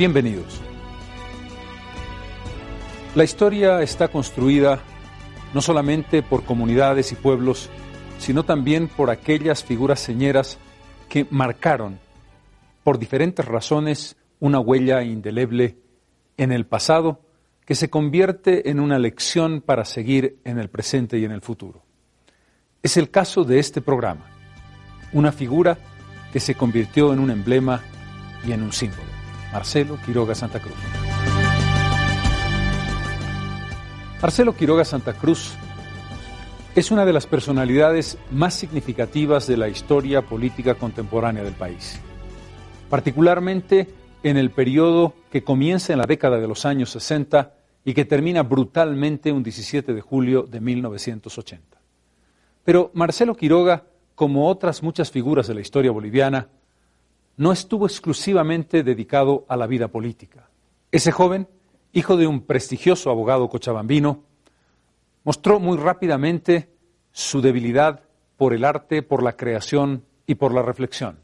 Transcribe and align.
Bienvenidos. 0.00 0.62
La 3.14 3.22
historia 3.22 3.82
está 3.82 4.08
construida 4.08 4.80
no 5.52 5.60
solamente 5.60 6.22
por 6.22 6.42
comunidades 6.42 7.12
y 7.12 7.16
pueblos, 7.16 7.68
sino 8.18 8.42
también 8.42 8.88
por 8.88 9.10
aquellas 9.10 9.62
figuras 9.62 10.00
señeras 10.00 10.56
que 11.10 11.26
marcaron, 11.28 11.98
por 12.82 12.98
diferentes 12.98 13.44
razones, 13.44 14.16
una 14.38 14.58
huella 14.58 15.02
indeleble 15.02 15.76
en 16.38 16.50
el 16.50 16.64
pasado 16.64 17.20
que 17.66 17.74
se 17.74 17.90
convierte 17.90 18.70
en 18.70 18.80
una 18.80 18.98
lección 18.98 19.60
para 19.60 19.84
seguir 19.84 20.38
en 20.44 20.58
el 20.58 20.70
presente 20.70 21.18
y 21.18 21.26
en 21.26 21.32
el 21.32 21.42
futuro. 21.42 21.82
Es 22.82 22.96
el 22.96 23.10
caso 23.10 23.44
de 23.44 23.58
este 23.58 23.82
programa, 23.82 24.24
una 25.12 25.30
figura 25.30 25.76
que 26.32 26.40
se 26.40 26.54
convirtió 26.54 27.12
en 27.12 27.18
un 27.18 27.30
emblema 27.30 27.82
y 28.46 28.52
en 28.52 28.62
un 28.62 28.72
símbolo. 28.72 29.09
Marcelo 29.52 29.98
Quiroga 30.04 30.34
Santa 30.34 30.60
Cruz. 30.60 30.76
Marcelo 34.22 34.54
Quiroga 34.54 34.84
Santa 34.84 35.12
Cruz 35.14 35.54
es 36.76 36.90
una 36.90 37.04
de 37.04 37.12
las 37.12 37.26
personalidades 37.26 38.16
más 38.30 38.54
significativas 38.54 39.48
de 39.48 39.56
la 39.56 39.68
historia 39.68 40.22
política 40.22 40.76
contemporánea 40.76 41.42
del 41.42 41.54
país, 41.54 42.00
particularmente 42.88 43.88
en 44.22 44.36
el 44.36 44.50
periodo 44.50 45.14
que 45.32 45.42
comienza 45.42 45.92
en 45.92 45.98
la 45.98 46.06
década 46.06 46.38
de 46.38 46.46
los 46.46 46.64
años 46.64 46.90
60 46.90 47.54
y 47.84 47.94
que 47.94 48.04
termina 48.04 48.42
brutalmente 48.42 49.32
un 49.32 49.42
17 49.42 49.94
de 49.94 50.00
julio 50.00 50.42
de 50.42 50.60
1980. 50.60 51.80
Pero 52.62 52.90
Marcelo 52.94 53.34
Quiroga, 53.34 53.84
como 54.14 54.48
otras 54.48 54.82
muchas 54.82 55.10
figuras 55.10 55.48
de 55.48 55.54
la 55.54 55.60
historia 55.60 55.90
boliviana, 55.90 56.48
no 57.40 57.52
estuvo 57.52 57.86
exclusivamente 57.86 58.82
dedicado 58.82 59.46
a 59.48 59.56
la 59.56 59.66
vida 59.66 59.88
política. 59.88 60.50
Ese 60.92 61.10
joven, 61.10 61.48
hijo 61.90 62.18
de 62.18 62.26
un 62.26 62.42
prestigioso 62.42 63.08
abogado 63.08 63.48
cochabambino, 63.48 64.24
mostró 65.24 65.58
muy 65.58 65.78
rápidamente 65.78 66.68
su 67.12 67.40
debilidad 67.40 68.02
por 68.36 68.52
el 68.52 68.62
arte, 68.62 69.02
por 69.02 69.22
la 69.22 69.38
creación 69.38 70.04
y 70.26 70.34
por 70.34 70.52
la 70.52 70.60
reflexión. 70.60 71.20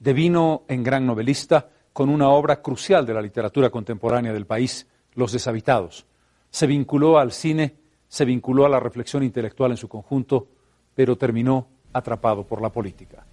Devino 0.00 0.64
en 0.66 0.82
gran 0.82 1.06
novelista 1.06 1.70
con 1.92 2.08
una 2.08 2.28
obra 2.28 2.60
crucial 2.60 3.06
de 3.06 3.14
la 3.14 3.22
literatura 3.22 3.70
contemporánea 3.70 4.32
del 4.32 4.46
país, 4.46 4.88
Los 5.14 5.30
deshabitados. 5.30 6.06
Se 6.50 6.66
vinculó 6.66 7.20
al 7.20 7.30
cine, 7.30 7.76
se 8.08 8.24
vinculó 8.24 8.66
a 8.66 8.68
la 8.68 8.80
reflexión 8.80 9.22
intelectual 9.22 9.70
en 9.70 9.76
su 9.76 9.86
conjunto, 9.86 10.48
pero 10.92 11.14
terminó 11.14 11.68
atrapado 11.92 12.44
por 12.44 12.60
la 12.60 12.70
política. 12.70 13.24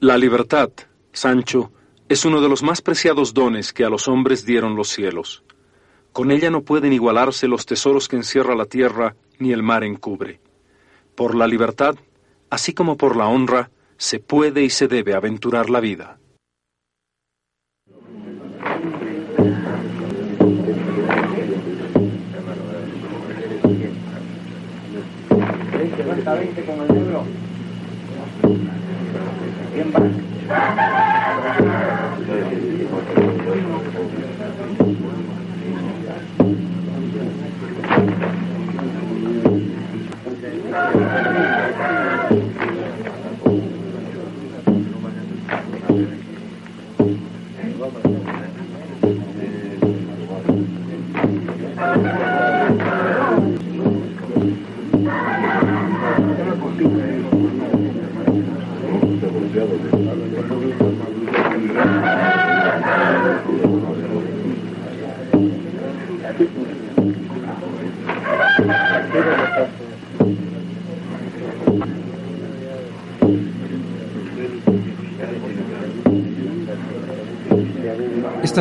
La 0.00 0.16
libertad, 0.16 0.70
Sancho, 1.10 1.72
es 2.08 2.24
uno 2.24 2.40
de 2.40 2.48
los 2.48 2.62
más 2.62 2.82
preciados 2.82 3.34
dones 3.34 3.72
que 3.72 3.84
a 3.84 3.90
los 3.90 4.06
hombres 4.06 4.46
dieron 4.46 4.76
los 4.76 4.90
cielos. 4.90 5.42
Con 6.12 6.30
ella 6.30 6.50
no 6.50 6.62
pueden 6.62 6.92
igualarse 6.92 7.48
los 7.48 7.66
tesoros 7.66 8.06
que 8.06 8.14
encierra 8.14 8.54
la 8.54 8.66
tierra 8.66 9.16
ni 9.40 9.50
el 9.50 9.64
mar 9.64 9.82
encubre. 9.82 10.40
Por 11.16 11.34
la 11.34 11.48
libertad, 11.48 11.96
así 12.48 12.74
como 12.74 12.96
por 12.96 13.16
la 13.16 13.26
honra, 13.26 13.70
se 13.96 14.20
puede 14.20 14.62
y 14.62 14.70
se 14.70 14.86
debe 14.86 15.14
aventurar 15.14 15.68
la 15.68 15.80
vida. 15.80 16.20
Bien, 29.78 29.92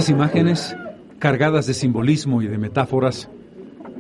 Imágenes, 0.10 0.76
cargadas 1.20 1.66
de 1.68 1.74
simbolismo 1.74 2.42
y 2.42 2.48
de 2.48 2.58
metáforas, 2.58 3.30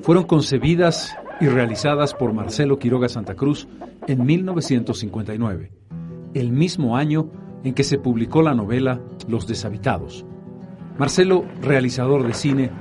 fueron 0.01 0.23
concebidas 0.23 1.15
y 1.41 1.47
realizadas 1.47 2.13
por 2.13 2.33
Marcelo 2.33 2.79
Quiroga 2.79 3.09
Santa 3.09 3.35
Cruz 3.35 3.67
en 4.07 4.25
1959, 4.25 5.71
el 6.33 6.51
mismo 6.51 6.95
año 6.95 7.29
en 7.63 7.73
que 7.73 7.83
se 7.83 7.97
publicó 7.97 8.41
la 8.41 8.53
novela 8.53 9.01
Los 9.27 9.47
deshabitados. 9.47 10.25
Marcelo, 10.97 11.45
realizador 11.61 12.25
de 12.25 12.33
cine, 12.33 12.71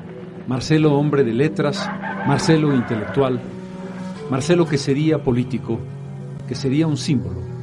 Marcelo, 0.47 0.97
hombre 0.97 1.25
de 1.25 1.35
letras, 1.35 1.91
Marcelo, 2.27 2.75
intelectual, 2.75 3.41
Marcelo 4.31 4.67
que 4.67 4.79
sería 4.79 5.23
político, 5.23 5.79
que 6.47 6.55
sería 6.55 6.87
un 6.87 6.97
símbolo. 6.97 7.57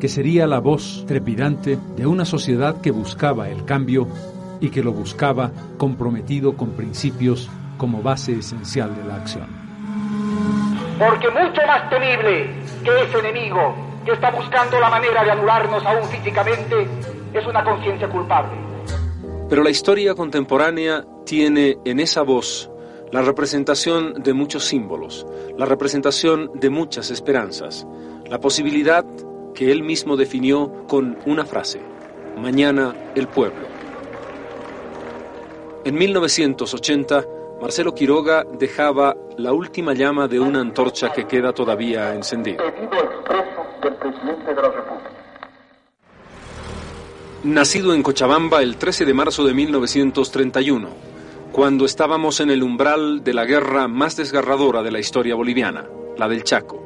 que 0.00 0.08
sería 0.08 0.46
la 0.46 0.58
voz 0.58 1.04
trepidante 1.06 1.78
de 1.96 2.06
una 2.06 2.26
sociedad 2.26 2.82
que 2.82 2.90
buscaba 2.90 3.48
el 3.48 3.64
cambio 3.64 4.06
y 4.64 4.70
que 4.70 4.82
lo 4.82 4.92
buscaba 4.92 5.52
comprometido 5.76 6.56
con 6.56 6.70
principios 6.70 7.50
como 7.76 8.02
base 8.02 8.32
esencial 8.32 8.96
de 8.96 9.04
la 9.04 9.16
acción. 9.16 9.46
Porque 10.98 11.28
mucho 11.28 11.60
más 11.66 11.90
temible 11.90 12.48
que 12.82 13.02
ese 13.02 13.18
enemigo 13.18 13.76
que 14.06 14.12
está 14.12 14.30
buscando 14.30 14.80
la 14.80 14.88
manera 14.88 15.22
de 15.22 15.32
anularnos 15.32 15.84
aún 15.84 16.08
físicamente 16.08 16.88
es 17.34 17.46
una 17.46 17.62
conciencia 17.62 18.08
culpable. 18.08 18.52
Pero 19.50 19.62
la 19.62 19.68
historia 19.68 20.14
contemporánea 20.14 21.04
tiene 21.26 21.76
en 21.84 22.00
esa 22.00 22.22
voz 22.22 22.70
la 23.12 23.20
representación 23.20 24.22
de 24.22 24.32
muchos 24.32 24.64
símbolos, 24.64 25.26
la 25.58 25.66
representación 25.66 26.50
de 26.54 26.70
muchas 26.70 27.10
esperanzas, 27.10 27.86
la 28.30 28.40
posibilidad 28.40 29.04
que 29.54 29.70
él 29.70 29.82
mismo 29.82 30.16
definió 30.16 30.86
con 30.88 31.18
una 31.26 31.44
frase, 31.44 31.82
mañana 32.38 32.94
el 33.14 33.28
pueblo. 33.28 33.73
En 35.84 35.96
1980, 35.96 37.24
Marcelo 37.60 37.94
Quiroga 37.94 38.44
dejaba 38.58 39.14
la 39.36 39.52
última 39.52 39.92
llama 39.92 40.26
de 40.28 40.40
una 40.40 40.60
antorcha 40.60 41.12
que 41.12 41.26
queda 41.26 41.52
todavía 41.52 42.14
encendida. 42.14 42.64
Nacido 47.42 47.92
en 47.92 48.02
Cochabamba 48.02 48.62
el 48.62 48.76
13 48.76 49.04
de 49.04 49.12
marzo 49.12 49.44
de 49.44 49.52
1931, 49.52 50.88
cuando 51.52 51.84
estábamos 51.84 52.40
en 52.40 52.48
el 52.48 52.62
umbral 52.62 53.22
de 53.22 53.34
la 53.34 53.44
guerra 53.44 53.86
más 53.86 54.16
desgarradora 54.16 54.82
de 54.82 54.90
la 54.90 55.00
historia 55.00 55.34
boliviana, 55.34 55.84
la 56.16 56.28
del 56.28 56.44
Chaco, 56.44 56.83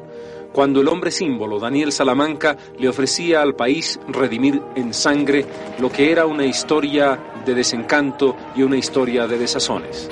cuando 0.52 0.80
el 0.80 0.88
hombre 0.88 1.10
símbolo 1.10 1.58
Daniel 1.58 1.92
Salamanca 1.92 2.56
le 2.78 2.88
ofrecía 2.88 3.42
al 3.42 3.54
país 3.54 3.98
redimir 4.08 4.60
en 4.74 4.94
sangre 4.94 5.44
lo 5.78 5.90
que 5.90 6.10
era 6.10 6.26
una 6.26 6.44
historia 6.44 7.18
de 7.44 7.54
desencanto 7.54 8.36
y 8.56 8.62
una 8.62 8.76
historia 8.76 9.26
de 9.26 9.38
desazones. 9.38 10.10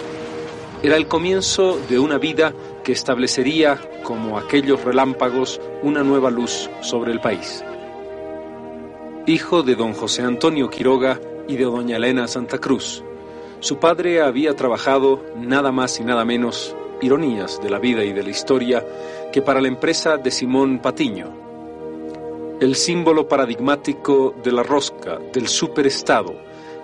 Era 0.82 0.96
el 0.96 1.08
comienzo 1.08 1.80
de 1.88 1.98
una 1.98 2.18
vida 2.18 2.52
que 2.84 2.92
establecería, 2.92 3.80
como 4.02 4.38
aquellos 4.38 4.84
relámpagos, 4.84 5.60
una 5.82 6.02
nueva 6.02 6.30
luz 6.30 6.70
sobre 6.82 7.12
el 7.12 7.20
país 7.20 7.64
hijo 9.26 9.64
de 9.64 9.74
don 9.74 9.92
José 9.92 10.22
Antonio 10.22 10.70
Quiroga 10.70 11.20
y 11.48 11.56
de 11.56 11.64
doña 11.64 11.96
Elena 11.96 12.28
Santa 12.28 12.58
Cruz. 12.58 13.02
Su 13.58 13.78
padre 13.78 14.20
había 14.20 14.54
trabajado 14.54 15.20
nada 15.36 15.72
más 15.72 15.98
y 15.98 16.04
nada 16.04 16.24
menos, 16.24 16.76
ironías 17.00 17.60
de 17.60 17.68
la 17.68 17.80
vida 17.80 18.04
y 18.04 18.12
de 18.12 18.22
la 18.22 18.30
historia, 18.30 18.84
que 19.36 19.42
para 19.42 19.60
la 19.60 19.68
empresa 19.68 20.16
de 20.16 20.30
Simón 20.30 20.78
Patiño. 20.78 21.30
El 22.58 22.74
símbolo 22.74 23.28
paradigmático 23.28 24.34
de 24.42 24.50
la 24.50 24.62
rosca, 24.62 25.18
del 25.30 25.46
superestado, 25.46 26.36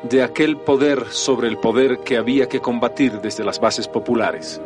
de 0.03 0.23
aquel 0.23 0.59
poder 0.59 1.07
sobre 1.09 1.49
el 1.49 1.57
poder 1.57 2.01
que 2.01 2.19
había 2.19 2.51
que 2.51 2.61
combatir 2.61 3.23
desde 3.23 3.43
las 3.43 3.59
bases 3.59 3.89
populares. 3.89 4.61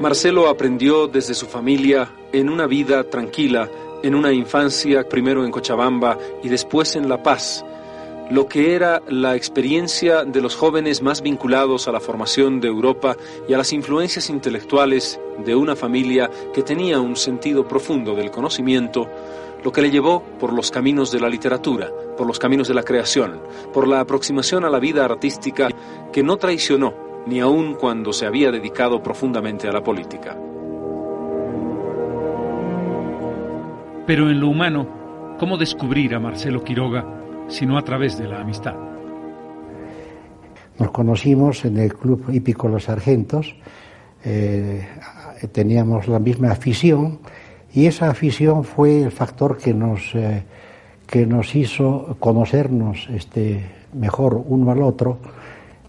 Marcelo 0.00 0.48
aprendió 0.48 1.06
desde 1.06 1.32
su 1.32 1.46
familia 1.46 2.10
en 2.32 2.48
una 2.48 2.66
vida 2.66 3.04
tranquila 3.04 3.70
en 4.02 4.16
una 4.16 4.32
infancia, 4.32 5.08
primero 5.08 5.44
en 5.44 5.52
Cochabamba 5.52 6.18
y 6.42 6.48
después 6.48 6.96
en 6.96 7.08
La 7.08 7.22
Paz, 7.22 7.64
lo 8.30 8.48
que 8.48 8.74
era 8.74 9.02
la 9.08 9.36
experiencia 9.36 10.24
de 10.24 10.40
los 10.40 10.56
jóvenes 10.56 11.00
más 11.00 11.22
vinculados 11.22 11.86
a 11.86 11.92
la 11.92 12.00
formación 12.00 12.60
de 12.60 12.68
Europa 12.68 13.16
y 13.48 13.54
a 13.54 13.58
las 13.58 13.72
influencias 13.72 14.30
intelectuales 14.30 15.20
de 15.44 15.54
una 15.54 15.76
familia 15.76 16.30
que 16.52 16.62
tenía 16.62 17.00
un 17.00 17.14
sentido 17.14 17.68
profundo 17.68 18.16
del 18.16 18.32
conocimiento, 18.32 19.08
lo 19.62 19.70
que 19.70 19.80
le 19.80 19.90
llevó 19.90 20.22
por 20.40 20.52
los 20.52 20.72
caminos 20.72 21.12
de 21.12 21.20
la 21.20 21.28
literatura, 21.28 21.90
por 22.16 22.26
los 22.26 22.38
caminos 22.38 22.66
de 22.66 22.74
la 22.74 22.82
creación, 22.82 23.40
por 23.72 23.86
la 23.86 24.00
aproximación 24.00 24.64
a 24.64 24.70
la 24.70 24.80
vida 24.80 25.04
artística 25.04 25.68
que 26.12 26.24
no 26.24 26.36
traicionó 26.36 26.94
ni 27.26 27.40
aun 27.40 27.74
cuando 27.74 28.12
se 28.12 28.26
había 28.26 28.50
dedicado 28.50 29.02
profundamente 29.02 29.68
a 29.68 29.72
la 29.72 29.82
política. 29.82 30.36
Pero 34.06 34.30
en 34.30 34.40
lo 34.40 34.48
humano, 34.48 35.36
¿cómo 35.38 35.56
descubrir 35.56 36.14
a 36.14 36.20
Marcelo 36.20 36.62
Quiroga 36.62 37.15
sino 37.48 37.78
a 37.78 37.82
través 37.82 38.18
de 38.18 38.28
la 38.28 38.40
amistad? 38.40 38.74
Nos 40.78 40.90
conocimos 40.90 41.64
en 41.64 41.78
el 41.78 41.94
Club 41.94 42.26
Hípico 42.30 42.68
Los 42.68 42.84
Sargentos, 42.84 43.56
eh, 44.24 44.86
teníamos 45.52 46.08
la 46.08 46.18
misma 46.18 46.50
afición 46.50 47.20
y 47.72 47.86
esa 47.86 48.10
afición 48.10 48.64
fue 48.64 49.02
el 49.02 49.12
factor 49.12 49.56
que 49.56 49.72
nos, 49.72 50.14
eh, 50.14 50.42
que 51.06 51.26
nos 51.26 51.54
hizo 51.54 52.16
conocernos 52.18 53.08
este, 53.10 53.64
mejor 53.92 54.42
uno 54.46 54.70
al 54.70 54.82
otro 54.82 55.18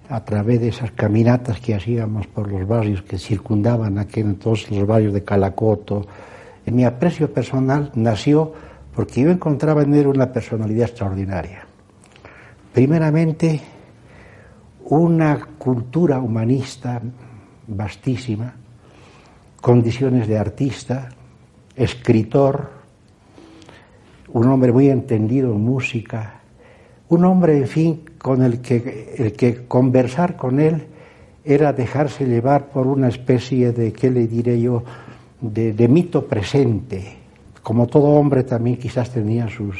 a 0.09 0.23
través 0.23 0.61
de 0.61 0.69
esas 0.69 0.91
caminatas 0.91 1.59
que 1.59 1.75
hacíamos 1.75 2.27
por 2.27 2.49
los 2.49 2.65
barrios 2.65 3.01
que 3.01 3.17
circundaban 3.17 3.97
aquel 3.97 4.27
entonces, 4.27 4.71
los 4.71 4.87
barrios 4.87 5.13
de 5.13 5.23
Calacoto, 5.23 6.05
mi 6.65 6.85
aprecio 6.85 7.31
personal 7.31 7.91
nació 7.95 8.53
porque 8.97 9.21
yo 9.21 9.29
encontraba 9.29 9.83
en 9.83 9.93
él 9.93 10.07
una 10.07 10.33
personalidad 10.33 10.89
extraordinaria. 10.89 11.67
Primeramente, 12.73 13.61
una 14.85 15.39
cultura 15.59 16.19
humanista 16.19 16.99
vastísima, 17.67 18.55
condiciones 19.61 20.27
de 20.27 20.39
artista, 20.39 21.09
escritor, 21.75 22.71
un 24.29 24.47
hombre 24.47 24.71
muy 24.71 24.89
entendido 24.89 25.51
en 25.51 25.61
música, 25.61 26.41
un 27.09 27.23
hombre, 27.23 27.55
en 27.55 27.67
fin, 27.67 28.01
con 28.17 28.41
el 28.41 28.61
que, 28.61 29.13
el 29.19 29.33
que 29.33 29.67
conversar 29.67 30.35
con 30.35 30.59
él 30.59 30.87
era 31.45 31.71
dejarse 31.71 32.25
llevar 32.25 32.69
por 32.69 32.87
una 32.87 33.09
especie 33.09 33.73
de, 33.73 33.93
¿qué 33.93 34.09
le 34.09 34.25
diré 34.25 34.59
yo?, 34.59 34.83
de, 35.39 35.87
mito 35.87 36.25
presente. 36.25 37.16
Como 37.67 37.85
todo 37.85 38.11
hombre 38.11 38.45
también 38.45 38.77
quizás 38.77 39.09
tenía 39.09 39.49
sus, 39.49 39.75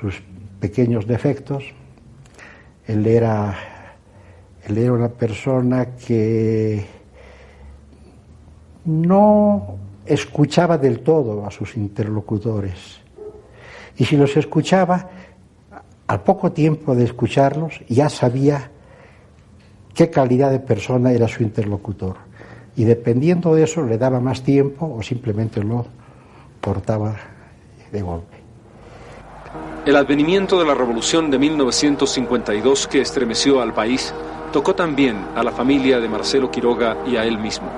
sus 0.00 0.20
pequeños 0.58 1.06
defectos. 1.06 1.62
Él 2.88 3.06
era, 3.06 3.56
él 4.64 4.78
era 4.78 4.92
una 4.92 5.08
persona 5.08 5.94
que 5.94 6.84
no 8.84 9.76
escuchaba 10.06 10.76
del 10.76 10.98
todo 11.04 11.46
a 11.46 11.52
sus 11.52 11.76
interlocutores. 11.76 12.98
Y 13.96 14.04
si 14.04 14.16
los 14.16 14.36
escuchaba, 14.36 15.08
al 16.08 16.22
poco 16.24 16.50
tiempo 16.50 16.96
de 16.96 17.04
escucharlos 17.04 17.80
ya 17.88 18.08
sabía 18.08 18.72
qué 19.94 20.10
calidad 20.10 20.50
de 20.50 20.58
persona 20.58 21.12
era 21.12 21.28
su 21.28 21.44
interlocutor 21.44 22.16
y 22.74 22.82
dependiendo 22.82 23.54
de 23.54 23.62
eso 23.62 23.84
le 23.84 23.98
daba 23.98 24.18
más 24.18 24.42
tiempo 24.42 24.96
o 24.98 25.00
simplemente 25.00 25.62
lo 25.62 25.86
cortaba 26.60 27.16
de 27.90 28.02
golpe. 28.02 28.36
El 29.86 29.96
advenimiento 29.96 30.58
de 30.58 30.66
la 30.66 30.74
revolución 30.74 31.30
de 31.30 31.38
1952 31.38 32.88
que 32.88 33.00
estremeció 33.00 33.62
al 33.62 33.72
país 33.72 34.12
tocó 34.52 34.74
también 34.74 35.16
a 35.34 35.42
la 35.42 35.52
familia 35.52 36.00
de 36.00 36.08
Marcelo 36.08 36.50
Quiroga 36.50 36.98
y 37.06 37.16
a 37.16 37.24
él 37.24 37.38
mismo. 37.38 37.70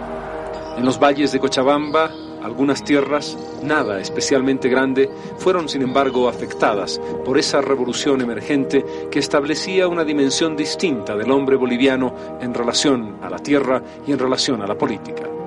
En 0.77 0.85
los 0.85 0.99
valles 0.99 1.31
de 1.31 1.39
Cochabamba, 1.39 2.11
algunas 2.43 2.83
tierras, 2.83 3.37
nada 3.63 4.01
especialmente 4.01 4.69
grande, 4.69 5.11
fueron 5.39 5.69
sin 5.69 5.83
embargo 5.83 6.29
afectadas 6.29 7.01
por 7.25 7.39
esa 7.39 7.61
revolución 7.61 8.21
emergente 8.21 8.85
que 9.11 9.19
establecía 9.19 9.89
una 9.89 10.05
dimensión 10.05 10.57
distinta 10.57 11.17
del 11.17 11.31
hombre 11.31 11.57
boliviano 11.57 12.15
en 12.41 12.55
relación 12.55 13.19
a 13.23 13.31
la 13.31 13.39
tierra 13.39 13.83
y 14.07 14.13
en 14.13 14.19
relación 14.19 14.63
a 14.63 14.67
la 14.67 14.77
política. 14.77 15.40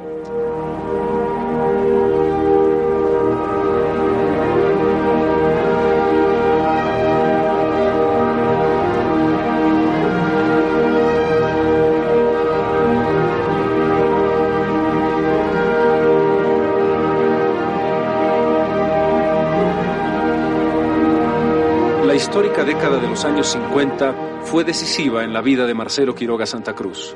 Década 22.65 22.99
de 22.99 23.07
los 23.07 23.25
años 23.25 23.47
50 23.47 24.41
fue 24.43 24.63
decisiva 24.63 25.23
en 25.23 25.33
la 25.33 25.41
vida 25.41 25.65
de 25.65 25.73
Marcelo 25.73 26.15
Quiroga 26.15 26.45
Santa 26.45 26.73
Cruz. 26.73 27.15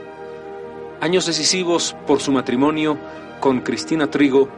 Años 0.99 1.25
decisivos 1.25 1.95
por 2.05 2.19
su 2.19 2.31
matrimonio 2.31 2.97
con 3.39 3.61
Cristina 3.61 4.09
Trigo 4.09 4.49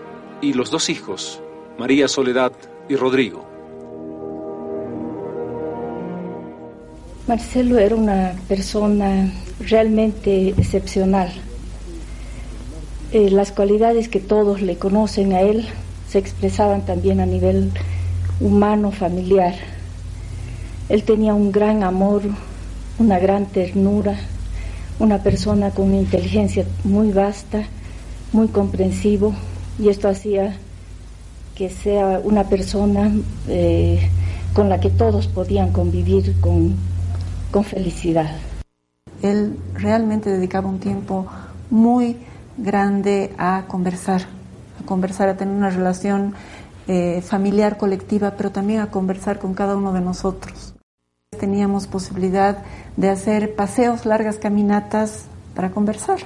y 0.41 0.53
los 0.53 0.71
dos 0.71 0.89
hijos, 0.89 1.41
María 1.77 2.07
Soledad 2.07 2.53
y 2.87 2.95
Rodrigo. 2.95 3.45
Marcelo 7.27 7.77
era 7.77 7.95
una 7.95 8.33
persona 8.47 9.31
realmente 9.59 10.49
excepcional. 10.49 11.31
Eh, 13.11 13.29
las 13.29 13.51
cualidades 13.51 14.09
que 14.09 14.19
todos 14.19 14.61
le 14.61 14.77
conocen 14.77 15.33
a 15.33 15.41
él 15.41 15.67
se 16.07 16.17
expresaban 16.17 16.85
también 16.85 17.19
a 17.19 17.25
nivel 17.25 17.71
humano, 18.39 18.91
familiar. 18.91 19.78
Él 20.89 21.03
tenía 21.03 21.35
un 21.35 21.51
gran 21.51 21.83
amor, 21.83 22.23
una 22.97 23.19
gran 23.19 23.45
ternura, 23.45 24.15
una 24.97 25.21
persona 25.21 25.69
con 25.69 25.89
una 25.89 25.97
inteligencia 25.97 26.65
muy 26.83 27.11
vasta, 27.11 27.63
muy 28.33 28.47
comprensivo, 28.47 29.33
y 29.77 29.89
esto 29.89 30.09
hacía 30.09 30.57
que 31.55 31.69
sea 31.69 32.19
una 32.23 32.45
persona 32.45 33.11
eh, 33.47 34.09
con 34.53 34.67
la 34.67 34.79
que 34.79 34.89
todos 34.89 35.27
podían 35.27 35.71
convivir 35.71 36.39
con, 36.41 36.75
con 37.51 37.63
felicidad. 37.63 38.35
Él 39.21 39.57
realmente 39.75 40.31
dedicaba 40.31 40.69
un 40.69 40.79
tiempo 40.79 41.27
muy 41.69 42.17
grande 42.57 43.31
a 43.37 43.65
conversar, 43.67 44.23
a 44.81 44.85
conversar, 44.85 45.29
a 45.29 45.37
tener 45.37 45.53
una 45.53 45.69
relación 45.69 46.33
eh, 46.87 47.21
familiar 47.21 47.77
colectiva, 47.77 48.31
pero 48.35 48.51
también 48.51 48.79
a 48.79 48.89
conversar 48.89 49.37
con 49.37 49.53
cada 49.53 49.75
uno 49.75 49.93
de 49.93 50.01
nosotros. 50.01 50.73
Teníamos 51.39 51.87
posibilidad 51.87 52.59
de 52.97 53.09
hacer 53.09 53.55
paseos, 53.55 54.05
largas 54.05 54.37
caminatas 54.37 55.25
para 55.55 55.71
conversar, 55.71 56.19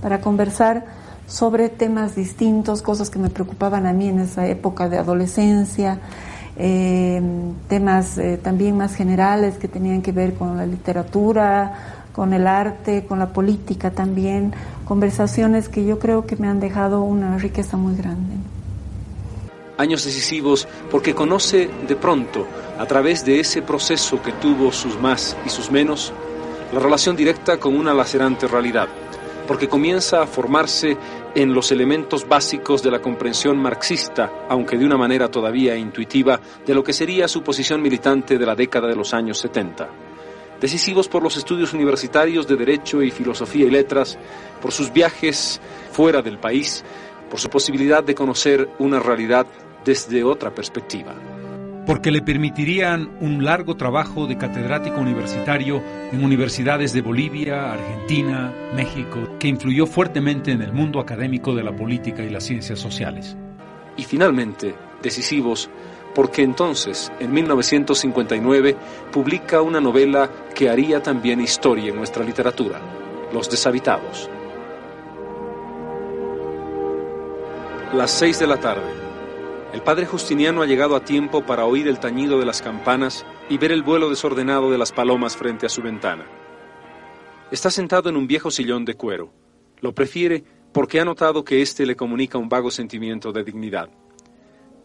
para 0.00 0.20
conversar 0.20 0.84
sobre 1.26 1.68
temas 1.68 2.14
distintos, 2.14 2.82
cosas 2.82 3.10
que 3.10 3.18
me 3.18 3.30
preocupaban 3.30 3.86
a 3.86 3.92
mí 3.92 4.08
en 4.08 4.20
esa 4.20 4.46
época 4.46 4.88
de 4.88 4.98
adolescencia, 4.98 5.98
eh, 6.56 7.22
temas 7.68 8.18
eh, 8.18 8.38
también 8.42 8.76
más 8.76 8.94
generales 8.94 9.56
que 9.56 9.68
tenían 9.68 10.02
que 10.02 10.12
ver 10.12 10.34
con 10.34 10.56
la 10.56 10.66
literatura, 10.66 11.72
con 12.12 12.34
el 12.34 12.46
arte, 12.46 13.06
con 13.06 13.18
la 13.18 13.32
política 13.32 13.90
también, 13.90 14.52
conversaciones 14.84 15.68
que 15.68 15.84
yo 15.84 15.98
creo 15.98 16.26
que 16.26 16.36
me 16.36 16.48
han 16.48 16.60
dejado 16.60 17.02
una 17.02 17.38
riqueza 17.38 17.76
muy 17.76 17.96
grande. 17.96 18.34
Años 19.82 20.04
decisivos 20.04 20.68
porque 20.92 21.12
conoce 21.12 21.68
de 21.88 21.96
pronto, 21.96 22.46
a 22.78 22.86
través 22.86 23.24
de 23.24 23.40
ese 23.40 23.62
proceso 23.62 24.22
que 24.22 24.30
tuvo 24.30 24.70
sus 24.70 24.96
más 24.96 25.36
y 25.44 25.48
sus 25.48 25.72
menos, 25.72 26.12
la 26.72 26.78
relación 26.78 27.16
directa 27.16 27.58
con 27.58 27.76
una 27.76 27.92
lacerante 27.92 28.46
realidad, 28.46 28.86
porque 29.48 29.68
comienza 29.68 30.22
a 30.22 30.28
formarse 30.28 30.96
en 31.34 31.52
los 31.52 31.72
elementos 31.72 32.28
básicos 32.28 32.80
de 32.84 32.92
la 32.92 33.02
comprensión 33.02 33.58
marxista, 33.58 34.30
aunque 34.48 34.78
de 34.78 34.86
una 34.86 34.96
manera 34.96 35.28
todavía 35.28 35.76
intuitiva, 35.76 36.38
de 36.64 36.74
lo 36.74 36.84
que 36.84 36.92
sería 36.92 37.26
su 37.26 37.42
posición 37.42 37.82
militante 37.82 38.38
de 38.38 38.46
la 38.46 38.54
década 38.54 38.86
de 38.86 38.94
los 38.94 39.12
años 39.12 39.38
70 39.38 39.88
decisivos 40.60 41.08
por 41.08 41.24
los 41.24 41.36
estudios 41.36 41.72
universitarios 41.72 42.46
de 42.46 42.54
Derecho 42.54 43.02
y 43.02 43.10
Filosofía 43.10 43.66
y 43.66 43.70
Letras, 43.70 44.16
por 44.60 44.70
sus 44.70 44.92
viajes 44.92 45.60
fuera 45.90 46.22
del 46.22 46.38
país, 46.38 46.84
por 47.28 47.40
su 47.40 47.50
posibilidad 47.50 48.04
de 48.04 48.14
conocer 48.14 48.68
una 48.78 49.00
realidad 49.00 49.44
desde 49.84 50.24
otra 50.24 50.54
perspectiva. 50.54 51.14
Porque 51.86 52.12
le 52.12 52.22
permitirían 52.22 53.10
un 53.20 53.44
largo 53.44 53.76
trabajo 53.76 54.26
de 54.26 54.38
catedrático 54.38 55.00
universitario 55.00 55.82
en 56.12 56.24
universidades 56.24 56.92
de 56.92 57.02
Bolivia, 57.02 57.72
Argentina, 57.72 58.52
México, 58.74 59.36
que 59.40 59.48
influyó 59.48 59.86
fuertemente 59.86 60.52
en 60.52 60.62
el 60.62 60.72
mundo 60.72 61.00
académico 61.00 61.54
de 61.54 61.64
la 61.64 61.74
política 61.74 62.22
y 62.22 62.30
las 62.30 62.44
ciencias 62.44 62.78
sociales. 62.78 63.36
Y 63.96 64.04
finalmente, 64.04 64.74
decisivos 65.02 65.68
porque 66.14 66.42
entonces, 66.42 67.10
en 67.20 67.32
1959, 67.32 68.76
publica 69.10 69.62
una 69.62 69.80
novela 69.80 70.30
que 70.54 70.68
haría 70.68 71.02
también 71.02 71.40
historia 71.40 71.90
en 71.90 71.96
nuestra 71.96 72.24
literatura, 72.24 72.80
Los 73.32 73.48
deshabitados. 73.48 74.28
Las 77.94 78.10
seis 78.10 78.38
de 78.38 78.46
la 78.46 78.58
tarde. 78.58 79.01
El 79.72 79.80
padre 79.80 80.04
Justiniano 80.04 80.60
ha 80.60 80.66
llegado 80.66 80.94
a 80.96 81.04
tiempo 81.04 81.46
para 81.46 81.64
oír 81.64 81.88
el 81.88 81.98
tañido 81.98 82.38
de 82.38 82.44
las 82.44 82.60
campanas 82.60 83.24
y 83.48 83.56
ver 83.56 83.72
el 83.72 83.82
vuelo 83.82 84.10
desordenado 84.10 84.70
de 84.70 84.76
las 84.76 84.92
palomas 84.92 85.34
frente 85.34 85.64
a 85.64 85.70
su 85.70 85.80
ventana. 85.80 86.26
Está 87.50 87.70
sentado 87.70 88.10
en 88.10 88.16
un 88.16 88.26
viejo 88.26 88.50
sillón 88.50 88.84
de 88.84 88.94
cuero. 88.94 89.32
Lo 89.80 89.94
prefiere 89.94 90.44
porque 90.72 91.00
ha 91.00 91.06
notado 91.06 91.42
que 91.42 91.62
éste 91.62 91.86
le 91.86 91.96
comunica 91.96 92.36
un 92.36 92.50
vago 92.50 92.70
sentimiento 92.70 93.32
de 93.32 93.44
dignidad. 93.44 93.88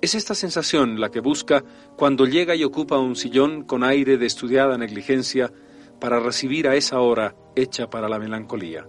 Es 0.01 0.15
esta 0.15 0.33
sensación 0.33 1.01
la 1.01 1.09
que 1.09 1.19
busca 1.19 1.63
cuando 1.97 2.25
llega 2.25 2.55
y 2.55 2.63
ocupa 2.63 2.97
un 2.97 3.17
sillón 3.17 3.63
con 3.63 3.83
aire 3.83 4.17
de 4.17 4.25
estudiada 4.25 4.77
negligencia 4.77 5.51
para 5.99 6.19
recibir 6.21 6.65
a 6.67 6.75
esa 6.75 7.01
hora 7.01 7.35
hecha 7.57 7.89
para 7.89 8.07
la 8.07 8.19
melancolía. 8.19 8.85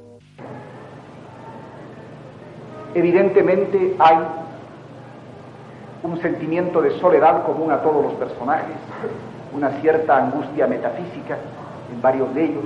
Evidentemente 2.94 3.96
hay 3.98 4.16
un 6.08 6.20
sentimiento 6.20 6.80
de 6.80 6.98
soledad 6.98 7.44
común 7.44 7.70
a 7.70 7.82
todos 7.82 8.02
los 8.02 8.14
personajes, 8.14 8.76
una 9.52 9.70
cierta 9.80 10.16
angustia 10.16 10.66
metafísica 10.66 11.38
en 11.92 12.02
varios 12.02 12.34
de 12.34 12.44
ellos, 12.44 12.64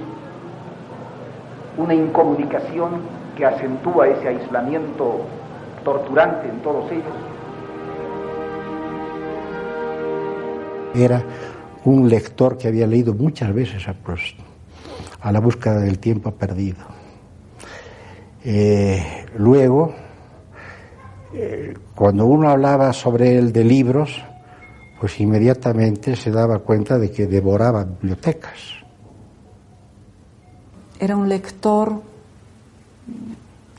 una 1.76 1.94
incomunicación 1.94 3.00
que 3.36 3.46
acentúa 3.46 4.08
ese 4.08 4.28
aislamiento 4.28 5.20
torturante 5.84 6.48
en 6.48 6.60
todos 6.60 6.90
ellos 6.90 7.14
Era 10.94 11.24
un 11.84 12.08
lector 12.08 12.58
que 12.58 12.68
había 12.68 12.86
leído 12.86 13.14
muchas 13.14 13.52
veces 13.54 13.88
a 13.88 13.94
Proust, 13.94 14.38
a 15.22 15.32
la 15.32 15.40
búsqueda 15.40 15.80
del 15.80 15.98
tiempo 15.98 16.32
perdido. 16.32 16.84
Eh, 18.44 19.02
luego, 19.38 19.94
eh, 21.34 21.74
cuando 21.94 22.26
uno 22.26 22.48
hablaba 22.48 22.92
sobre 22.92 23.36
él 23.36 23.52
de 23.52 23.64
libros, 23.64 24.22
pues 25.00 25.18
inmediatamente 25.20 26.14
se 26.16 26.30
daba 26.30 26.60
cuenta 26.60 26.98
de 26.98 27.10
que 27.10 27.26
devoraba 27.26 27.84
bibliotecas. 27.84 28.58
Era 31.00 31.16
un 31.16 31.28
lector 31.28 32.00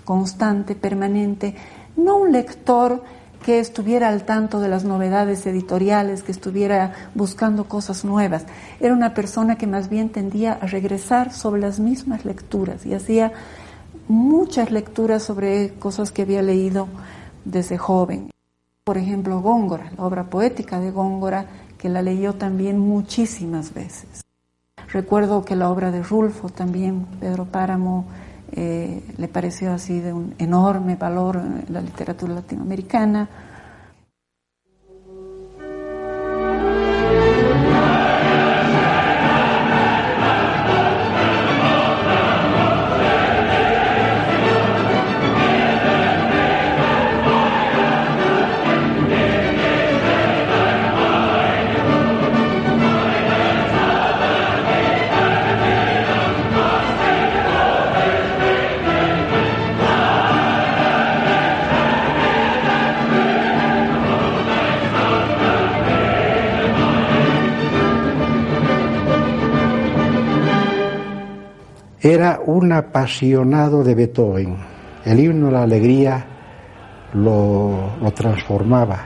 constante, 0.03 0.75
permanente, 0.75 1.55
no 1.95 2.17
un 2.17 2.31
lector 2.31 3.01
que 3.43 3.60
estuviera 3.60 4.10
al 4.10 4.24
tanto 4.24 4.60
de 4.60 4.69
las 4.69 4.83
novedades 4.83 5.45
editoriales, 5.45 6.24
que 6.24 6.31
estuviera 6.31 6.93
buscando 7.13 7.65
cosas 7.65 8.03
nuevas. 8.03 8.45
Era 8.79 8.93
una 8.93 9.13
persona 9.13 9.57
que 9.57 9.67
más 9.67 9.89
bien 9.89 10.10
tendía 10.10 10.53
a 10.53 10.65
regresar 10.65 11.31
sobre 11.31 11.62
las 11.62 11.79
mismas 11.79 12.25
lecturas 12.25 12.86
y 12.86 12.93
hacía 12.93 13.33
muchas 14.07 14.72
lecturas 14.72 15.24
sobre 15.24 15.74
cosas 15.75 16.12
que 16.12 16.24
había 16.24 16.41
leído 16.41 16.88
desde 17.46 17.78
joven. 17.78 18.30
Por 18.84 18.98
ejemplo, 18.98 19.42
Góngora, 19.42 19.92
la 19.98 20.04
obra 20.04 20.30
poética 20.30 20.80
de 20.80 20.92
Góngora, 20.92 21.46
que 21.78 21.90
la 21.90 22.02
leyó 22.02 22.34
también 22.34 22.80
muchísimas 22.80 23.74
veces. 23.74 24.24
Recuerdo 24.90 25.44
que 25.44 25.56
la 25.56 25.70
obra 25.70 25.92
de 25.92 26.04
Rulfo 26.04 26.50
también, 26.50 27.06
Pedro 27.20 27.46
Páramo, 27.46 28.06
eh, 28.52 29.02
le 29.18 29.28
pareció 29.28 29.74
así 29.74 30.00
de 30.00 30.14
un 30.14 30.36
enorme 30.38 30.96
valor 30.96 31.38
en 31.38 31.66
la 31.74 31.82
literatura 31.82 32.36
latinoamericana. 32.36 33.28
Era 72.03 72.41
un 72.45 72.69
apasionado 72.74 73.81
de 73.81 73.95
Beethoven. 73.95 74.57
El 75.05 75.22
himno 75.22 75.45
de 75.45 75.51
la 75.53 75.63
alegría 75.63 76.25
lo, 77.13 77.93
transformaba, 78.13 79.05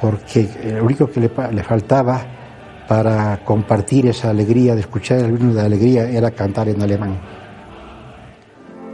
porque 0.00 0.48
lo 0.78 0.84
único 0.86 1.06
que 1.06 1.20
le, 1.20 1.30
le, 1.52 1.62
faltaba 1.62 2.24
para 2.88 3.44
compartir 3.44 4.06
esa 4.06 4.30
alegría 4.30 4.74
de 4.74 4.80
escuchar 4.80 5.18
el 5.18 5.32
himno 5.32 5.50
de 5.50 5.60
la 5.60 5.66
alegría 5.66 6.08
era 6.08 6.30
cantar 6.30 6.66
en 6.70 6.80
alemán. 6.80 7.20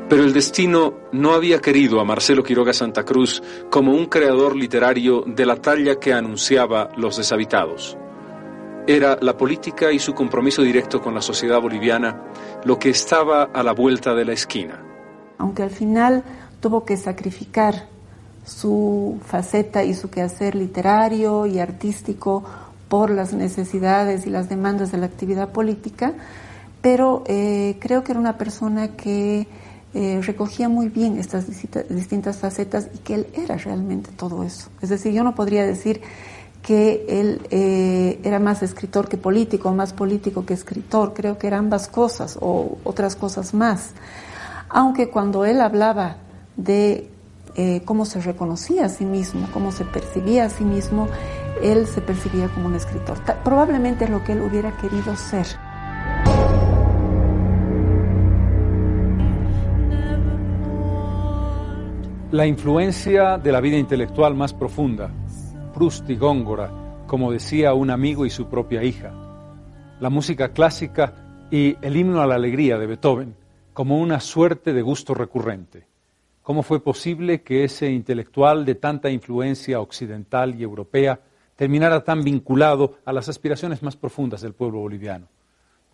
Pero 0.08 0.25
el 0.25 0.32
destino 0.32 0.94
no 1.12 1.32
había 1.32 1.60
querido 1.60 2.00
a 2.00 2.04
Marcelo 2.04 2.42
Quiroga 2.42 2.72
Santa 2.72 3.04
Cruz 3.04 3.40
como 3.70 3.92
un 3.92 4.06
creador 4.06 4.56
literario 4.56 5.22
de 5.25 5.46
la 5.46 5.54
talla 5.54 6.00
que 6.00 6.12
anunciaba 6.12 6.88
Los 6.96 7.18
Deshabitados. 7.18 7.96
Era 8.87 9.18
la 9.20 9.37
política 9.37 9.92
y 9.92 9.99
su 9.99 10.14
compromiso 10.14 10.62
directo 10.62 11.00
con 11.00 11.14
la 11.14 11.20
sociedad 11.20 11.60
boliviana 11.60 12.22
lo 12.64 12.78
que 12.78 12.90
estaba 12.90 13.44
a 13.44 13.62
la 13.62 13.72
vuelta 13.72 14.14
de 14.14 14.25
la 14.25 14.32
esquina. 14.32 14.82
Aunque 15.38 15.62
al 15.62 15.70
final 15.70 16.25
tuvo 16.60 16.84
que 16.84 16.96
sacrificar 16.96 17.87
su 18.44 19.20
faceta 19.25 19.84
y 19.84 19.94
su 19.94 20.10
quehacer 20.10 20.54
literario 20.54 21.46
y 21.46 21.58
artístico 21.58 22.44
por 22.88 23.10
las 23.10 23.32
necesidades 23.32 24.26
y 24.26 24.30
las 24.30 24.49
demandas 24.49 24.90
de 24.92 24.99
la 24.99 25.06
actividad 25.06 25.50
política, 25.50 26.14
pero 26.80 27.22
eh, 27.26 27.76
creo 27.78 28.02
que 28.02 28.12
era 28.12 28.20
una 28.20 28.37
persona 28.37 28.96
que 28.96 29.46
eh, 29.92 30.20
recogía 30.22 30.68
muy 30.68 30.88
bien 30.88 31.18
estas 31.18 31.46
distintas 31.88 32.38
facetas 32.38 32.88
y 32.94 32.99
que 32.99 33.14
él 33.14 33.26
era 33.34 33.56
realmente 33.56 34.10
todo 34.16 34.42
eso. 34.42 34.70
Es 34.80 34.88
decir, 34.88 35.12
yo 35.12 35.25
no 35.25 35.34
podría 35.34 35.64
decir 35.66 36.00
que 36.62 37.07
él 37.09 37.40
eh, 37.50 38.21
era 38.23 38.38
más 38.38 38.62
escritor 38.62 39.09
que 39.09 39.17
político, 39.17 39.73
más 39.73 39.93
político 39.93 40.45
que 40.45 40.55
escritor, 40.55 41.14
creo 41.14 41.38
que 41.38 41.47
eran 41.47 41.64
ambas 41.64 41.88
cosas 41.88 42.38
o 42.40 42.79
otras 42.85 43.17
cosas 43.17 43.55
más. 43.55 43.93
Aunque 44.69 45.11
cuando 45.11 45.45
él 45.45 45.61
hablaba 45.61 46.17
de 46.57 47.11
eh, 47.57 47.83
cómo 47.85 48.05
se 48.05 48.21
reconocía 48.21 48.85
a 48.85 48.88
sí 48.88 49.05
mismo, 49.05 49.49
cómo 49.52 49.73
se 49.73 49.85
percibía 49.85 50.45
a 50.45 50.50
sí 50.50 50.64
mismo, 50.64 51.09
él 51.62 51.87
se 51.87 52.00
percibía 52.00 52.49
como 52.49 52.67
un 52.67 52.75
escritor. 52.75 53.19
Probablemente 53.43 54.05
es 54.05 54.11
lo 54.11 54.23
que 54.23 54.33
él 54.33 54.43
hubiera 54.43 54.76
querido 54.76 55.17
ser. 55.17 55.47
La 62.31 62.47
influencia 62.47 63.38
de 63.38 63.50
la 63.50 63.61
vida 63.61 63.76
intelectual 63.76 64.37
más 64.37 64.55
profunda, 64.55 65.11
Proust 65.80 66.10
y 66.10 66.16
Góngora, 66.16 66.70
como 67.06 67.32
decía 67.32 67.72
un 67.72 67.88
amigo 67.88 68.26
y 68.26 68.30
su 68.30 68.50
propia 68.50 68.84
hija, 68.84 69.14
la 69.99 70.10
música 70.10 70.52
clásica 70.52 71.49
y 71.50 71.75
el 71.80 71.96
himno 71.96 72.20
a 72.20 72.26
la 72.26 72.34
alegría 72.34 72.76
de 72.76 72.87
Beethoven, 72.87 73.34
como 73.72 73.99
una 73.99 74.20
suerte 74.20 74.75
de 74.75 74.82
gusto 74.82 75.14
recurrente. 75.14 75.87
¿Cómo 76.42 76.62
fue 76.62 76.84
posible 76.84 77.40
que 77.40 77.64
ese 77.64 77.90
intelectual 77.90 78.66
de 78.66 78.75
tanta 78.75 79.08
influencia 79.08 79.80
occidental 79.80 80.54
y 80.54 80.64
europea 80.64 81.18
terminara 81.56 82.04
tan 82.04 82.22
vinculado 82.25 82.99
a 83.06 83.14
las 83.14 83.30
aspiraciones 83.30 83.82
más 83.82 83.96
profundas 83.96 84.42
del 84.42 84.52
pueblo 84.52 84.80
boliviano? 84.80 85.28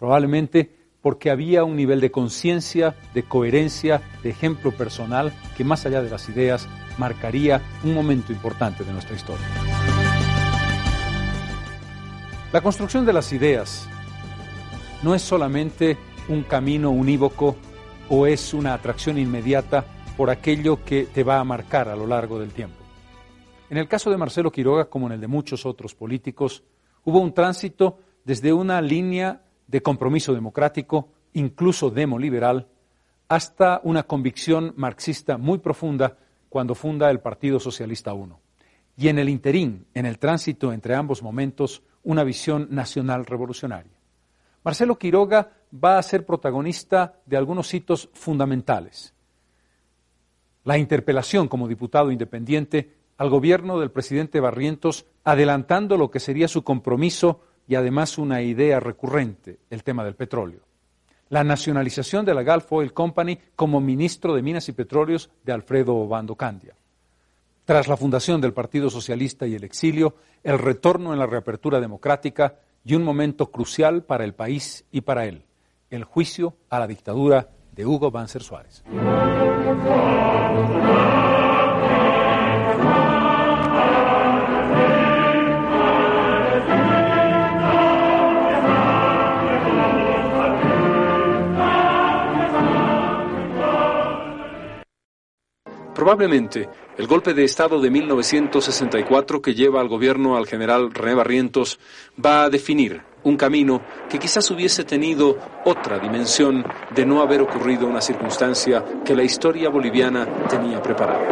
Probablemente 0.01 0.86
porque 1.03 1.31
había 1.31 1.65
un 1.65 1.77
nivel 1.77 2.01
de 2.01 2.11
conciencia, 2.11 2.95
de 3.15 3.23
coherencia, 3.23 4.03
de 4.23 4.31
ejemplo 4.31 4.73
personal 4.73 5.33
que 5.57 5.65
más 5.65 5.87
allá 5.87 6.03
de 6.03 6.11
las 6.11 6.29
ideas 6.29 6.69
marcaría 6.99 7.63
un 7.85 7.95
momento 7.95 8.33
importante 8.33 8.85
de 8.85 8.93
nuestra 8.93 9.17
historia. 9.17 9.47
La 12.53 12.61
construcción 12.61 13.05
de 13.05 13.13
las 13.13 13.33
ideas 13.33 13.89
no 15.03 15.15
es 15.15 15.23
solamente 15.23 15.99
un 16.29 16.43
camino 16.43 16.91
unívoco 16.91 17.57
o 18.09 18.27
es 18.27 18.55
una 18.55 18.75
atracción 18.75 19.19
inmediata 19.19 19.85
por 20.17 20.31
aquello 20.31 20.83
que 20.85 21.05
te 21.05 21.23
va 21.23 21.39
a 21.39 21.45
marcar 21.45 21.89
a 21.89 21.97
lo 21.97 22.07
largo 22.07 22.39
del 22.39 22.51
tiempo. 22.51 22.77
En 23.69 23.79
el 23.79 23.89
caso 23.89 24.11
de 24.11 24.17
Marcelo 24.17 24.53
Quiroga, 24.53 24.89
como 24.89 25.07
en 25.07 25.13
el 25.13 25.21
de 25.21 25.27
muchos 25.27 25.67
otros 25.67 25.95
políticos, 25.95 26.63
hubo 27.05 27.21
un 27.21 27.35
tránsito 27.35 27.99
desde 28.25 28.53
una 28.53 28.81
línea 28.81 29.43
de 29.67 29.83
compromiso 29.83 30.35
democrático, 30.35 31.09
incluso 31.33 31.91
demoliberal, 31.91 32.69
hasta 33.29 33.81
una 33.83 34.05
convicción 34.05 34.73
marxista 34.77 35.37
muy 35.39 35.59
profunda 35.59 36.17
cuando 36.49 36.75
funda 36.75 37.11
el 37.11 37.21
Partido 37.21 37.59
Socialista 37.59 38.15
I. 38.15 38.33
Y 38.97 39.09
en 39.09 39.19
el 39.19 39.29
interín, 39.29 39.87
en 39.95 40.07
el 40.07 40.19
tránsito 40.19 40.73
entre 40.73 40.95
ambos 40.95 41.23
momentos, 41.23 41.83
una 42.03 42.25
visión 42.25 42.69
nacional 42.71 43.27
revolucionaria. 43.27 43.93
Marcelo 44.65 44.99
Quiroga 44.99 45.53
va 45.73 45.99
a 45.99 46.03
ser 46.03 46.25
protagonista 46.25 47.21
de 47.27 47.37
algunos 47.37 47.73
hitos 47.75 48.09
fundamentales. 48.15 49.13
La 50.65 50.79
interpelación 50.79 51.49
como 51.49 51.69
diputado 51.69 52.11
independiente 52.11 52.95
al 53.19 53.31
gobierno 53.31 53.79
del 53.79 53.91
presidente 53.91 54.41
Barrientos, 54.41 55.07
adelantando 55.25 55.97
lo 55.97 56.11
que 56.11 56.21
sería 56.21 56.49
su 56.49 56.65
compromiso 56.65 57.41
y 57.69 57.75
además 57.75 58.19
una 58.19 58.43
idea 58.43 58.81
recurrente, 58.81 59.59
el 59.71 59.83
tema 59.83 60.05
del 60.05 60.15
petróleo. 60.15 60.61
La 61.29 61.43
nacionalización 61.43 62.25
de 62.25 62.35
la 62.35 62.45
Gulf 62.45 62.73
Oil 62.73 62.93
Company 62.93 63.39
como 63.57 63.81
ministro 63.81 64.35
de 64.35 64.43
Minas 64.43 64.69
y 64.69 64.73
Petróleos 64.73 65.31
de 65.45 65.53
Alfredo 65.53 65.97
Obando 65.97 66.37
Candia. 66.37 66.75
Tras 67.65 67.89
la 67.89 67.97
fundación 67.97 68.41
del 68.41 68.53
Partido 68.53 68.91
Socialista 68.91 69.47
y 69.47 69.57
el 69.57 69.65
exilio, 69.65 70.15
el 70.45 70.59
retorno 70.59 71.13
en 71.13 71.19
la 71.19 71.27
reapertura 71.27 71.81
democrática 71.81 72.61
y 72.85 72.95
un 72.95 73.03
momento 73.03 73.51
crucial 73.51 74.05
para 74.05 74.23
el 74.25 74.35
país 74.35 74.85
y 74.93 75.01
para 75.01 75.27
él, 75.27 75.45
el 75.91 76.05
juicio 76.05 76.55
a 76.71 76.79
la 76.79 76.87
dictadura 76.87 77.49
de 77.73 77.85
Hugo 77.85 78.13
Banzer 78.13 78.43
Suárez. 78.43 78.85
Probablemente 96.07 96.69
el 96.99 97.09
golpe 97.09 97.35
de 97.35 97.43
Estado 97.43 97.81
de 97.81 97.91
1964 97.91 99.43
que 99.43 99.55
lleva 99.55 99.81
al 99.81 99.89
gobierno 99.89 100.37
al 100.37 100.47
general 100.47 100.95
René 100.95 101.15
Barrientos 101.15 101.81
va 102.25 102.45
a 102.45 102.49
definir 102.49 103.03
un 103.25 103.37
camino 103.37 103.83
que 104.09 104.21
quizás 104.21 104.49
hubiese 104.53 104.85
tenido 104.85 105.37
otra 105.65 105.99
dimensión 105.99 106.65
de 106.95 107.05
no 107.05 107.23
haber 107.23 107.41
ocurrido 107.41 107.89
una 107.89 108.01
circunstancia 108.01 108.85
que 109.05 109.17
la 109.17 109.25
historia 109.25 109.69
boliviana 109.69 110.47
tenía 110.49 110.81
preparada. 110.81 111.27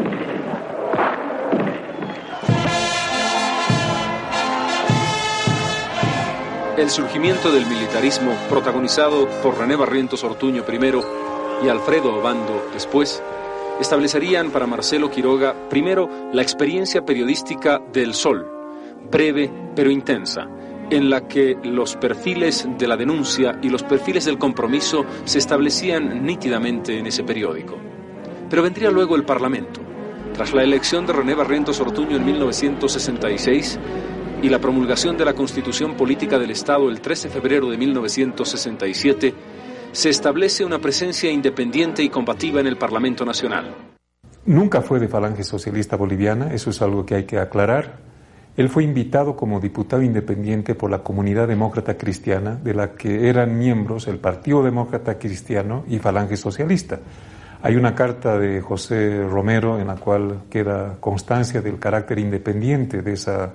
El 6.76 6.90
surgimiento 6.90 7.52
del 7.52 7.66
militarismo, 7.66 8.36
protagonizado 8.48 9.28
por 9.40 9.56
René 9.56 9.76
Barrientos 9.76 10.24
Ortuño 10.24 10.64
primero 10.64 11.00
y 11.64 11.68
Alfredo 11.68 12.16
Obando 12.16 12.70
después, 12.74 13.22
establecerían 13.80 14.50
para 14.50 14.66
Marcelo 14.66 15.10
Quiroga 15.10 15.54
primero 15.68 16.08
la 16.32 16.42
experiencia 16.42 17.04
periodística 17.04 17.80
del 17.92 18.14
Sol, 18.14 18.46
breve 19.10 19.50
pero 19.74 19.90
intensa, 19.90 20.48
en 20.90 21.10
la 21.10 21.26
que 21.26 21.56
los 21.62 21.96
perfiles 21.96 22.68
de 22.78 22.86
la 22.86 22.96
denuncia 22.96 23.58
y 23.62 23.68
los 23.68 23.82
perfiles 23.82 24.24
del 24.24 24.38
compromiso 24.38 25.04
se 25.24 25.38
establecían 25.38 26.24
nítidamente 26.24 26.98
en 26.98 27.06
ese 27.06 27.24
periódico. 27.24 27.76
Pero 28.48 28.62
vendría 28.62 28.90
luego 28.90 29.16
el 29.16 29.24
Parlamento. 29.24 29.80
Tras 30.34 30.52
la 30.52 30.62
elección 30.62 31.06
de 31.06 31.12
René 31.12 31.34
Barrientos 31.34 31.80
Ortuño 31.80 32.16
en 32.16 32.24
1966 32.24 33.78
y 34.42 34.48
la 34.48 34.58
promulgación 34.58 35.16
de 35.16 35.24
la 35.24 35.32
Constitución 35.32 35.96
Política 35.96 36.38
del 36.38 36.50
Estado 36.50 36.90
el 36.90 37.00
13 37.00 37.28
de 37.28 37.34
febrero 37.34 37.70
de 37.70 37.78
1967, 37.78 39.34
se 39.94 40.10
establece 40.10 40.64
una 40.64 40.80
presencia 40.80 41.30
independiente 41.30 42.02
y 42.02 42.08
combativa 42.08 42.60
en 42.60 42.66
el 42.66 42.76
Parlamento 42.76 43.24
Nacional. 43.24 43.72
Nunca 44.44 44.82
fue 44.82 44.98
de 44.98 45.06
Falange 45.06 45.44
Socialista 45.44 45.96
Boliviana, 45.96 46.52
eso 46.52 46.70
es 46.70 46.82
algo 46.82 47.06
que 47.06 47.14
hay 47.14 47.24
que 47.24 47.38
aclarar. 47.38 47.98
Él 48.56 48.68
fue 48.68 48.82
invitado 48.82 49.36
como 49.36 49.60
diputado 49.60 50.02
independiente 50.02 50.74
por 50.74 50.90
la 50.90 50.98
Comunidad 50.98 51.46
Demócrata 51.46 51.96
Cristiana, 51.96 52.56
de 52.56 52.74
la 52.74 52.94
que 52.94 53.28
eran 53.28 53.56
miembros 53.56 54.08
el 54.08 54.18
Partido 54.18 54.64
Demócrata 54.64 55.16
Cristiano 55.16 55.84
y 55.88 56.00
Falange 56.00 56.36
Socialista. 56.36 56.98
Hay 57.62 57.76
una 57.76 57.94
carta 57.94 58.36
de 58.36 58.60
José 58.60 59.24
Romero 59.28 59.78
en 59.78 59.86
la 59.86 59.94
cual 59.94 60.42
queda 60.50 60.96
constancia 60.98 61.62
del 61.62 61.78
carácter 61.78 62.18
independiente 62.18 63.00
de 63.00 63.12
esa 63.12 63.54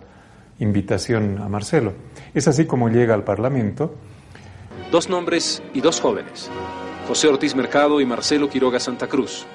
invitación 0.59 1.37
a 1.39 1.49
Marcelo. 1.49 1.93
Es 2.33 2.47
así 2.47 2.65
como 2.65 2.87
llega 2.87 3.13
al 3.13 3.25
Parlamento 3.25 3.95
dos 4.91 5.09
nombres 5.09 5.61
y 5.73 5.81
dos 5.81 6.01
jóvenes, 6.01 6.49
José 7.07 7.27
Ortiz 7.27 7.55
Mercado 7.55 8.01
y 8.01 8.05
Marcelo 8.05 8.49
Quiroga 8.49 8.79
Santa 8.79 9.07
Cruz, 9.07 9.45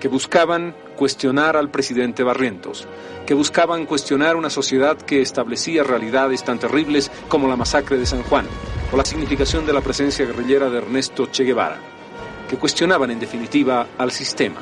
que 0.00 0.08
buscaban 0.08 0.74
cuestionar 0.96 1.56
al 1.56 1.70
presidente 1.70 2.22
Barrientos, 2.22 2.88
que 3.24 3.34
buscaban 3.34 3.86
cuestionar 3.86 4.36
una 4.36 4.50
sociedad 4.50 4.96
que 4.96 5.20
establecía 5.20 5.84
realidades 5.84 6.42
tan 6.42 6.58
terribles 6.58 7.10
como 7.28 7.48
la 7.48 7.56
masacre 7.56 7.96
de 7.96 8.06
San 8.06 8.22
Juan 8.24 8.46
o 8.92 8.96
la 8.96 9.04
significación 9.04 9.64
de 9.64 9.72
la 9.72 9.80
presencia 9.80 10.26
guerrillera 10.26 10.68
de 10.70 10.78
Ernesto 10.78 11.26
Che 11.26 11.44
Guevara, 11.44 11.78
que 12.48 12.56
cuestionaban 12.56 13.10
en 13.10 13.20
definitiva 13.20 13.86
al 13.96 14.10
sistema. 14.10 14.60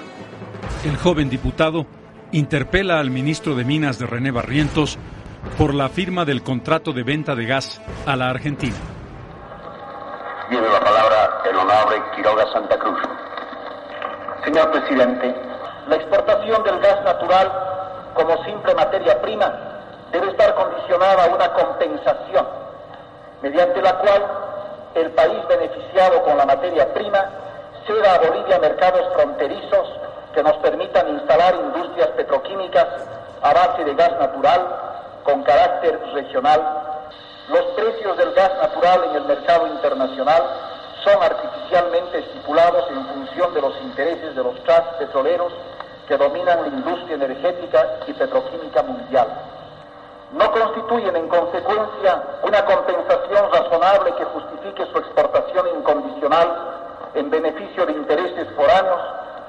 El 0.85 0.97
joven 0.97 1.31
diputado 1.31 1.87
interpela 2.33 3.01
al 3.01 3.11
ministro 3.11 3.55
de 3.55 3.65
Minas 3.65 3.99
de 3.99 4.07
René 4.07 4.31
Barrientos 4.31 4.99
por 5.57 5.75
la 5.75 5.89
firma 5.89 6.25
del 6.25 6.43
contrato 6.43 6.93
de 6.93 7.03
venta 7.03 7.35
de 7.35 7.47
gas 7.47 7.81
a 8.07 8.15
la 8.17 8.29
Argentina. 8.29 8.77
Tiene 10.51 10.69
la 10.69 10.81
palabra 10.81 11.43
el 11.49 11.57
honorable 11.57 12.03
Quiroga 12.17 12.45
Santa 12.53 12.77
Cruz. 12.77 12.99
Señor 14.45 14.69
presidente, 14.73 15.33
la 15.87 15.95
exportación 15.95 16.65
del 16.65 16.81
gas 16.81 17.05
natural 17.05 17.53
como 18.15 18.43
simple 18.43 18.75
materia 18.75 19.23
prima 19.23 19.49
debe 20.11 20.29
estar 20.29 20.53
condicionada 20.57 21.25
a 21.25 21.29
una 21.29 21.53
compensación, 21.53 22.49
mediante 23.43 23.81
la 23.81 23.99
cual 23.99 24.27
el 24.97 25.13
país 25.13 25.47
beneficiado 25.47 26.21
con 26.25 26.37
la 26.37 26.47
materia 26.47 26.93
prima 26.95 27.31
ceda 27.87 28.17
a 28.17 28.19
Bolivia 28.19 28.59
mercados 28.59 29.07
fronterizos 29.15 29.89
que 30.35 30.43
nos 30.43 30.57
permitan 30.57 31.11
instalar 31.11 31.55
industrias 31.55 32.09
petroquímicas 32.09 32.89
a 33.41 33.55
base 33.55 33.85
de 33.85 33.95
gas 33.95 34.19
natural 34.19 34.67
con 35.23 35.45
carácter 35.45 36.01
regional. 36.13 36.90
Los 37.51 37.65
precios 37.75 38.17
del 38.17 38.33
gas 38.33 38.53
natural 38.63 39.07
en 39.11 39.17
el 39.17 39.25
mercado 39.25 39.67
internacional 39.67 40.41
son 41.03 41.21
artificialmente 41.21 42.19
estipulados 42.19 42.89
en 42.91 43.05
función 43.07 43.53
de 43.53 43.61
los 43.61 43.75
intereses 43.83 44.37
de 44.37 44.45
los 44.45 44.55
trusts 44.63 44.95
petroleros 45.01 45.53
que 46.07 46.17
dominan 46.17 46.63
la 46.63 46.69
industria 46.69 47.17
energética 47.17 47.87
y 48.07 48.13
petroquímica 48.13 48.85
mundial. 48.85 49.27
No 50.33 50.53
constituyen 50.53 51.17
en 51.17 51.27
consecuencia 51.27 52.23
una 52.45 52.65
compensación 52.65 53.51
razonable 53.53 54.15
que 54.15 54.25
justifique 54.27 54.87
su 54.87 54.99
exportación 54.99 55.67
incondicional 55.77 56.49
en 57.15 57.31
beneficio 57.31 57.85
de 57.85 57.95
intereses 57.95 58.47
foráneos, 58.55 59.01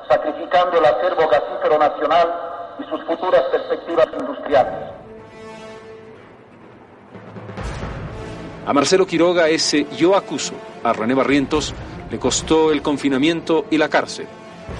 sacrificando 0.09 0.79
el 0.79 0.85
acervo 0.85 1.27
gasífero 1.27 1.77
nacional 1.77 2.33
y 2.79 2.83
sus 2.85 3.03
futuras 3.03 3.43
perspectivas 3.51 4.07
industriales. 4.11 5.00
A 8.65 8.73
Marcelo 8.73 9.07
Quiroga 9.07 9.49
ese 9.49 9.87
yo 9.97 10.15
acuso 10.15 10.53
a 10.83 10.93
René 10.93 11.13
Barrientos 11.13 11.73
le 12.11 12.19
costó 12.19 12.71
el 12.71 12.81
confinamiento 12.81 13.65
y 13.71 13.77
la 13.77 13.89
cárcel. 13.89 14.27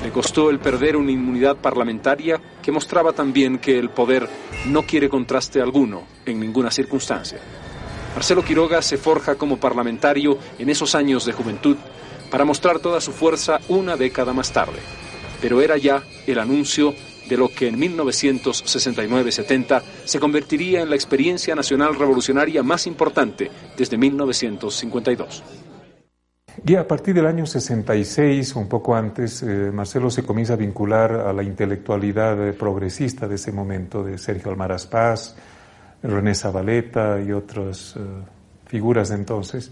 Le 0.04 0.12
costó 0.12 0.50
el 0.50 0.60
perder 0.60 0.98
una 0.98 1.12
inmunidad 1.12 1.56
parlamentaria 1.56 2.40
que 2.62 2.72
mostraba 2.72 3.14
también 3.14 3.58
que 3.58 3.80
el 3.80 3.90
poder 3.90 4.28
no 4.68 4.84
quiere 4.84 5.10
contraste 5.10 5.62
alguno 5.62 6.04
en 6.26 6.40
ninguna 6.40 6.70
circunstancia. 6.70 7.40
Marcelo 8.14 8.44
Quiroga 8.44 8.82
se 8.82 8.98
forja 8.98 9.36
como 9.36 9.58
parlamentario 9.58 10.38
en 10.60 10.70
esos 10.70 10.94
años 10.94 11.26
de 11.26 11.34
juventud 11.34 11.78
para 12.30 12.46
mostrar 12.46 12.80
toda 12.80 13.02
su 13.02 13.12
fuerza 13.14 13.60
una 13.70 13.96
década 13.96 14.34
más 14.34 14.52
tarde. 14.52 14.80
Pero 15.42 15.62
era 15.62 15.78
ya 15.78 16.04
el 16.28 16.38
anuncio 16.38 16.94
de 17.32 17.38
lo 17.38 17.48
que 17.48 17.70
en 17.70 17.80
1969-70 17.80 19.82
se 20.04 20.20
convertiría 20.20 20.82
en 20.82 20.90
la 20.90 20.96
experiencia 20.96 21.56
nacional 21.56 21.98
revolucionaria 21.98 22.62
más 22.62 22.88
importante 22.88 23.50
desde 23.78 23.98
1952. 23.98 25.42
Y 26.66 26.76
a 26.76 26.86
partir 26.86 27.16
del 27.16 27.26
año 27.26 27.46
66, 27.46 28.54
un 28.58 28.68
poco 28.68 28.98
antes, 28.98 29.42
eh, 29.44 29.72
Marcelo 29.74 30.10
se 30.10 30.24
comienza 30.24 30.54
a 30.54 30.58
vincular 30.58 31.14
a 31.14 31.32
la 31.32 31.42
intelectualidad 31.42 32.54
progresista 32.56 33.30
de 33.30 33.36
ese 33.36 33.54
momento, 33.54 34.04
de 34.04 34.18
Sergio 34.18 34.52
Almaraz 34.52 34.86
Paz, 34.86 35.38
René 36.04 36.36
Zabaleta 36.36 37.22
y 37.22 37.32
otras 37.32 37.96
eh, 37.96 38.02
figuras 38.66 39.08
de 39.08 39.16
entonces. 39.16 39.72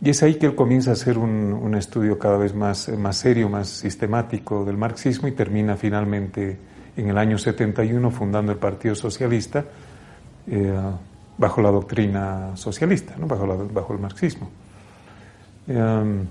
Y 0.00 0.10
es 0.10 0.22
ahí 0.22 0.34
que 0.34 0.46
él 0.46 0.54
comienza 0.54 0.90
a 0.90 0.92
hacer 0.92 1.18
un, 1.18 1.74
estudio 1.74 2.18
cada 2.18 2.36
vez 2.36 2.54
más, 2.54 2.88
más 2.90 3.16
serio, 3.16 3.48
más 3.48 3.68
sistemático 3.68 4.64
del 4.64 4.76
marxismo 4.76 5.28
y 5.28 5.32
termina 5.32 5.76
finalmente 5.76 6.58
en 6.96 7.08
el 7.08 7.18
año 7.18 7.38
71 7.38 8.10
fundando 8.10 8.52
el 8.52 8.58
Partido 8.58 8.94
Socialista 8.94 9.64
eh, 10.46 10.72
bajo 11.38 11.60
la 11.60 11.70
doctrina 11.70 12.56
socialista, 12.56 13.14
¿no? 13.18 13.26
bajo, 13.26 13.68
bajo 13.72 13.92
el 13.92 13.98
marxismo. 13.98 14.50
Eh, 15.66 16.24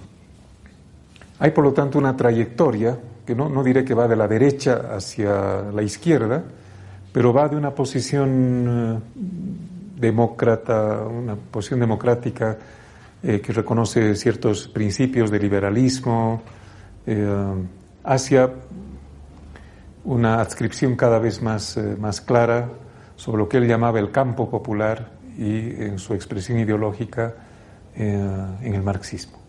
hay 1.40 1.52
por 1.52 1.64
lo 1.64 1.74
tanto 1.74 1.98
una 1.98 2.16
trayectoria 2.16 2.98
que 3.26 3.36
no, 3.36 3.50
no, 3.50 3.64
diré 3.64 3.84
que 3.84 3.94
va 3.94 4.08
de 4.08 4.16
la 4.16 4.28
derecha 4.28 4.96
hacia 4.96 5.64
la 5.74 5.82
izquierda, 5.82 6.44
pero 7.12 7.34
va 7.34 7.50
de 7.50 7.56
una 7.56 7.72
posición 7.72 9.02
eh, 9.18 10.00
demócrata, 10.00 11.02
una 11.02 11.36
posición 11.36 11.80
democrática 11.80 12.58
eh, 13.28 13.42
que 13.42 13.54
reconoce 13.54 14.14
ciertos 14.14 14.68
principios 14.68 15.32
de 15.32 15.40
liberalismo, 15.40 16.44
eh, 17.08 17.28
hacia 18.04 18.52
una 20.04 20.40
adscripción 20.42 20.96
cada 20.96 21.18
vez 21.18 21.42
más, 21.42 21.76
eh, 21.76 21.96
más 22.00 22.22
clara 22.22 22.70
sobre 23.16 23.40
lo 23.40 23.50
que 23.50 23.58
él 23.58 23.68
llamaba 23.68 23.98
el 23.98 24.12
campo 24.12 24.48
popular 24.48 25.10
y 25.40 25.72
en 25.82 25.98
su 25.98 26.14
expresión 26.14 26.60
ideológica 26.60 27.34
en 27.96 28.74
el 28.76 28.84
marxismo. 28.84 29.40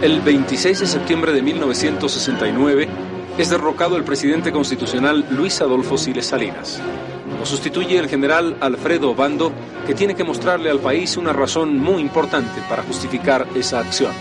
El 0.00 0.20
26 0.22 0.80
de 0.80 0.86
septiembre 0.86 1.32
de 1.32 1.42
1969 1.42 2.88
es 3.36 3.50
derrocado 3.50 3.96
el 3.96 4.04
presidente 4.04 4.50
constitucional 4.50 5.26
Luis 5.30 5.60
Adolfo 5.60 5.98
Siles 5.98 6.26
Salinas. 6.26 6.80
Lo 7.38 7.46
sustituye 7.46 7.98
el 7.98 8.08
general 8.08 8.56
Alfredo 8.60 9.10
Obando, 9.10 9.52
que 9.86 9.94
tiene 9.94 10.16
que 10.16 10.24
mostrarle 10.24 10.70
al 10.70 10.80
país 10.80 11.16
una 11.16 11.32
razón 11.32 11.78
muy 11.78 12.02
importante 12.02 12.60
para 12.68 12.82
justificar 12.82 13.46
esa 13.54 13.78
acción. 13.78 14.12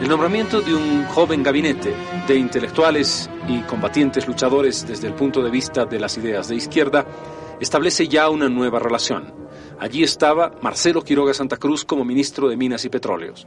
El 0.00 0.08
nombramiento 0.08 0.60
de 0.60 0.74
un 0.74 1.04
joven 1.06 1.42
gabinete 1.42 1.92
de 2.28 2.36
intelectuales 2.36 3.28
y 3.48 3.60
combatientes 3.62 4.28
luchadores 4.28 4.86
desde 4.86 5.08
el 5.08 5.14
punto 5.14 5.42
de 5.42 5.50
vista 5.50 5.86
de 5.86 5.98
las 5.98 6.16
ideas 6.18 6.48
de 6.48 6.56
izquierda 6.56 7.06
establece 7.60 8.06
ya 8.06 8.28
una 8.28 8.48
nueva 8.48 8.78
relación. 8.78 9.34
Allí 9.80 10.02
estaba 10.02 10.52
Marcelo 10.62 11.02
Quiroga 11.02 11.34
Santa 11.34 11.56
Cruz 11.56 11.84
como 11.84 12.04
ministro 12.04 12.48
de 12.48 12.56
Minas 12.56 12.84
y 12.84 12.90
Petróleos. 12.90 13.46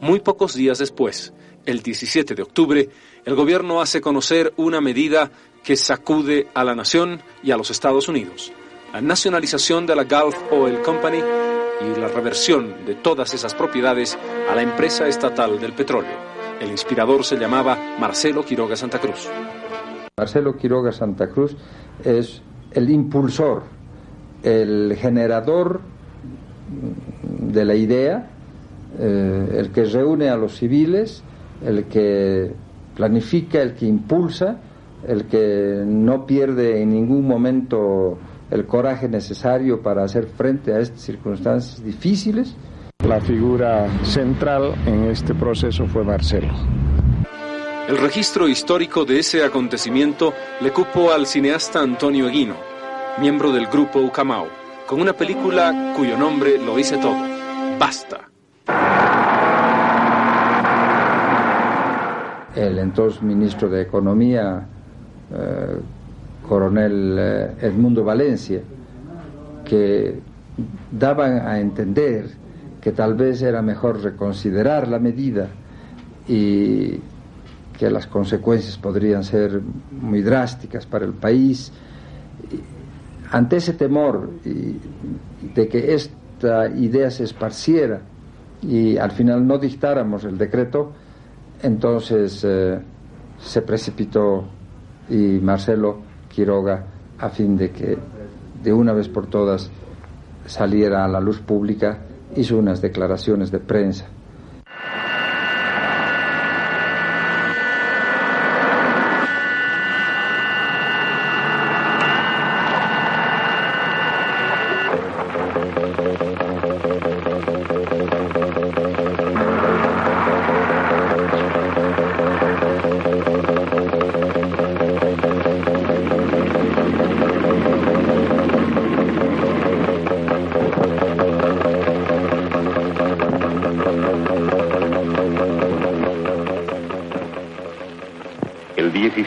Muy 0.00 0.20
pocos 0.20 0.54
días 0.54 0.78
después, 0.78 1.34
el 1.66 1.82
17 1.82 2.34
de 2.34 2.42
octubre, 2.42 2.88
el 3.24 3.34
gobierno 3.34 3.80
hace 3.80 4.00
conocer 4.00 4.54
una 4.56 4.80
medida 4.80 5.30
que 5.62 5.76
sacude 5.76 6.48
a 6.54 6.64
la 6.64 6.74
nación 6.74 7.20
y 7.42 7.50
a 7.50 7.56
los 7.56 7.70
Estados 7.70 8.08
Unidos. 8.08 8.52
La 8.92 9.00
nacionalización 9.00 9.86
de 9.86 9.96
la 9.96 10.04
Gulf 10.04 10.36
Oil 10.50 10.80
Company 10.82 11.18
y 11.18 11.98
la 11.98 12.08
reversión 12.08 12.84
de 12.84 12.96
todas 12.96 13.32
esas 13.34 13.54
propiedades 13.54 14.18
a 14.50 14.54
la 14.54 14.62
empresa 14.62 15.06
estatal 15.06 15.60
del 15.60 15.72
petróleo. 15.72 16.30
El 16.60 16.70
inspirador 16.70 17.24
se 17.24 17.36
llamaba 17.36 17.96
Marcelo 17.98 18.44
Quiroga 18.44 18.76
Santa 18.76 18.98
Cruz. 18.98 19.28
Marcelo 20.18 20.56
Quiroga 20.56 20.92
Santa 20.92 21.28
Cruz 21.28 21.56
es 22.04 22.42
el 22.72 22.90
impulsor, 22.90 23.62
el 24.42 24.96
generador 24.96 25.80
de 27.22 27.64
la 27.64 27.74
idea, 27.74 28.28
eh, 28.98 29.48
el 29.56 29.70
que 29.72 29.84
reúne 29.84 30.28
a 30.28 30.36
los 30.36 30.56
civiles, 30.56 31.22
el 31.64 31.84
que 31.84 32.52
planifica, 32.94 33.62
el 33.62 33.74
que 33.74 33.86
impulsa 33.86 34.58
el 35.06 35.26
que 35.26 35.82
no 35.86 36.26
pierde 36.26 36.82
en 36.82 36.90
ningún 36.90 37.26
momento 37.26 38.18
el 38.50 38.66
coraje 38.66 39.08
necesario 39.08 39.80
para 39.80 40.04
hacer 40.04 40.26
frente 40.26 40.72
a 40.72 40.80
estas 40.80 41.00
circunstancias 41.00 41.82
difíciles. 41.84 42.56
La 43.06 43.20
figura 43.20 43.88
central 44.04 44.74
en 44.86 45.04
este 45.04 45.34
proceso 45.34 45.86
fue 45.86 46.04
Marcelo. 46.04 46.52
El 47.88 47.98
registro 47.98 48.46
histórico 48.46 49.04
de 49.04 49.18
ese 49.18 49.44
acontecimiento 49.44 50.32
le 50.60 50.70
cupo 50.70 51.10
al 51.12 51.26
cineasta 51.26 51.80
Antonio 51.80 52.28
Eguino, 52.28 52.54
miembro 53.20 53.50
del 53.52 53.66
grupo 53.66 54.00
Ucamau, 54.00 54.46
con 54.86 55.00
una 55.00 55.12
película 55.12 55.94
cuyo 55.96 56.16
nombre 56.16 56.58
lo 56.58 56.76
dice 56.76 56.98
todo, 56.98 57.16
Basta. 57.78 58.28
El 62.54 62.78
entonces 62.78 63.22
ministro 63.22 63.68
de 63.68 63.82
Economía, 63.82 64.68
coronel 66.48 67.16
eh, 67.18 67.54
Edmundo 67.60 68.02
Valencia, 68.04 68.60
que 69.64 70.18
daban 70.90 71.46
a 71.46 71.60
entender 71.60 72.26
que 72.80 72.92
tal 72.92 73.14
vez 73.14 73.42
era 73.42 73.62
mejor 73.62 74.02
reconsiderar 74.02 74.88
la 74.88 74.98
medida 74.98 75.48
y 76.26 76.98
que 77.78 77.90
las 77.90 78.06
consecuencias 78.06 78.76
podrían 78.78 79.22
ser 79.24 79.60
muy 79.90 80.22
drásticas 80.22 80.86
para 80.86 81.04
el 81.04 81.12
país. 81.12 81.72
Ante 83.30 83.56
ese 83.56 83.74
temor 83.74 84.30
de 84.44 85.68
que 85.68 85.94
esta 85.94 86.68
idea 86.68 87.10
se 87.10 87.24
esparciera 87.24 88.00
y 88.62 88.96
al 88.96 89.12
final 89.12 89.46
no 89.46 89.58
dictáramos 89.58 90.24
el 90.24 90.36
decreto, 90.36 90.92
entonces 91.62 92.44
eh, 92.44 92.80
se 93.38 93.62
precipitó 93.62 94.44
y 95.10 95.40
Marcelo 95.40 95.98
Quiroga 96.28 96.86
a 97.18 97.28
fin 97.28 97.56
de 97.56 97.70
que 97.70 97.98
de 98.62 98.72
una 98.72 98.92
vez 98.92 99.08
por 99.08 99.26
todas 99.26 99.70
saliera 100.46 101.04
a 101.04 101.08
la 101.08 101.20
luz 101.20 101.40
pública, 101.40 101.98
hizo 102.36 102.56
unas 102.56 102.80
declaraciones 102.80 103.50
de 103.50 103.58
prensa 103.58 104.06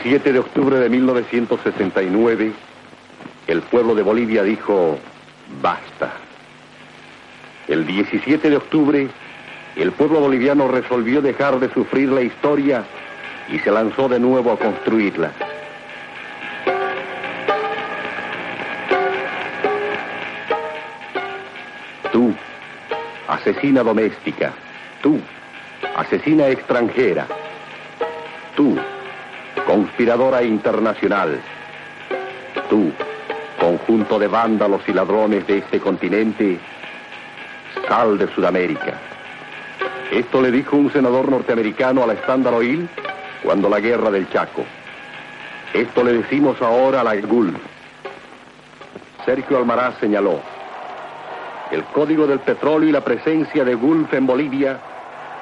17 0.03 0.33
de 0.33 0.39
octubre 0.39 0.75
de 0.79 0.89
1969, 0.89 2.51
el 3.47 3.61
pueblo 3.61 3.95
de 3.95 4.03
Bolivia 4.03 4.43
dijo, 4.43 4.97
basta. 5.61 6.11
El 7.69 7.87
17 7.87 8.49
de 8.49 8.57
octubre, 8.57 9.07
el 9.77 9.91
pueblo 9.93 10.19
boliviano 10.19 10.67
resolvió 10.67 11.21
dejar 11.21 11.57
de 11.57 11.73
sufrir 11.73 12.09
la 12.09 12.21
historia 12.21 12.83
y 13.47 13.59
se 13.59 13.71
lanzó 13.71 14.09
de 14.09 14.19
nuevo 14.19 14.51
a 14.51 14.59
construirla. 14.59 15.31
Tú, 22.11 22.33
asesina 23.29 23.83
doméstica, 23.83 24.51
tú, 25.01 25.17
asesina 25.95 26.49
extranjera, 26.49 27.25
tú, 28.57 28.77
conspiradora 29.65 30.43
internacional. 30.43 31.39
Tú, 32.69 32.91
conjunto 33.59 34.19
de 34.19 34.27
vándalos 34.27 34.81
y 34.87 34.93
ladrones 34.93 35.45
de 35.47 35.59
este 35.59 35.79
continente, 35.79 36.59
sal 37.87 38.17
de 38.17 38.27
Sudamérica. 38.33 38.99
Esto 40.11 40.41
le 40.41 40.51
dijo 40.51 40.75
un 40.75 40.91
senador 40.91 41.29
norteamericano 41.29 42.03
a 42.03 42.07
la 42.07 42.13
Standard 42.13 42.55
Oil 42.55 42.87
cuando 43.43 43.69
la 43.69 43.79
guerra 43.79 44.11
del 44.11 44.29
Chaco. 44.29 44.63
Esto 45.73 46.03
le 46.03 46.13
decimos 46.13 46.61
ahora 46.61 47.01
a 47.01 47.03
la 47.03 47.15
GUL. 47.15 47.57
Sergio 49.25 49.57
Almaraz 49.57 49.95
señaló, 49.99 50.39
el 51.71 51.83
código 51.85 52.27
del 52.27 52.39
petróleo 52.39 52.89
y 52.89 52.91
la 52.91 53.03
presencia 53.03 53.63
de 53.63 53.73
Gulf 53.73 54.13
en 54.13 54.27
Bolivia 54.27 54.79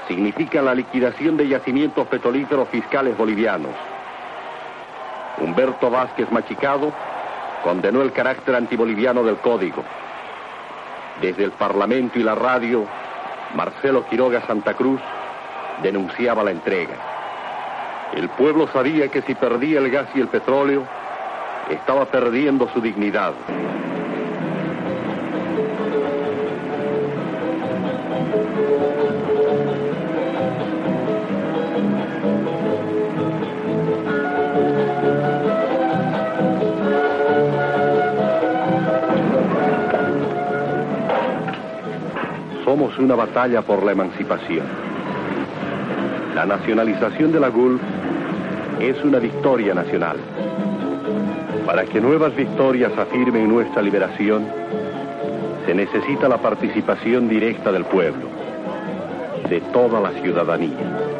significan 0.07 0.65
la 0.65 0.75
liquidación 0.75 1.35
de 1.35 1.47
yacimientos 1.47 2.07
petrolíferos 2.07 2.69
fiscales 2.69 3.17
bolivianos. 3.17 3.90
Humberto 5.41 5.89
Vázquez 5.89 6.31
Machicado 6.31 6.93
condenó 7.63 8.01
el 8.01 8.11
carácter 8.11 8.55
antiboliviano 8.55 9.23
del 9.23 9.37
código. 9.37 9.83
Desde 11.19 11.43
el 11.43 11.51
Parlamento 11.51 12.19
y 12.19 12.23
la 12.23 12.35
radio, 12.35 12.85
Marcelo 13.55 14.05
Quiroga 14.07 14.45
Santa 14.45 14.73
Cruz 14.73 15.01
denunciaba 15.81 16.43
la 16.43 16.51
entrega. 16.51 16.95
El 18.13 18.29
pueblo 18.29 18.67
sabía 18.67 19.07
que 19.07 19.21
si 19.23 19.35
perdía 19.35 19.79
el 19.79 19.89
gas 19.89 20.07
y 20.13 20.21
el 20.21 20.27
petróleo, 20.27 20.85
estaba 21.69 22.05
perdiendo 22.05 22.67
su 22.69 22.81
dignidad. 22.81 23.33
Somos 42.91 42.99
una 42.99 43.15
batalla 43.15 43.61
por 43.61 43.83
la 43.83 43.91
emancipación. 43.91 44.65
La 46.35 46.45
nacionalización 46.45 47.31
de 47.31 47.39
la 47.39 47.49
Gulf 47.49 47.81
es 48.79 49.01
una 49.03 49.19
victoria 49.19 49.73
nacional. 49.73 50.17
Para 51.65 51.85
que 51.85 52.01
nuevas 52.01 52.35
victorias 52.35 52.91
afirmen 52.97 53.47
nuestra 53.49 53.81
liberación, 53.81 54.45
se 55.65 55.75
necesita 55.75 56.27
la 56.27 56.37
participación 56.37 57.29
directa 57.29 57.71
del 57.71 57.85
pueblo, 57.85 58.27
de 59.49 59.61
toda 59.73 59.99
la 60.01 60.11
ciudadanía. 60.21 61.10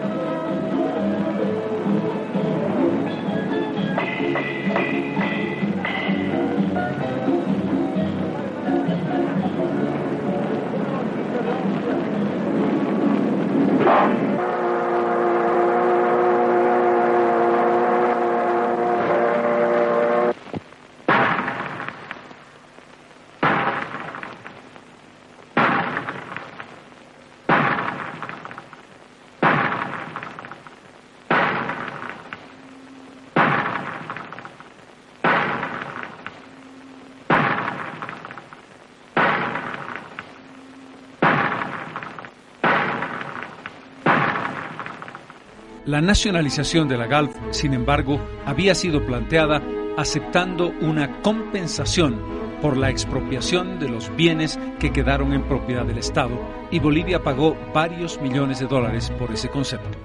La 45.91 45.99
nacionalización 45.99 46.87
de 46.87 46.97
la 46.97 47.05
Gulf, 47.05 47.35
sin 47.49 47.73
embargo, 47.73 48.17
había 48.45 48.73
sido 48.75 49.05
planteada 49.05 49.61
aceptando 49.97 50.71
una 50.81 51.21
compensación 51.21 52.15
por 52.61 52.77
la 52.77 52.89
expropiación 52.89 53.77
de 53.77 53.89
los 53.89 54.09
bienes 54.15 54.57
que 54.79 54.93
quedaron 54.93 55.33
en 55.33 55.43
propiedad 55.43 55.85
del 55.85 55.97
Estado 55.97 56.31
y 56.71 56.79
Bolivia 56.79 57.21
pagó 57.21 57.57
varios 57.73 58.21
millones 58.21 58.61
de 58.61 58.67
dólares 58.67 59.11
por 59.19 59.31
ese 59.31 59.49
concepto. 59.49 59.97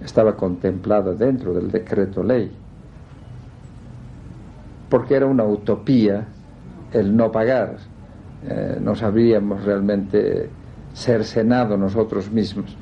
Estaba 0.00 0.36
contemplada 0.36 1.14
dentro 1.14 1.52
del 1.52 1.68
decreto 1.68 2.22
ley, 2.22 2.52
porque 4.88 5.16
era 5.16 5.26
una 5.26 5.42
utopía 5.42 6.28
el 6.92 7.16
no 7.16 7.32
pagar. 7.32 7.78
Eh, 8.48 8.78
no 8.80 8.94
sabríamos 8.94 9.64
realmente 9.64 10.48
ser 10.92 11.24
senado 11.24 11.76
nosotros 11.76 12.30
mismos. 12.30 12.77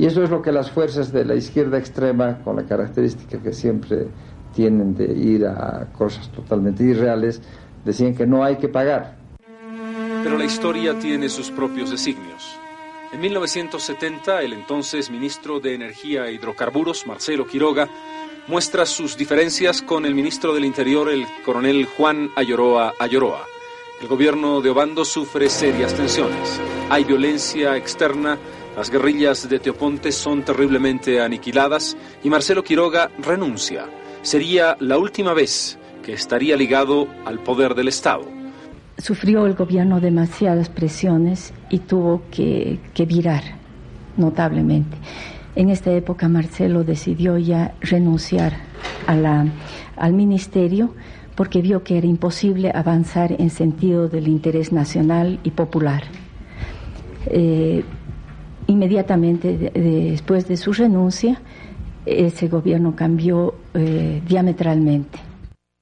Y 0.00 0.06
eso 0.06 0.22
es 0.22 0.30
lo 0.30 0.40
que 0.40 0.50
las 0.50 0.70
fuerzas 0.70 1.12
de 1.12 1.26
la 1.26 1.34
izquierda 1.34 1.76
extrema, 1.76 2.38
con 2.42 2.56
la 2.56 2.64
característica 2.64 3.36
que 3.36 3.52
siempre 3.52 4.06
tienen 4.54 4.94
de 4.94 5.12
ir 5.12 5.44
a 5.44 5.88
cosas 5.92 6.32
totalmente 6.32 6.82
irreales, 6.82 7.42
decían 7.84 8.14
que 8.14 8.26
no 8.26 8.42
hay 8.42 8.56
que 8.56 8.68
pagar. 8.68 9.18
Pero 10.24 10.38
la 10.38 10.46
historia 10.46 10.98
tiene 10.98 11.28
sus 11.28 11.50
propios 11.50 11.90
designios. 11.90 12.56
En 13.12 13.20
1970, 13.20 14.40
el 14.40 14.54
entonces 14.54 15.10
ministro 15.10 15.60
de 15.60 15.74
Energía 15.74 16.24
e 16.28 16.32
Hidrocarburos, 16.32 17.06
Marcelo 17.06 17.46
Quiroga, 17.46 17.86
muestra 18.46 18.86
sus 18.86 19.18
diferencias 19.18 19.82
con 19.82 20.06
el 20.06 20.14
ministro 20.14 20.54
del 20.54 20.64
Interior, 20.64 21.10
el 21.10 21.26
coronel 21.44 21.84
Juan 21.84 22.30
Ayoroa 22.36 22.94
Ayoroa. 22.98 23.44
El 24.00 24.08
gobierno 24.08 24.62
de 24.62 24.70
Obando 24.70 25.04
sufre 25.04 25.50
serias 25.50 25.92
tensiones. 25.92 26.58
Hay 26.88 27.04
violencia 27.04 27.76
externa 27.76 28.38
las 28.80 28.88
guerrillas 28.88 29.46
de 29.46 29.58
Teoponte 29.58 30.10
son 30.10 30.42
terriblemente 30.42 31.20
aniquiladas 31.20 31.98
y 32.24 32.30
Marcelo 32.30 32.64
Quiroga 32.64 33.10
renuncia. 33.22 33.84
Sería 34.22 34.74
la 34.80 34.96
última 34.96 35.34
vez 35.34 35.78
que 36.02 36.14
estaría 36.14 36.56
ligado 36.56 37.06
al 37.26 37.40
poder 37.40 37.74
del 37.74 37.88
Estado. 37.88 38.22
Sufrió 38.96 39.44
el 39.44 39.52
gobierno 39.52 40.00
demasiadas 40.00 40.70
presiones 40.70 41.52
y 41.68 41.80
tuvo 41.80 42.22
que, 42.30 42.78
virar 43.06 43.42
notablemente. 44.16 44.96
En 45.56 45.68
esta 45.68 45.90
época 45.90 46.30
Marcelo 46.30 46.82
decidió 46.82 47.36
ya 47.36 47.74
renunciar 47.82 48.54
al 49.06 50.12
ministerio 50.14 50.94
porque 51.34 51.60
vio 51.60 51.84
que 51.84 51.98
era 51.98 52.06
imposible 52.06 52.72
avanzar 52.74 53.36
en 53.38 53.50
sentido 53.50 54.08
del 54.08 54.26
interés 54.26 54.72
nacional 54.72 55.38
y 55.44 55.50
popular. 55.50 56.04
Eh, 57.26 57.84
Inmediatamente 58.70 59.72
después 59.74 60.46
de 60.46 60.56
su 60.56 60.72
renuncia, 60.72 61.40
ese 62.06 62.46
gobierno 62.46 62.94
cambió 62.94 63.52
eh, 63.74 64.22
diametralmente. 64.24 65.18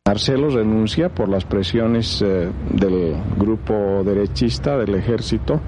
Marcelo 0.07 0.49
renuncia 0.49 1.11
por 1.11 1.29
las 1.29 1.45
presiones 1.45 2.23
eh, 2.23 2.49
del 2.73 3.15
grupo 3.39 4.03
derechista 4.03 4.79
del 4.79 4.95
ejército 4.95 5.61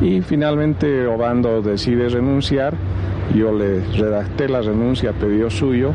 y 0.00 0.22
finalmente 0.22 1.06
Obando 1.06 1.60
decide 1.60 2.08
renunciar. 2.08 2.74
Yo 3.34 3.52
le 3.52 3.84
redacté 3.84 4.48
la 4.48 4.62
renuncia 4.62 5.10
a 5.10 5.50
suyo 5.50 5.92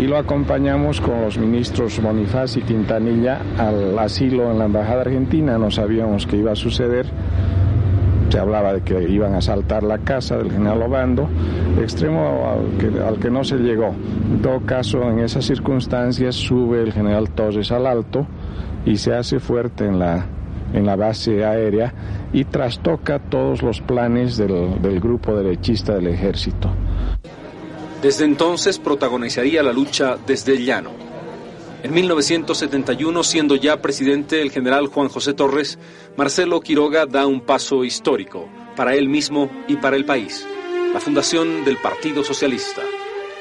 y 0.00 0.04
lo 0.04 0.16
acompañamos 0.16 1.02
con 1.02 1.20
los 1.20 1.36
ministros 1.36 2.00
Bonifaz 2.00 2.56
y 2.56 2.62
Quintanilla 2.62 3.42
al 3.58 3.98
asilo 3.98 4.50
en 4.50 4.58
la 4.58 4.64
Embajada 4.64 5.02
Argentina. 5.02 5.58
No 5.58 5.70
sabíamos 5.70 6.26
qué 6.26 6.38
iba 6.38 6.52
a 6.52 6.56
suceder 6.56 7.04
se 8.32 8.38
hablaba 8.38 8.72
de 8.72 8.80
que 8.80 8.98
iban 9.10 9.34
a 9.34 9.38
asaltar 9.38 9.82
la 9.82 9.98
casa 9.98 10.38
del 10.38 10.50
general 10.50 10.80
Obando, 10.80 11.28
extremo 11.78 12.64
al 13.06 13.18
que, 13.18 13.30
no 13.30 13.44
se 13.44 13.58
llegó. 13.58 13.88
En 13.88 14.40
todo 14.40 14.62
caso, 14.64 15.02
en 15.02 15.18
esas 15.18 15.44
circunstancias 15.44 16.34
sube 16.34 16.80
el 16.80 16.94
general 16.94 17.28
Torres 17.28 17.70
al 17.72 17.86
alto 17.86 18.26
y 18.86 18.96
se 18.96 19.14
hace 19.14 19.38
fuerte 19.38 19.84
en 19.84 19.98
la, 19.98 20.24
en 20.72 20.86
la 20.86 20.96
base 20.96 21.44
aérea 21.44 21.92
y 22.32 22.44
trastoca 22.44 23.18
todos 23.18 23.62
los 23.62 23.82
planes 23.82 24.38
del, 24.38 24.80
del 24.80 24.98
grupo 24.98 25.36
derechista 25.36 25.94
del 25.96 26.06
ejército. 26.06 26.70
Desde 28.00 28.24
entonces 28.24 28.78
protagonizaría 28.78 29.62
la 29.62 29.74
lucha 29.74 30.16
desde 30.26 30.54
el 30.54 30.64
llano. 30.64 31.01
En 31.82 31.92
1971, 31.92 33.24
siendo 33.24 33.56
ya 33.56 33.82
presidente 33.82 34.40
el 34.40 34.52
general 34.52 34.86
Juan 34.86 35.08
José 35.08 35.34
Torres, 35.34 35.80
Marcelo 36.16 36.60
Quiroga 36.60 37.06
da 37.06 37.26
un 37.26 37.40
paso 37.40 37.82
histórico 37.82 38.48
para 38.76 38.94
él 38.94 39.08
mismo 39.08 39.50
y 39.66 39.74
para 39.76 39.96
el 39.96 40.04
país. 40.04 40.46
La 40.94 41.00
fundación 41.00 41.64
del 41.64 41.78
Partido 41.78 42.22
Socialista 42.22 42.82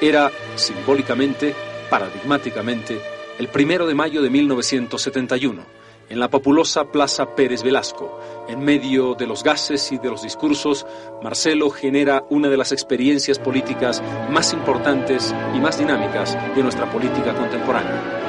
era 0.02 0.32
simbólicamente, 0.56 1.54
paradigmáticamente, 1.92 3.00
el 3.38 3.48
primero 3.48 3.86
de 3.86 3.94
mayo 3.94 4.24
de 4.24 4.32
1971 4.32 5.64
en 6.10 6.20
la 6.20 6.30
populosa 6.30 6.86
Plaza 6.86 7.36
Pérez 7.36 7.62
Velasco. 7.62 8.20
En 8.50 8.60
medio 8.60 9.14
de 9.14 9.28
los 9.28 9.44
gases 9.44 9.92
y 9.92 10.00
de 10.00 10.10
los 10.10 10.24
discursos, 10.24 10.86
Marcelo 11.24 11.70
genera 11.70 12.26
una 12.30 12.50
de 12.50 12.58
las 12.58 12.72
experiencias 12.72 13.38
políticas 13.40 14.02
más 14.30 14.52
importantes 14.52 15.34
y 15.56 15.60
más 15.60 15.78
dinámicas 15.78 16.36
de 16.56 16.64
nuestra 16.64 16.92
política 16.92 17.34
contemporánea. 17.34 18.21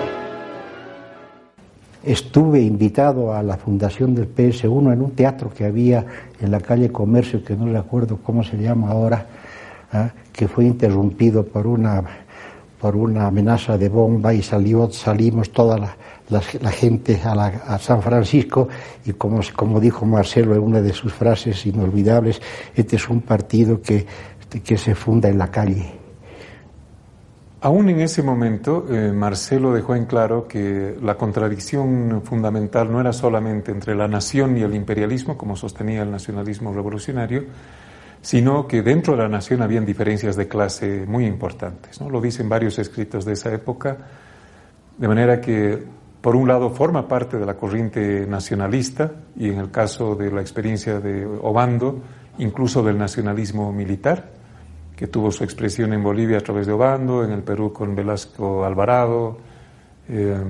Estuve 2.05 2.61
invitado 2.61 3.33
a 3.33 3.43
la 3.45 3.57
fundación 3.57 4.13
del 4.15 4.35
PS1 4.35 4.93
en 4.93 5.03
un 5.03 5.13
teatro 5.13 5.51
que 5.51 5.65
había 5.65 6.05
en 6.41 6.51
la 6.51 6.61
calle 6.61 6.91
Comercio, 6.91 7.45
que 7.45 7.55
no 7.55 7.73
recuerdo 7.73 8.19
cómo 8.23 8.43
se 8.43 8.57
llama 8.57 8.91
ahora, 8.91 9.25
¿ah? 9.93 10.11
que 10.33 10.49
fue 10.49 10.65
interrumpido 10.65 11.47
por 11.47 11.65
una, 11.65 12.03
por 12.81 12.97
una 12.97 13.29
amenaza 13.29 13.79
de 13.79 13.89
bomba 13.89 14.35
y 14.35 14.43
salió, 14.43 14.91
salimos 14.91 15.53
toda 15.53 15.97
la, 16.29 16.71
gente 16.73 17.21
a, 17.25 17.79
San 17.79 18.03
Francisco 18.03 18.69
y 19.05 19.13
como, 19.13 19.41
como 19.55 19.79
dijo 19.79 20.05
Marcelo 20.05 20.55
en 20.57 20.61
una 20.61 20.81
de 20.81 20.93
sus 20.93 21.13
frases 21.13 21.65
inolvidables, 21.67 22.43
este 22.75 22.97
es 22.97 23.09
un 23.09 23.21
partido 23.21 23.81
que, 23.81 24.05
que 24.65 24.77
se 24.77 24.97
funda 24.97 25.29
en 25.29 25.39
la 25.39 25.53
calle. 25.53 26.02
Aún 27.65 27.89
en 27.91 28.01
ese 28.01 28.25
momento, 28.25 28.87
eh, 28.91 29.13
Marcelo 29.13 29.73
dejó 29.73 29.95
en 29.95 30.07
claro 30.07 30.49
que 30.49 30.97
la 31.01 31.15
contradicción 31.15 32.21
fundamental 32.25 32.91
no 32.91 33.01
era 33.01 33.13
solamente 33.13 33.71
entre 33.71 33.95
la 33.95 34.09
nación 34.09 34.59
y 34.59 34.63
el 34.63 34.75
imperialismo, 34.75 35.39
como 35.39 35.55
sostenía 35.55 36.03
el 36.03 36.11
nacionalismo 36.11 36.75
revolucionario, 36.75 37.45
sino 38.21 38.67
que 38.67 38.83
dentro 38.83 39.15
de 39.15 39.23
la 39.23 39.29
nación 39.29 39.63
habían 39.63 39.87
diferencias 39.87 40.35
de 40.35 40.49
clase 40.49 41.05
muy 41.07 41.25
importantes. 41.25 42.01
¿no? 42.01 42.11
Lo 42.11 42.21
dicen 42.21 42.49
varios 42.49 42.81
escritos 42.81 43.25
de 43.25 43.35
esa 43.35 43.55
época, 43.55 43.97
de 44.99 45.07
manera 45.07 45.41
que 45.41 45.85
por 46.21 46.35
un 46.35 46.49
lado 46.49 46.71
forma 46.71 47.07
parte 47.07 47.39
de 47.39 47.47
la 47.47 47.55
corriente 47.55 48.27
nacionalista 48.27 49.13
y 49.37 49.51
en 49.51 49.61
el 49.61 49.71
caso 49.71 50.17
de 50.17 50.33
la 50.33 50.41
experiencia 50.41 50.99
de 50.99 51.25
Obando, 51.27 52.03
incluso 52.39 52.83
del 52.83 52.99
nacionalismo 52.99 53.73
militar, 53.73 54.42
que 54.97 55.07
tuvo 55.07 55.31
su 55.31 55.45
expresión 55.45 55.93
en 55.93 56.03
Bolivia 56.03 56.39
a 56.39 56.41
través 56.41 56.67
de 56.67 56.73
Obando, 56.73 57.25
en 57.25 57.33
el 57.33 57.43
Perú 57.43 57.73
con 57.73 57.95
Velasco 57.95 58.65
Alvarado. 58.65 59.39
Eh, 60.09 60.43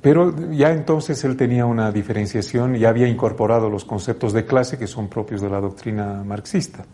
pero 0.00 0.34
ya 0.50 0.70
entonces 0.70 1.22
él 1.24 1.36
tenía 1.36 1.66
una 1.66 1.90
diferenciación 1.90 2.76
y 2.76 2.84
había 2.84 3.08
incorporado 3.08 3.68
los 3.68 3.84
conceptos 3.84 4.32
de 4.32 4.44
clase 4.44 4.78
que 4.78 4.86
son 4.86 5.08
propios 5.08 5.40
de 5.40 5.50
la 5.50 5.60
doctrina 5.60 6.22
marxista. 6.24 6.84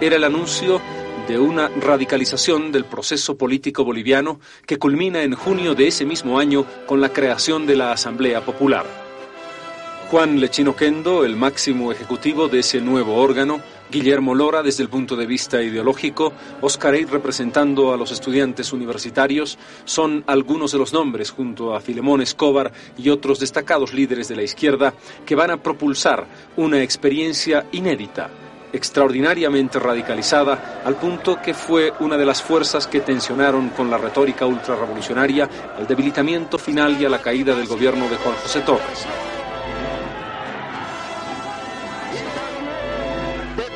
Era 0.00 0.16
el 0.16 0.24
anuncio 0.24 0.80
de 1.26 1.38
una 1.38 1.68
radicalización 1.68 2.70
del 2.70 2.84
proceso 2.84 3.36
político 3.36 3.84
boliviano 3.84 4.38
que 4.66 4.78
culmina 4.78 5.22
en 5.22 5.34
junio 5.34 5.74
de 5.74 5.88
ese 5.88 6.04
mismo 6.04 6.38
año 6.38 6.64
con 6.86 7.00
la 7.00 7.08
creación 7.08 7.66
de 7.66 7.76
la 7.76 7.92
Asamblea 7.92 8.44
Popular. 8.44 9.05
Juan 10.10 10.38
Lechino 10.38 10.76
Kendo, 10.76 11.24
el 11.24 11.34
máximo 11.34 11.90
ejecutivo 11.90 12.46
de 12.46 12.60
ese 12.60 12.80
nuevo 12.80 13.16
órgano, 13.16 13.60
Guillermo 13.90 14.36
Lora 14.36 14.62
desde 14.62 14.84
el 14.84 14.88
punto 14.88 15.16
de 15.16 15.26
vista 15.26 15.60
ideológico, 15.60 16.32
Oscar 16.60 16.94
Eid 16.94 17.08
representando 17.08 17.92
a 17.92 17.96
los 17.96 18.12
estudiantes 18.12 18.72
universitarios, 18.72 19.58
son 19.84 20.22
algunos 20.28 20.70
de 20.70 20.78
los 20.78 20.92
nombres, 20.92 21.32
junto 21.32 21.74
a 21.74 21.80
Filemón 21.80 22.20
Escobar 22.20 22.72
y 22.96 23.08
otros 23.08 23.40
destacados 23.40 23.92
líderes 23.92 24.28
de 24.28 24.36
la 24.36 24.44
izquierda, 24.44 24.94
que 25.26 25.34
van 25.34 25.50
a 25.50 25.60
propulsar 25.60 26.24
una 26.56 26.80
experiencia 26.82 27.66
inédita 27.72 28.30
extraordinariamente 28.72 29.80
radicalizada, 29.80 30.82
al 30.84 30.96
punto 30.96 31.40
que 31.42 31.52
fue 31.52 31.92
una 31.98 32.16
de 32.16 32.26
las 32.26 32.42
fuerzas 32.42 32.86
que 32.86 33.00
tensionaron 33.00 33.70
con 33.70 33.90
la 33.90 33.98
retórica 33.98 34.46
ultrarrevolucionaria 34.46 35.48
el 35.78 35.86
debilitamiento 35.86 36.58
final 36.58 37.00
y 37.00 37.04
a 37.04 37.08
la 37.08 37.22
caída 37.22 37.56
del 37.56 37.66
gobierno 37.66 38.08
de 38.08 38.16
Juan 38.16 38.36
José 38.36 38.60
Torres. 38.60 39.06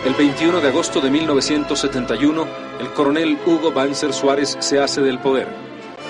El 0.05 0.15
21 0.15 0.63
de 0.63 0.69
agosto 0.69 1.03
de 1.03 1.11
1971, 1.11 2.47
el 2.81 2.91
coronel 2.95 3.39
Hugo 3.45 3.71
Banzer 3.71 4.15
Suárez 4.15 4.57
se 4.59 4.81
hace 4.81 5.03
del 5.03 5.19
poder, 5.19 5.47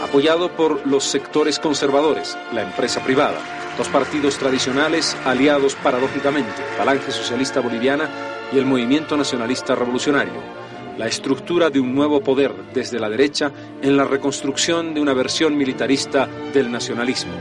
apoyado 0.00 0.48
por 0.52 0.86
los 0.86 1.02
sectores 1.02 1.58
conservadores, 1.58 2.38
la 2.52 2.62
empresa 2.62 3.02
privada, 3.02 3.40
los 3.76 3.88
partidos 3.88 4.38
tradicionales 4.38 5.16
aliados 5.24 5.74
paradójicamente, 5.74 6.62
Falange 6.78 7.10
Socialista 7.10 7.58
Boliviana 7.58 8.08
y 8.52 8.58
el 8.58 8.64
movimiento 8.64 9.16
nacionalista 9.16 9.74
revolucionario, 9.74 10.40
la 10.96 11.08
estructura 11.08 11.68
de 11.68 11.80
un 11.80 11.92
nuevo 11.92 12.20
poder 12.20 12.54
desde 12.72 13.00
la 13.00 13.08
derecha 13.08 13.50
en 13.82 13.96
la 13.96 14.04
reconstrucción 14.04 14.94
de 14.94 15.00
una 15.00 15.14
versión 15.14 15.56
militarista 15.56 16.28
del 16.54 16.70
nacionalismo. 16.70 17.32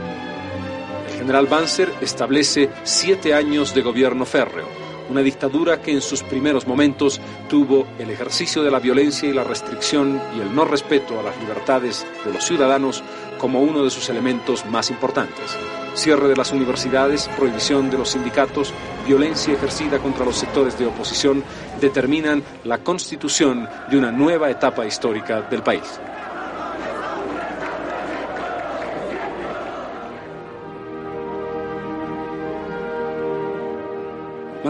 El 1.12 1.16
general 1.16 1.46
Banzer 1.46 1.92
establece 2.00 2.70
siete 2.82 3.34
años 3.34 3.72
de 3.72 3.82
gobierno 3.82 4.24
férreo, 4.26 4.79
una 5.10 5.22
dictadura 5.22 5.82
que 5.82 5.92
en 5.92 6.00
sus 6.00 6.22
primeros 6.22 6.66
momentos 6.66 7.20
tuvo 7.48 7.86
el 7.98 8.10
ejercicio 8.10 8.62
de 8.62 8.70
la 8.70 8.78
violencia 8.78 9.28
y 9.28 9.32
la 9.32 9.44
restricción 9.44 10.20
y 10.36 10.40
el 10.40 10.54
no 10.54 10.64
respeto 10.64 11.18
a 11.18 11.22
las 11.22 11.36
libertades 11.38 12.06
de 12.24 12.32
los 12.32 12.44
ciudadanos 12.44 13.02
como 13.38 13.60
uno 13.60 13.84
de 13.84 13.90
sus 13.90 14.08
elementos 14.08 14.64
más 14.66 14.90
importantes 14.90 15.56
cierre 15.94 16.28
de 16.28 16.36
las 16.36 16.52
universidades, 16.52 17.28
prohibición 17.36 17.90
de 17.90 17.98
los 17.98 18.10
sindicatos, 18.10 18.72
violencia 19.06 19.54
ejercida 19.54 19.98
contra 19.98 20.24
los 20.24 20.36
sectores 20.36 20.78
de 20.78 20.86
oposición, 20.86 21.42
determinan 21.80 22.42
la 22.64 22.78
constitución 22.78 23.68
de 23.90 23.98
una 23.98 24.12
nueva 24.12 24.50
etapa 24.50 24.86
histórica 24.86 25.42
del 25.42 25.62
país. 25.62 26.00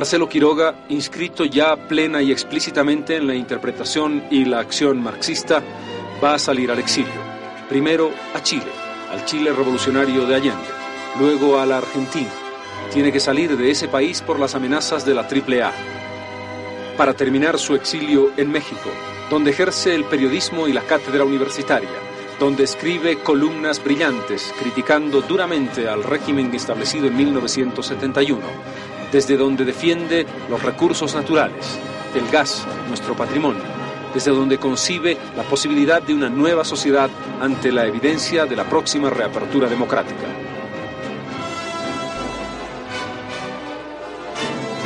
Marcelo 0.00 0.30
Quiroga, 0.30 0.86
inscrito 0.88 1.44
ya 1.44 1.76
plena 1.76 2.22
y 2.22 2.32
explícitamente 2.32 3.16
en 3.16 3.26
la 3.26 3.34
interpretación 3.34 4.24
y 4.30 4.46
la 4.46 4.60
acción 4.60 5.02
marxista, 5.02 5.62
va 6.24 6.32
a 6.32 6.38
salir 6.38 6.70
al 6.70 6.78
exilio. 6.78 7.12
Primero 7.68 8.10
a 8.32 8.42
Chile, 8.42 8.72
al 9.10 9.26
Chile 9.26 9.52
revolucionario 9.52 10.24
de 10.24 10.36
Allende 10.36 10.68
luego 11.18 11.58
a 11.58 11.66
la 11.66 11.76
Argentina. 11.76 12.30
Tiene 12.90 13.12
que 13.12 13.20
salir 13.20 13.58
de 13.58 13.70
ese 13.70 13.88
país 13.88 14.22
por 14.22 14.40
las 14.40 14.54
amenazas 14.54 15.04
de 15.04 15.12
la 15.12 15.28
AAA. 15.28 15.70
Para 16.96 17.12
terminar 17.12 17.58
su 17.58 17.74
exilio 17.74 18.32
en 18.38 18.50
México, 18.50 18.88
donde 19.28 19.50
ejerce 19.50 19.94
el 19.94 20.04
periodismo 20.04 20.66
y 20.66 20.72
la 20.72 20.80
cátedra 20.80 21.24
universitaria, 21.24 21.90
donde 22.38 22.64
escribe 22.64 23.18
columnas 23.18 23.84
brillantes 23.84 24.50
criticando 24.58 25.20
duramente 25.20 25.90
al 25.90 26.02
régimen 26.02 26.54
establecido 26.54 27.06
en 27.06 27.18
1971, 27.18 28.40
desde 29.12 29.36
donde 29.36 29.64
defiende 29.64 30.26
los 30.48 30.62
recursos 30.62 31.14
naturales, 31.14 31.78
el 32.14 32.28
gas, 32.30 32.66
nuestro 32.88 33.14
patrimonio, 33.14 33.62
desde 34.14 34.30
donde 34.30 34.58
concibe 34.58 35.16
la 35.36 35.42
posibilidad 35.42 36.02
de 36.02 36.14
una 36.14 36.28
nueva 36.28 36.64
sociedad 36.64 37.10
ante 37.40 37.72
la 37.72 37.86
evidencia 37.86 38.46
de 38.46 38.56
la 38.56 38.64
próxima 38.64 39.10
reapertura 39.10 39.68
democrática. 39.68 40.26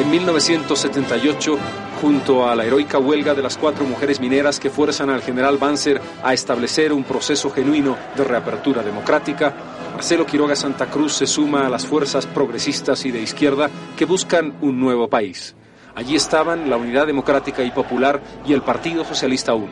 En 0.00 0.10
1978, 0.10 1.58
junto 2.00 2.48
a 2.48 2.56
la 2.56 2.64
heroica 2.64 2.98
huelga 2.98 3.32
de 3.32 3.42
las 3.42 3.56
cuatro 3.56 3.84
mujeres 3.84 4.20
mineras 4.20 4.58
que 4.58 4.68
fuerzan 4.68 5.08
al 5.08 5.22
general 5.22 5.56
Banzer 5.56 6.00
a 6.22 6.34
establecer 6.34 6.92
un 6.92 7.04
proceso 7.04 7.48
genuino 7.50 7.96
de 8.16 8.24
reapertura 8.24 8.82
democrática, 8.82 9.54
Marcelo 9.94 10.26
Quiroga 10.26 10.56
Santa 10.56 10.86
Cruz 10.86 11.14
se 11.14 11.26
suma 11.26 11.66
a 11.66 11.70
las 11.70 11.86
fuerzas 11.86 12.26
progresistas 12.26 13.04
y 13.06 13.10
de 13.10 13.22
izquierda 13.22 13.70
que 13.96 14.04
buscan 14.04 14.54
un 14.60 14.78
nuevo 14.78 15.08
país. 15.08 15.54
Allí 15.94 16.16
estaban 16.16 16.68
la 16.68 16.76
Unidad 16.76 17.06
Democrática 17.06 17.62
y 17.62 17.70
Popular 17.70 18.20
y 18.44 18.52
el 18.52 18.62
Partido 18.62 19.04
Socialista 19.04 19.54
I. 19.54 19.66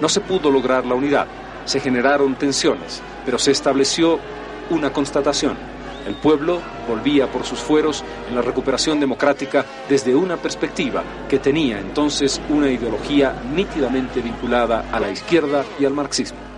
No 0.00 0.08
se 0.08 0.20
pudo 0.20 0.50
lograr 0.50 0.86
la 0.86 0.94
unidad, 0.94 1.26
se 1.66 1.78
generaron 1.80 2.34
tensiones, 2.34 3.02
pero 3.24 3.38
se 3.38 3.52
estableció 3.52 4.18
una 4.70 4.92
constatación 4.92 5.56
el 6.06 6.14
pueblo 6.14 6.60
volvía 6.86 7.30
por 7.30 7.44
sus 7.44 7.60
fueros 7.60 8.04
en 8.28 8.34
la 8.34 8.42
recuperación 8.42 9.00
democrática 9.00 9.64
desde 9.88 10.14
una 10.14 10.36
perspectiva 10.36 11.02
que 11.28 11.38
tenía 11.38 11.80
entonces 11.80 12.40
una 12.50 12.70
ideología 12.70 13.34
nítidamente 13.54 14.20
vinculada 14.20 14.90
a 14.92 15.00
la 15.00 15.10
izquierda 15.10 15.64
y 15.78 15.84
al 15.86 15.94
marxismo. 15.94 16.53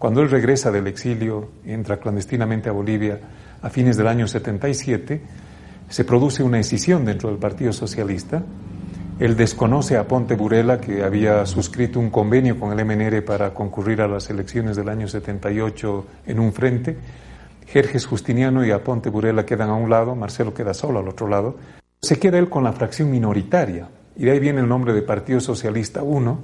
Cuando 0.00 0.22
él 0.22 0.30
regresa 0.30 0.70
del 0.70 0.86
exilio, 0.86 1.50
entra 1.62 1.98
clandestinamente 1.98 2.70
a 2.70 2.72
Bolivia 2.72 3.20
a 3.60 3.68
fines 3.68 3.98
del 3.98 4.06
año 4.06 4.26
77, 4.26 5.20
se 5.90 6.04
produce 6.06 6.42
una 6.42 6.58
escisión 6.58 7.04
dentro 7.04 7.28
del 7.28 7.36
Partido 7.36 7.70
Socialista. 7.74 8.42
Él 9.18 9.36
desconoce 9.36 9.98
a 9.98 10.08
Ponte 10.08 10.36
Burela, 10.36 10.80
que 10.80 11.04
había 11.04 11.44
suscrito 11.44 12.00
un 12.00 12.08
convenio 12.08 12.58
con 12.58 12.72
el 12.72 12.82
MNR 12.82 13.22
para 13.26 13.52
concurrir 13.52 14.00
a 14.00 14.08
las 14.08 14.30
elecciones 14.30 14.74
del 14.74 14.88
año 14.88 15.06
78 15.06 16.06
en 16.28 16.40
un 16.40 16.54
frente. 16.54 16.96
Jerjes 17.66 18.06
Justiniano 18.06 18.64
y 18.64 18.70
Aponte 18.70 19.10
Burela 19.10 19.44
quedan 19.44 19.68
a 19.68 19.74
un 19.74 19.90
lado, 19.90 20.16
Marcelo 20.16 20.54
queda 20.54 20.72
solo 20.72 21.00
al 21.00 21.08
otro 21.08 21.28
lado. 21.28 21.58
Se 22.00 22.18
queda 22.18 22.38
él 22.38 22.48
con 22.48 22.64
la 22.64 22.72
fracción 22.72 23.10
minoritaria, 23.10 23.90
y 24.16 24.24
de 24.24 24.30
ahí 24.30 24.38
viene 24.38 24.60
el 24.60 24.68
nombre 24.68 24.94
de 24.94 25.02
Partido 25.02 25.40
Socialista 25.40 26.02
1. 26.02 26.38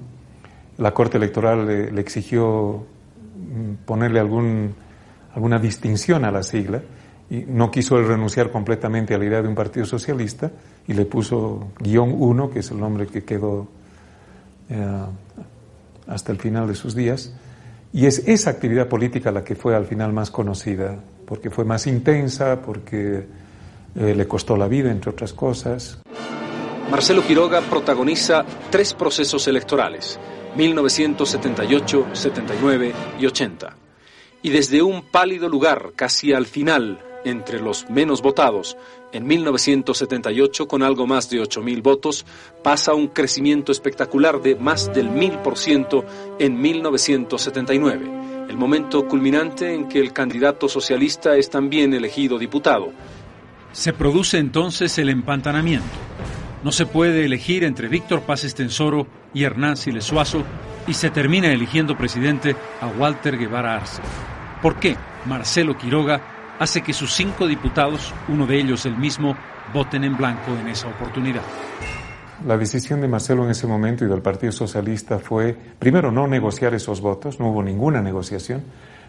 La 0.76 0.92
Corte 0.92 1.16
Electoral 1.16 1.66
le, 1.66 1.98
exigió 1.98 2.84
ponerle 3.84 4.20
algún, 4.20 4.74
alguna 5.34 5.58
distinción 5.58 6.24
a 6.24 6.30
la 6.30 6.42
sigla, 6.42 6.82
y 7.28 7.44
no 7.46 7.70
quiso 7.70 7.98
él 7.98 8.06
renunciar 8.06 8.50
completamente 8.50 9.14
a 9.14 9.18
la 9.18 9.24
idea 9.24 9.42
de 9.42 9.48
un 9.48 9.54
partido 9.54 9.84
socialista, 9.84 10.50
y 10.86 10.94
le 10.94 11.04
puso 11.04 11.68
guion 11.80 12.14
1, 12.16 12.50
que 12.50 12.60
es 12.60 12.70
el 12.70 12.78
nombre 12.78 13.06
que 13.06 13.24
quedó 13.24 13.66
eh, 14.68 15.04
hasta 16.06 16.32
el 16.32 16.38
final 16.38 16.68
de 16.68 16.74
sus 16.74 16.94
días. 16.94 17.32
Y 17.92 18.06
es 18.06 18.26
esa 18.26 18.50
actividad 18.50 18.88
política 18.88 19.30
la 19.32 19.42
que 19.42 19.56
fue 19.56 19.74
al 19.74 19.86
final 19.86 20.12
más 20.12 20.30
conocida 20.30 20.96
porque 21.26 21.50
fue 21.50 21.64
más 21.64 21.86
intensa, 21.86 22.62
porque 22.62 23.26
eh, 23.96 24.14
le 24.14 24.28
costó 24.28 24.56
la 24.56 24.68
vida, 24.68 24.90
entre 24.90 25.10
otras 25.10 25.32
cosas. 25.32 25.98
Marcelo 26.90 27.22
Quiroga 27.22 27.60
protagoniza 27.62 28.44
tres 28.70 28.94
procesos 28.94 29.48
electorales, 29.48 30.18
1978, 30.54 32.06
79 32.12 32.94
y 33.18 33.26
80. 33.26 33.76
Y 34.42 34.50
desde 34.50 34.82
un 34.82 35.02
pálido 35.02 35.48
lugar, 35.48 35.92
casi 35.96 36.32
al 36.32 36.46
final, 36.46 37.00
entre 37.24 37.60
los 37.60 37.90
menos 37.90 38.22
votados, 38.22 38.76
en 39.12 39.26
1978 39.26 40.68
con 40.68 40.82
algo 40.82 41.06
más 41.06 41.28
de 41.30 41.40
8.000 41.40 41.82
votos, 41.82 42.26
pasa 42.62 42.94
un 42.94 43.08
crecimiento 43.08 43.72
espectacular 43.72 44.40
de 44.40 44.56
más 44.56 44.92
del 44.92 45.08
1.000% 45.10 46.04
en 46.38 46.60
1979 46.60 48.26
el 48.48 48.56
momento 48.56 49.06
culminante 49.06 49.74
en 49.74 49.88
que 49.88 49.98
el 49.98 50.12
candidato 50.12 50.68
socialista 50.68 51.36
es 51.36 51.50
también 51.50 51.94
elegido 51.94 52.38
diputado. 52.38 52.92
Se 53.72 53.92
produce 53.92 54.38
entonces 54.38 54.96
el 54.98 55.08
empantanamiento. 55.08 55.84
No 56.66 56.72
se 56.72 56.84
puede 56.84 57.24
elegir 57.24 57.62
entre 57.62 57.86
Víctor 57.86 58.22
Paz 58.22 58.42
Estensoro 58.42 59.06
y 59.32 59.44
Hernán 59.44 59.76
Siles 59.76 60.02
Suazo 60.02 60.42
y 60.88 60.94
se 60.94 61.10
termina 61.10 61.52
eligiendo 61.52 61.96
presidente 61.96 62.56
a 62.80 62.88
Walter 62.88 63.38
Guevara 63.38 63.76
Arce. 63.76 64.02
¿Por 64.60 64.74
qué 64.80 64.96
Marcelo 65.26 65.78
Quiroga 65.78 66.56
hace 66.58 66.82
que 66.82 66.92
sus 66.92 67.14
cinco 67.14 67.46
diputados, 67.46 68.12
uno 68.26 68.48
de 68.48 68.58
ellos 68.58 68.84
el 68.84 68.96
mismo, 68.96 69.36
voten 69.72 70.02
en 70.02 70.16
blanco 70.16 70.56
en 70.60 70.66
esa 70.66 70.88
oportunidad? 70.88 71.42
La 72.44 72.58
decisión 72.58 73.00
de 73.00 73.06
Marcelo 73.06 73.44
en 73.44 73.52
ese 73.52 73.68
momento 73.68 74.04
y 74.04 74.08
del 74.08 74.20
Partido 74.20 74.50
Socialista 74.50 75.20
fue, 75.20 75.56
primero, 75.78 76.10
no 76.10 76.26
negociar 76.26 76.74
esos 76.74 77.00
votos, 77.00 77.38
no 77.38 77.50
hubo 77.50 77.62
ninguna 77.62 78.02
negociación, 78.02 78.64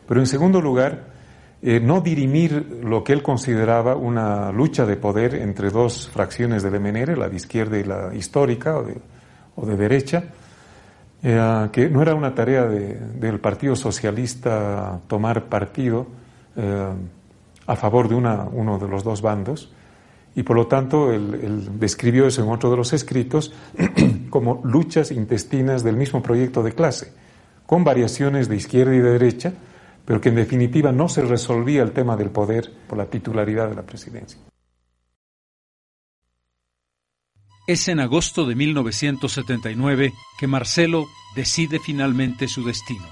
pero 0.08 0.20
en 0.20 0.28
segundo 0.28 0.62
lugar, 0.62 1.16
eh, 1.60 1.80
no 1.80 2.01
dirimir 2.01 2.82
lo 2.84 3.03
que 3.03 3.14
él 3.14 3.24
consideraba 3.24 3.95
una 3.95 4.51
lucha 4.51 4.86
de 4.86 4.95
poder 4.95 5.34
entre 5.34 5.72
dos 5.72 6.08
fracciones 6.08 6.62
del 6.62 6.80
MNR, 6.80 7.18
la 7.18 7.30
de 7.30 7.36
izquierda 7.36 7.80
y 7.80 7.84
la 7.84 8.14
histórica 8.14 8.78
o 9.55 9.66
de, 9.66 9.76
derecha, 9.76 10.26
eh, 11.24 11.70
que 11.72 11.89
no 11.89 12.03
era 12.03 12.14
una 12.14 12.36
tarea 12.36 12.66
del 12.66 13.39
Partido 13.39 13.76
Socialista 13.76 14.99
tomar 15.08 15.45
partido 15.45 16.05
eh, 16.55 16.93
a 17.66 17.76
favor 17.76 18.08
de 18.08 18.14
una, 18.14 18.43
uno 18.43 18.78
de 18.78 18.88
los 18.88 19.03
dos 19.03 19.24
bandos, 19.24 19.74
y 20.36 20.43
por 20.43 20.55
lo 20.55 20.68
tanto 20.68 21.12
él, 21.12 21.80
describió 21.80 22.28
eso 22.28 22.43
en 22.43 22.49
otro 22.49 22.70
de 22.70 22.78
los 22.78 22.93
escritos 22.93 23.51
como 24.30 24.62
luchas 24.64 25.10
intestinas 25.10 25.84
del 25.84 25.97
mismo 25.97 26.22
proyecto 26.22 26.62
de 26.62 26.74
clase, 26.74 27.14
con 27.66 27.84
variaciones 27.84 28.47
de 28.47 28.58
izquierda 28.58 28.93
y 28.93 28.99
de 28.99 29.12
derecha, 29.14 29.53
pero 30.08 30.22
que 30.22 30.30
en 30.30 30.36
definitiva 30.36 30.93
no 30.93 31.10
se 31.10 31.22
resolvía 31.22 31.84
el 31.84 31.91
tema 31.91 32.16
del 32.16 32.30
poder 32.30 32.72
por 32.88 32.97
la 32.97 33.08
titularidad 33.08 33.68
de 33.68 33.76
la 33.76 33.86
presidencia. 33.86 34.39
Es 37.68 37.89
en 37.89 37.99
agosto 37.99 38.45
de 38.45 38.55
1979 38.55 40.14
que 40.39 40.47
Marcelo 40.47 41.08
decide 41.36 41.80
finalmente 41.80 42.47
su 42.47 42.64
destino. 42.64 43.03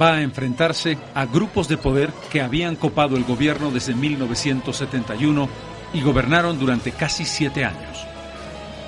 Va 0.00 0.14
a 0.14 0.22
enfrentarse 0.22 0.98
a 1.14 1.26
grupos 1.26 1.68
de 1.68 1.78
poder 1.78 2.10
que 2.32 2.40
habían 2.40 2.74
copado 2.74 3.16
el 3.16 3.22
gobierno 3.22 3.70
desde 3.70 3.94
1971 3.94 5.48
y 5.94 6.02
gobernaron 6.02 6.58
durante 6.58 6.90
casi 6.90 7.24
siete 7.24 7.64
años. 7.64 8.04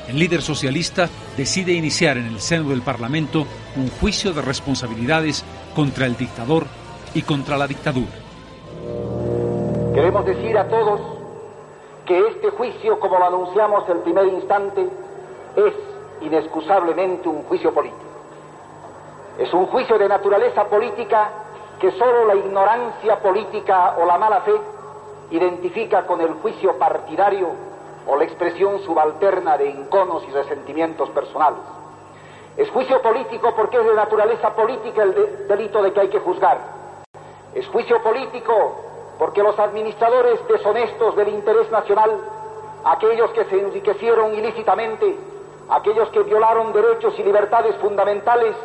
El 0.09 0.19
líder 0.19 0.43
socialista 0.43 1.09
decide 1.37 1.73
iniciar 1.73 2.19
en 2.19 2.27
el 2.27 2.41
seno 2.41 2.71
del 2.71 2.83
Parlamento 2.83 3.47
un 3.77 3.89
juicio 3.91 4.33
de 4.33 4.43
responsabilidades 4.43 5.45
contra 5.73 6.07
el 6.07 6.17
dictador 6.17 6.67
y 7.15 7.23
contra 7.23 7.57
la 7.57 7.67
dictadura. 7.67 8.13
Queremos 9.95 10.25
decir 10.27 10.59
a 10.59 10.69
todos 10.69 11.01
que 12.05 12.19
este 12.29 12.51
juicio, 12.51 12.99
como 12.99 13.19
lo 13.19 13.27
anunciamos 13.27 13.89
el 13.89 13.99
primer 13.99 14.27
instante, 14.27 14.89
es 15.57 15.75
inexcusablemente 16.21 17.29
un 17.29 17.45
juicio 17.45 17.73
político. 17.73 18.03
Es 19.39 19.53
un 19.55 19.67
juicio 19.67 19.99
de 19.99 20.09
naturaleza 20.09 20.65
política 20.65 21.31
que 21.81 21.93
solo 21.93 22.27
la 22.27 22.35
ignorancia 22.35 23.21
política 23.21 23.97
o 23.99 24.07
la 24.07 24.19
mala 24.19 24.41
fe 24.43 24.55
identifica 25.31 26.07
con 26.07 26.21
el 26.21 26.35
juicio 26.35 26.79
partidario 26.79 27.49
o 28.07 28.17
la 28.17 28.25
expresión 28.25 28.81
subalterna 28.81 29.57
de 29.57 29.71
enconos 29.71 30.25
y 30.29 30.31
resentimientos 30.31 31.09
personales. 31.11 31.61
Es 32.57 32.71
juicio 32.71 33.01
político 33.03 33.53
porque 33.57 33.79
es 33.79 33.85
de 33.85 33.95
naturaleza 33.95 34.55
política 34.55 35.03
el 35.03 35.49
delito 35.49 35.83
de 35.83 35.93
que 35.93 36.01
hay 36.01 36.09
que 36.09 36.21
juzgar. 36.21 36.84
Es 37.55 37.67
juicio 37.69 38.03
político 38.03 38.75
porque 39.19 39.43
los 39.43 39.59
administradores 39.59 40.41
deshonestos 40.49 41.17
del 41.17 41.29
interés 41.29 41.71
nacional, 41.71 42.11
aquellos 42.85 43.31
que 43.31 43.45
se 43.45 43.61
enriquecieron 43.61 44.35
ilícitamente, 44.35 45.17
aquellos 45.69 46.09
que 46.11 46.23
violaron 46.23 46.73
derechos 46.73 47.15
y 47.19 47.23
libertades 47.23 47.77
fundamentales, 47.77 48.57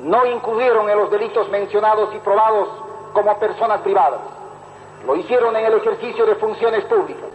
no 0.00 0.26
incurrieron 0.26 0.88
en 0.88 0.98
los 0.98 1.10
delitos 1.10 1.48
mencionados 1.50 2.14
y 2.14 2.18
probados 2.18 2.68
como 3.12 3.38
personas 3.38 3.80
privadas. 3.82 4.20
Lo 5.06 5.16
hicieron 5.16 5.56
en 5.56 5.66
el 5.66 5.74
ejercicio 5.74 6.24
de 6.26 6.34
funciones 6.36 6.84
públicas. 6.84 7.30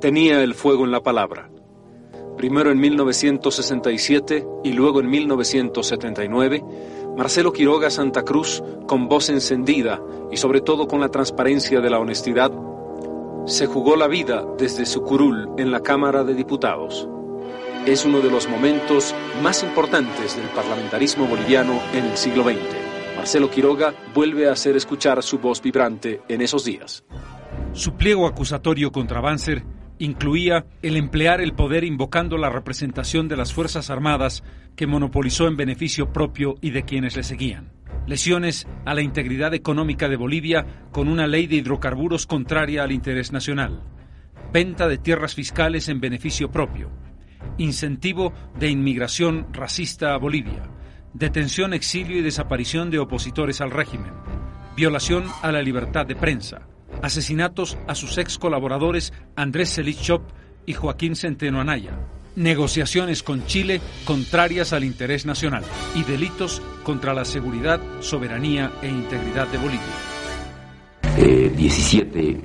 Tenía 0.00 0.42
el 0.42 0.54
fuego 0.54 0.84
en 0.84 0.92
la 0.92 1.00
palabra. 1.00 1.48
Primero 2.36 2.70
en 2.70 2.78
1967 2.80 4.46
y 4.64 4.72
luego 4.72 5.00
en 5.00 5.08
1979, 5.08 6.62
Marcelo 7.16 7.52
Quiroga 7.52 7.90
Santa 7.90 8.24
Cruz, 8.24 8.62
con 8.86 9.08
voz 9.08 9.28
encendida 9.28 10.02
y 10.32 10.36
sobre 10.36 10.60
todo 10.60 10.88
con 10.88 11.00
la 11.00 11.10
transparencia 11.10 11.80
de 11.80 11.88
la 11.88 12.00
honestidad, 12.00 12.50
se 13.46 13.66
jugó 13.66 13.94
la 13.94 14.08
vida 14.08 14.44
desde 14.58 14.84
su 14.84 15.02
curul 15.02 15.48
en 15.56 15.70
la 15.70 15.80
Cámara 15.80 16.24
de 16.24 16.34
Diputados. 16.34 17.08
Es 17.86 18.04
uno 18.04 18.20
de 18.20 18.30
los 18.30 18.48
momentos 18.48 19.14
más 19.42 19.62
importantes 19.62 20.36
del 20.36 20.48
parlamentarismo 20.48 21.26
boliviano 21.26 21.80
en 21.92 22.04
el 22.06 22.16
siglo 22.16 22.42
XX. 22.42 22.56
Marcelo 23.16 23.48
Quiroga 23.48 23.94
vuelve 24.12 24.48
a 24.48 24.52
hacer 24.52 24.74
escuchar 24.74 25.22
su 25.22 25.38
voz 25.38 25.62
vibrante 25.62 26.22
en 26.28 26.40
esos 26.40 26.64
días. 26.64 27.04
Su 27.74 27.92
pliego 27.92 28.26
acusatorio 28.26 28.90
contra 28.90 29.20
Banzer 29.20 29.62
incluía 30.04 30.66
el 30.82 30.96
emplear 30.96 31.40
el 31.40 31.54
poder 31.54 31.84
invocando 31.84 32.38
la 32.38 32.50
representación 32.50 33.28
de 33.28 33.36
las 33.36 33.52
Fuerzas 33.52 33.90
Armadas 33.90 34.44
que 34.76 34.86
monopolizó 34.86 35.48
en 35.48 35.56
beneficio 35.56 36.12
propio 36.12 36.54
y 36.60 36.70
de 36.70 36.84
quienes 36.84 37.16
le 37.16 37.22
seguían. 37.22 37.72
Lesiones 38.06 38.66
a 38.84 38.94
la 38.94 39.02
integridad 39.02 39.54
económica 39.54 40.08
de 40.08 40.16
Bolivia 40.16 40.66
con 40.92 41.08
una 41.08 41.26
ley 41.26 41.46
de 41.46 41.56
hidrocarburos 41.56 42.26
contraria 42.26 42.82
al 42.82 42.92
interés 42.92 43.32
nacional. 43.32 43.82
Venta 44.52 44.88
de 44.88 44.98
tierras 44.98 45.34
fiscales 45.34 45.88
en 45.88 46.00
beneficio 46.00 46.50
propio. 46.50 46.90
Incentivo 47.58 48.32
de 48.58 48.68
inmigración 48.68 49.46
racista 49.52 50.14
a 50.14 50.18
Bolivia 50.18 50.70
detención, 51.14 51.72
exilio 51.72 52.18
y 52.18 52.22
desaparición 52.22 52.90
de 52.90 52.98
opositores 52.98 53.60
al 53.60 53.70
régimen, 53.70 54.12
violación 54.76 55.24
a 55.42 55.52
la 55.52 55.62
libertad 55.62 56.04
de 56.04 56.16
prensa, 56.16 56.66
asesinatos 57.02 57.78
a 57.86 57.94
sus 57.94 58.18
ex 58.18 58.38
colaboradores 58.38 59.12
Andrés 59.36 59.70
Selichop 59.70 60.22
y 60.66 60.72
Joaquín 60.72 61.16
Centeno 61.16 61.60
Anaya, 61.60 61.98
negociaciones 62.36 63.22
con 63.22 63.46
Chile 63.46 63.80
contrarias 64.04 64.72
al 64.72 64.84
interés 64.84 65.26
nacional 65.26 65.64
y 65.94 66.04
delitos 66.04 66.62
contra 66.82 67.14
la 67.14 67.24
seguridad, 67.24 67.80
soberanía 68.00 68.72
e 68.82 68.88
integridad 68.88 69.48
de 69.48 69.58
Bolivia. 69.58 70.14
17 71.16 72.20
eh, 72.20 72.40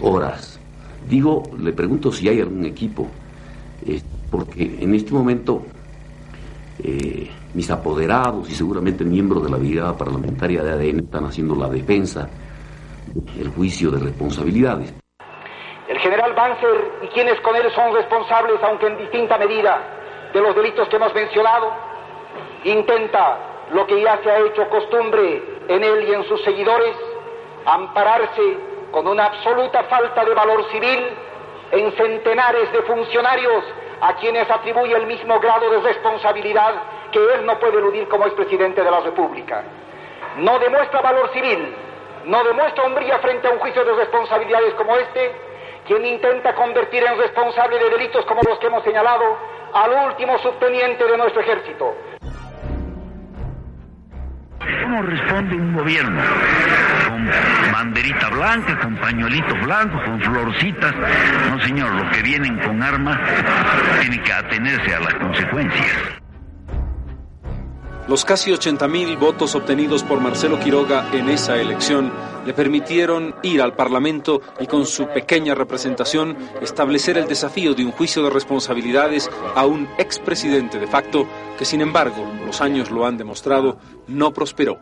horas. 0.00 0.60
Digo, 1.08 1.42
le 1.58 1.72
pregunto 1.72 2.12
si 2.12 2.28
hay 2.28 2.40
algún 2.40 2.64
equipo, 2.64 3.08
eh, 3.86 4.00
porque 4.30 4.78
en 4.80 4.94
este 4.94 5.12
momento 5.12 5.64
eh, 6.78 7.28
mis 7.54 7.70
apoderados 7.70 8.50
y 8.50 8.54
seguramente 8.54 9.04
miembros 9.04 9.44
de 9.44 9.50
la 9.50 9.56
brigada 9.56 9.96
parlamentaria 9.96 10.62
de 10.62 10.72
ADN 10.72 11.00
están 11.00 11.24
haciendo 11.24 11.54
la 11.54 11.68
defensa 11.68 12.28
del 13.14 13.48
juicio 13.48 13.90
de 13.90 14.00
responsabilidades. 14.00 14.94
El 15.88 15.98
general 15.98 16.32
Banzer 16.34 16.92
y 17.02 17.08
quienes 17.08 17.40
con 17.40 17.54
él 17.56 17.70
son 17.74 17.94
responsables, 17.94 18.62
aunque 18.62 18.86
en 18.86 18.98
distinta 18.98 19.36
medida, 19.38 19.80
de 20.32 20.40
los 20.40 20.54
delitos 20.54 20.88
que 20.88 20.96
hemos 20.96 21.14
mencionado, 21.14 21.72
intenta 22.64 23.38
lo 23.72 23.86
que 23.86 24.00
ya 24.00 24.18
se 24.22 24.30
ha 24.30 24.38
hecho 24.40 24.68
costumbre 24.68 25.42
en 25.68 25.84
él 25.84 26.08
y 26.08 26.14
en 26.14 26.24
sus 26.24 26.42
seguidores, 26.42 26.96
ampararse 27.66 28.56
con 28.90 29.06
una 29.06 29.26
absoluta 29.26 29.82
falta 29.84 30.24
de 30.24 30.34
valor 30.34 30.64
civil 30.70 31.06
en 31.70 31.92
centenares 31.92 32.70
de 32.72 32.82
funcionarios 32.82 33.64
a 34.00 34.14
quienes 34.16 34.50
atribuye 34.50 34.94
el 34.94 35.06
mismo 35.06 35.38
grado 35.40 35.70
de 35.70 35.80
responsabilidad 35.80 36.74
que 37.10 37.18
él 37.18 37.46
no 37.46 37.58
puede 37.58 37.78
eludir 37.78 38.08
como 38.08 38.26
expresidente 38.26 38.82
de 38.82 38.90
la 38.90 39.00
República. 39.00 39.62
No 40.38 40.58
demuestra 40.58 41.00
valor 41.00 41.30
civil, 41.32 41.74
no 42.26 42.44
demuestra 42.44 42.84
hombría 42.84 43.18
frente 43.18 43.48
a 43.48 43.50
un 43.50 43.58
juicio 43.58 43.84
de 43.84 43.92
responsabilidades 43.94 44.74
como 44.74 44.96
este, 44.96 45.32
quien 45.86 46.04
intenta 46.04 46.54
convertir 46.54 47.02
en 47.04 47.18
responsable 47.18 47.78
de 47.78 47.90
delitos 47.90 48.24
como 48.26 48.40
los 48.48 48.58
que 48.58 48.66
hemos 48.66 48.84
señalado 48.84 49.36
al 49.74 50.08
último 50.08 50.38
subteniente 50.38 51.04
de 51.04 51.16
nuestro 51.16 51.40
ejército. 51.40 51.94
¿Cómo 54.82 55.02
responde 55.02 55.56
un 55.56 55.74
gobierno? 55.74 56.22
Con 57.08 57.30
banderita 57.72 58.28
blanca, 58.30 58.78
con 58.78 58.96
pañuelito 58.96 59.54
blanco, 59.62 59.98
con 60.04 60.20
florcitas. 60.20 60.94
No, 61.50 61.60
señor, 61.60 61.90
los 61.94 62.16
que 62.16 62.22
vienen 62.22 62.58
con 62.60 62.82
armas 62.82 63.18
tienen 64.00 64.22
que 64.22 64.32
atenerse 64.32 64.94
a 64.94 65.00
las 65.00 65.14
consecuencias. 65.14 66.21
Los 68.08 68.24
casi 68.24 68.50
80.000 68.50 69.16
votos 69.16 69.54
obtenidos 69.54 70.02
por 70.02 70.20
Marcelo 70.20 70.58
Quiroga 70.58 71.08
en 71.12 71.28
esa 71.28 71.56
elección 71.60 72.12
le 72.44 72.52
permitieron 72.52 73.32
ir 73.44 73.62
al 73.62 73.76
Parlamento 73.76 74.42
y 74.58 74.66
con 74.66 74.86
su 74.86 75.06
pequeña 75.06 75.54
representación 75.54 76.36
establecer 76.60 77.16
el 77.16 77.28
desafío 77.28 77.74
de 77.74 77.84
un 77.84 77.92
juicio 77.92 78.24
de 78.24 78.30
responsabilidades 78.30 79.30
a 79.54 79.66
un 79.66 79.88
expresidente 79.98 80.80
de 80.80 80.88
facto 80.88 81.28
que 81.56 81.64
sin 81.64 81.80
embargo, 81.80 82.26
los 82.44 82.60
años 82.60 82.90
lo 82.90 83.06
han 83.06 83.16
demostrado, 83.16 83.78
no 84.08 84.32
prosperó. 84.32 84.80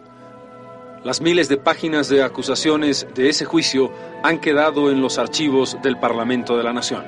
Las 1.04 1.20
miles 1.20 1.50
de 1.50 1.58
páginas 1.58 2.08
de 2.08 2.22
acusaciones 2.22 3.06
de 3.14 3.28
ese 3.28 3.44
juicio 3.44 3.92
han 4.22 4.38
quedado 4.38 4.90
en 4.90 5.02
los 5.02 5.18
archivos 5.18 5.76
del 5.82 5.98
Parlamento 5.98 6.56
de 6.56 6.64
la 6.64 6.72
Nación. 6.72 7.04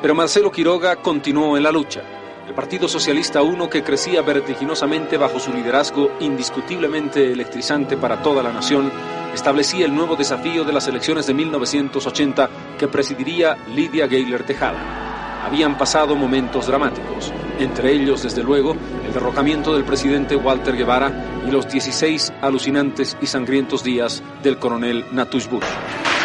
Pero 0.00 0.14
Marcelo 0.14 0.50
Quiroga 0.50 0.96
continuó 0.96 1.58
en 1.58 1.62
la 1.62 1.72
lucha 1.72 2.19
el 2.50 2.56
Partido 2.56 2.88
Socialista 2.88 3.40
I, 3.44 3.68
que 3.68 3.84
crecía 3.84 4.22
vertiginosamente 4.22 5.16
bajo 5.16 5.38
su 5.38 5.52
liderazgo 5.52 6.10
indiscutiblemente 6.18 7.30
electrizante 7.30 7.96
para 7.96 8.24
toda 8.24 8.42
la 8.42 8.52
nación, 8.52 8.90
establecía 9.32 9.86
el 9.86 9.94
nuevo 9.94 10.16
desafío 10.16 10.64
de 10.64 10.72
las 10.72 10.88
elecciones 10.88 11.28
de 11.28 11.34
1980 11.34 12.50
que 12.76 12.88
presidiría 12.88 13.56
Lidia 13.72 14.08
Gayler 14.08 14.42
Tejada. 14.42 15.44
Habían 15.46 15.78
pasado 15.78 16.16
momentos 16.16 16.66
dramáticos, 16.66 17.32
entre 17.60 17.92
ellos, 17.92 18.24
desde 18.24 18.42
luego, 18.42 18.74
el 19.06 19.12
derrocamiento 19.12 19.72
del 19.72 19.84
presidente 19.84 20.34
Walter 20.34 20.76
Guevara 20.76 21.42
y 21.46 21.52
los 21.52 21.68
16 21.68 22.32
alucinantes 22.42 23.16
y 23.20 23.28
sangrientos 23.28 23.84
días 23.84 24.24
del 24.42 24.58
coronel 24.58 25.04
Natush 25.12 25.46
Bush. 25.48 26.19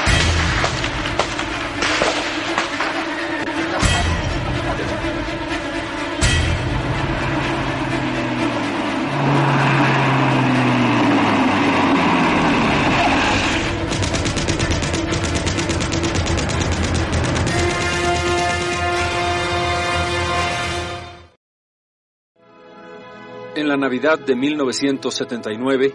La 23.76 23.90
Navidad 23.90 24.20
de 24.20 24.38
1979, 24.38 25.92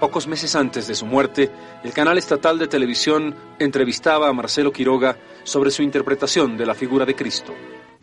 pocos 0.00 0.26
meses 0.26 0.56
antes 0.56 0.88
de 0.88 0.96
su 0.96 1.06
muerte, 1.06 1.48
el 1.84 1.92
canal 1.92 2.18
estatal 2.18 2.58
de 2.58 2.66
televisión 2.66 3.36
entrevistaba 3.60 4.28
a 4.28 4.32
Marcelo 4.32 4.72
Quiroga 4.72 5.14
sobre 5.44 5.70
su 5.70 5.84
interpretación 5.84 6.56
de 6.56 6.66
la 6.66 6.74
figura 6.74 7.06
de 7.06 7.14
Cristo. 7.14 7.52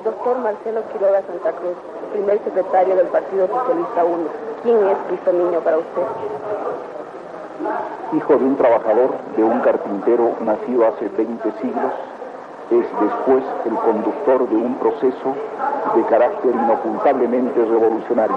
Doctor 0.02 0.40
Marcelo 0.40 0.82
Quiroga 0.94 1.22
Santa 1.28 1.52
Cruz, 1.58 1.76
primer 2.14 2.42
secretario 2.46 2.96
del 2.96 3.08
Partido 3.08 3.48
Socialista 3.48 4.06
I, 4.06 4.64
¿quién 4.64 4.78
es 4.88 4.98
Cristo 5.10 5.34
Niño 5.34 5.60
para 5.60 5.78
usted? 5.78 6.04
Hijo 8.16 8.38
de 8.38 8.46
un 8.46 8.56
trabajador, 8.56 9.14
de 9.36 9.44
un 9.44 9.60
carpintero 9.60 10.38
nacido 10.40 10.88
hace 10.88 11.10
20 11.10 11.52
siglos, 11.60 11.92
es 12.72 12.86
después 13.00 13.44
el 13.66 13.76
conductor 13.76 14.50
de 14.50 14.56
un 14.56 14.76
proceso 14.76 15.36
de 15.96 16.04
carácter 16.04 16.54
inocultablemente 16.54 17.64
revolucionario. 17.64 18.36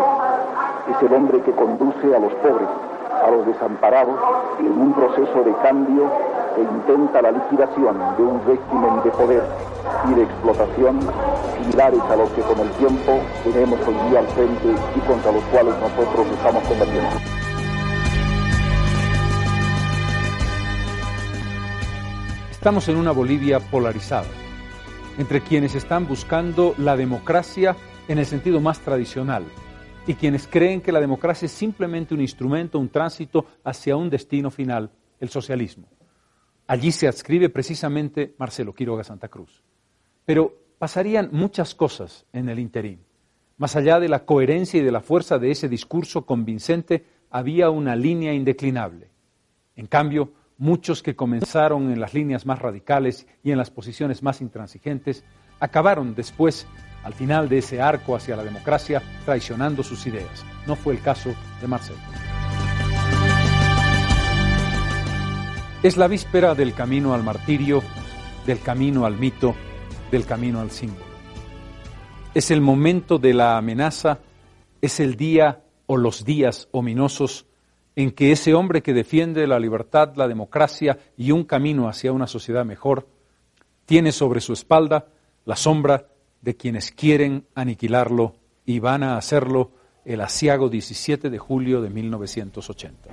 Es 0.91 1.03
el 1.03 1.13
hombre 1.13 1.41
que 1.43 1.53
conduce 1.53 2.15
a 2.15 2.19
los 2.19 2.33
pobres, 2.35 2.69
a 3.25 3.31
los 3.31 3.47
desamparados, 3.47 4.19
en 4.61 4.81
un 4.81 4.93
proceso 4.93 5.43
de 5.43 5.53
cambio 5.63 6.05
que 6.55 6.63
intenta 6.63 7.23
la 7.23 7.33
liquidación 7.33 7.99
de 8.17 8.23
un 8.23 8.41
régimen 8.47 9.03
de 9.03 9.11
poder 9.11 9.43
y 10.09 10.15
de 10.15 10.23
explotación 10.23 11.01
similares 11.59 12.03
a 12.11 12.17
los 12.17 12.31
que 12.31 12.43
con 12.43 12.59
el 12.59 12.71
tiempo 12.73 13.13
tenemos 13.45 13.81
hoy 13.87 14.11
día 14.11 14.21
al 14.21 14.27
frente 14.29 14.75
y 14.95 15.01
contra 15.01 15.33
los 15.33 15.43
cuales 15.45 15.75
nosotros 15.81 16.27
estamos 16.33 16.63
combatiendo. 16.65 17.40
Estamos 22.61 22.87
en 22.91 22.97
una 22.97 23.13
Bolivia 23.13 23.59
polarizada, 23.59 24.29
entre 25.17 25.41
quienes 25.41 25.75
están 25.75 26.07
buscando 26.07 26.75
la 26.77 26.95
democracia 26.95 27.75
en 28.07 28.19
el 28.19 28.27
sentido 28.27 28.61
más 28.61 28.81
tradicional 28.81 29.47
y 30.07 30.13
quienes 30.13 30.47
creen 30.47 30.83
que 30.83 30.93
la 30.93 31.01
democracia 31.01 31.47
es 31.47 31.53
simplemente 31.53 32.13
un 32.13 32.21
instrumento, 32.21 32.79
un 32.79 32.91
tránsito 32.91 33.47
hacia 33.65 33.97
un 33.97 34.11
destino 34.11 34.51
final, 34.51 34.91
el 35.21 35.31
socialismo. 35.31 35.89
Allí 36.67 36.93
se 36.93 37.09
adscribe 37.09 37.49
precisamente 37.49 38.35
Marcelo 38.37 38.75
Quiroga 38.75 39.05
Santa 39.05 39.29
Cruz. 39.29 39.63
Pero 40.27 40.55
pasarían 40.79 41.31
muchas 41.33 41.75
cosas 41.75 42.27
en 42.31 42.51
el 42.51 42.59
interín. 42.59 43.01
Más 43.57 43.75
allá 43.75 43.99
de 43.99 44.11
la 44.11 44.27
coherencia 44.27 44.79
y 44.79 44.85
de 44.85 44.93
la 44.93 45.01
fuerza 45.01 45.39
de 45.39 45.51
ese 45.51 45.71
discurso 45.71 46.27
convincente, 46.27 47.07
había 47.31 47.71
una 47.71 47.97
línea 47.97 48.35
indeclinable. 48.35 49.09
En 49.77 49.87
cambio, 49.87 50.35
muchos 50.61 51.03
que 51.03 51.17
comenzaron 51.17 51.91
en 51.91 52.01
las 52.01 52.13
líneas 52.13 52.45
más 52.45 52.59
radicales 52.59 53.27
y 53.43 53.51
en 53.51 53.57
las 53.57 53.71
posiciones 53.71 54.23
más 54.23 54.43
intransigentes, 54.43 55.25
acabaron 55.59 56.15
después, 56.15 56.67
al 57.03 57.15
final 57.15 57.49
de 57.49 57.59
ese 57.59 57.81
arco 57.81 58.15
hacia 58.15 58.37
la 58.37 58.45
democracia, 58.45 59.03
traicionando 59.25 59.83
sus 59.83 60.07
ideas. 60.07 60.45
No 60.67 60.77
fue 60.77 60.93
el 60.93 61.01
caso 61.01 61.35
de 61.63 61.67
Marcelo. 61.67 61.99
Es 65.83 65.97
la 65.97 66.09
víspera 66.09 66.55
del 66.55 66.75
camino 66.75 67.15
al 67.15 67.25
martirio, 67.25 67.83
del 68.47 68.61
camino 68.61 69.07
al 69.07 69.17
mito, 69.17 69.55
del 70.11 70.27
camino 70.27 70.61
al 70.61 70.71
símbolo. 70.71 71.07
Es 72.35 72.51
el 72.51 72.61
momento 72.61 73.19
de 73.19 73.33
la 73.33 73.57
amenaza, 73.57 74.19
es 74.83 75.01
el 75.01 75.17
día 75.17 75.63
o 75.87 75.97
los 75.97 76.27
días 76.27 76.69
ominosos 76.71 77.47
en 78.03 78.13
que 78.13 78.33
ese 78.33 78.55
hombre 78.55 78.83
que 78.83 78.95
defiende 78.95 79.47
la 79.47 79.59
libertad, 79.59 80.15
la 80.17 80.29
democracia 80.29 80.99
y 81.17 81.33
un 81.33 81.45
camino 81.45 81.89
hacia 81.89 82.13
una 82.13 82.27
sociedad 82.27 82.65
mejor, 82.65 83.07
tiene 83.85 84.13
sobre 84.13 84.41
su 84.41 84.53
espalda 84.53 85.07
la 85.45 85.57
sombra 85.57 86.07
de 86.41 86.57
quienes 86.57 86.93
quieren 86.93 87.47
aniquilarlo 87.55 88.35
y 88.65 88.79
van 88.79 89.03
a 89.03 89.17
hacerlo 89.17 89.73
el 90.05 90.21
asiago 90.21 90.69
17 90.69 91.29
de 91.29 91.39
julio 91.39 91.83
de 91.83 91.91
1980. 91.91 93.11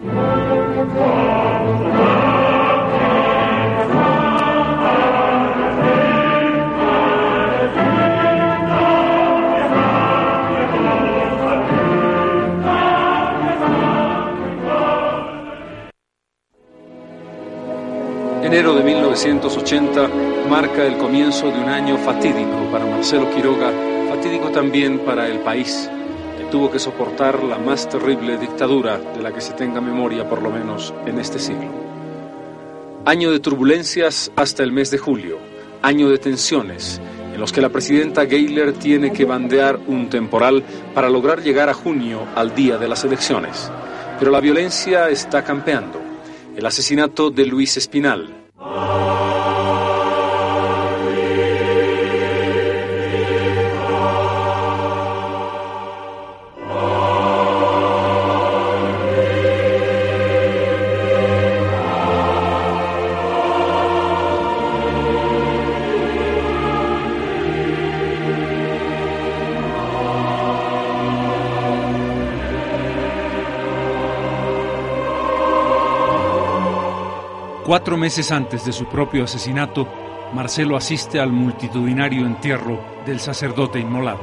Enero 18.47 18.73
de 18.75 18.81
1980 18.81 20.07
marca 20.49 20.85
el 20.85 20.97
comienzo 20.97 21.51
de 21.51 21.59
un 21.59 21.67
año 21.67 21.97
fatídico 21.97 22.71
para 22.71 22.85
Marcelo 22.85 23.29
Quiroga, 23.29 23.73
fatídico 24.07 24.51
también 24.51 24.99
para 24.99 25.27
el 25.27 25.39
país, 25.39 25.89
que 26.37 26.45
tuvo 26.45 26.71
que 26.71 26.79
soportar 26.79 27.43
la 27.43 27.57
más 27.57 27.89
terrible 27.89 28.37
dictadura 28.37 28.99
de 28.99 29.21
la 29.21 29.33
que 29.33 29.41
se 29.41 29.51
tenga 29.51 29.81
memoria 29.81 30.29
por 30.29 30.41
lo 30.41 30.49
menos 30.49 30.93
en 31.05 31.19
este 31.19 31.39
siglo. 31.39 31.69
Año 33.03 33.33
de 33.33 33.41
turbulencias 33.41 34.31
hasta 34.37 34.63
el 34.63 34.71
mes 34.71 34.91
de 34.91 34.97
julio, 34.97 35.39
año 35.81 36.07
de 36.07 36.17
tensiones, 36.17 37.01
en 37.33 37.41
los 37.41 37.51
que 37.51 37.59
la 37.59 37.67
presidenta 37.67 38.23
Gayler 38.23 38.71
tiene 38.71 39.11
que 39.11 39.25
bandear 39.25 39.77
un 39.87 40.09
temporal 40.09 40.63
para 40.93 41.09
lograr 41.09 41.43
llegar 41.43 41.67
a 41.67 41.73
junio 41.73 42.21
al 42.33 42.55
día 42.55 42.77
de 42.77 42.87
las 42.87 43.03
elecciones. 43.03 43.69
Pero 44.17 44.31
la 44.31 44.39
violencia 44.39 45.09
está 45.09 45.43
campeando. 45.43 46.06
El 46.57 46.65
asesinato 46.65 47.29
de 47.29 47.45
Luis 47.45 47.77
Espinal, 47.77 48.46
Cuatro 77.67 77.97
meses 77.97 78.31
antes 78.31 78.63
de 78.63 78.71
su 78.71 78.85
propio 78.85 79.25
asesinato, 79.25 79.85
Marcelo 80.33 80.77
asiste 80.77 81.19
al 81.19 81.33
multitudinario 81.33 82.25
entierro 82.25 82.79
del 83.05 83.19
sacerdote 83.19 83.77
inmolado. 83.77 84.21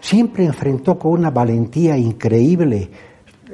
Siempre 0.00 0.46
enfrentó 0.46 0.98
con 0.98 1.12
una 1.12 1.30
valentía 1.30 1.96
increíble 1.96 2.90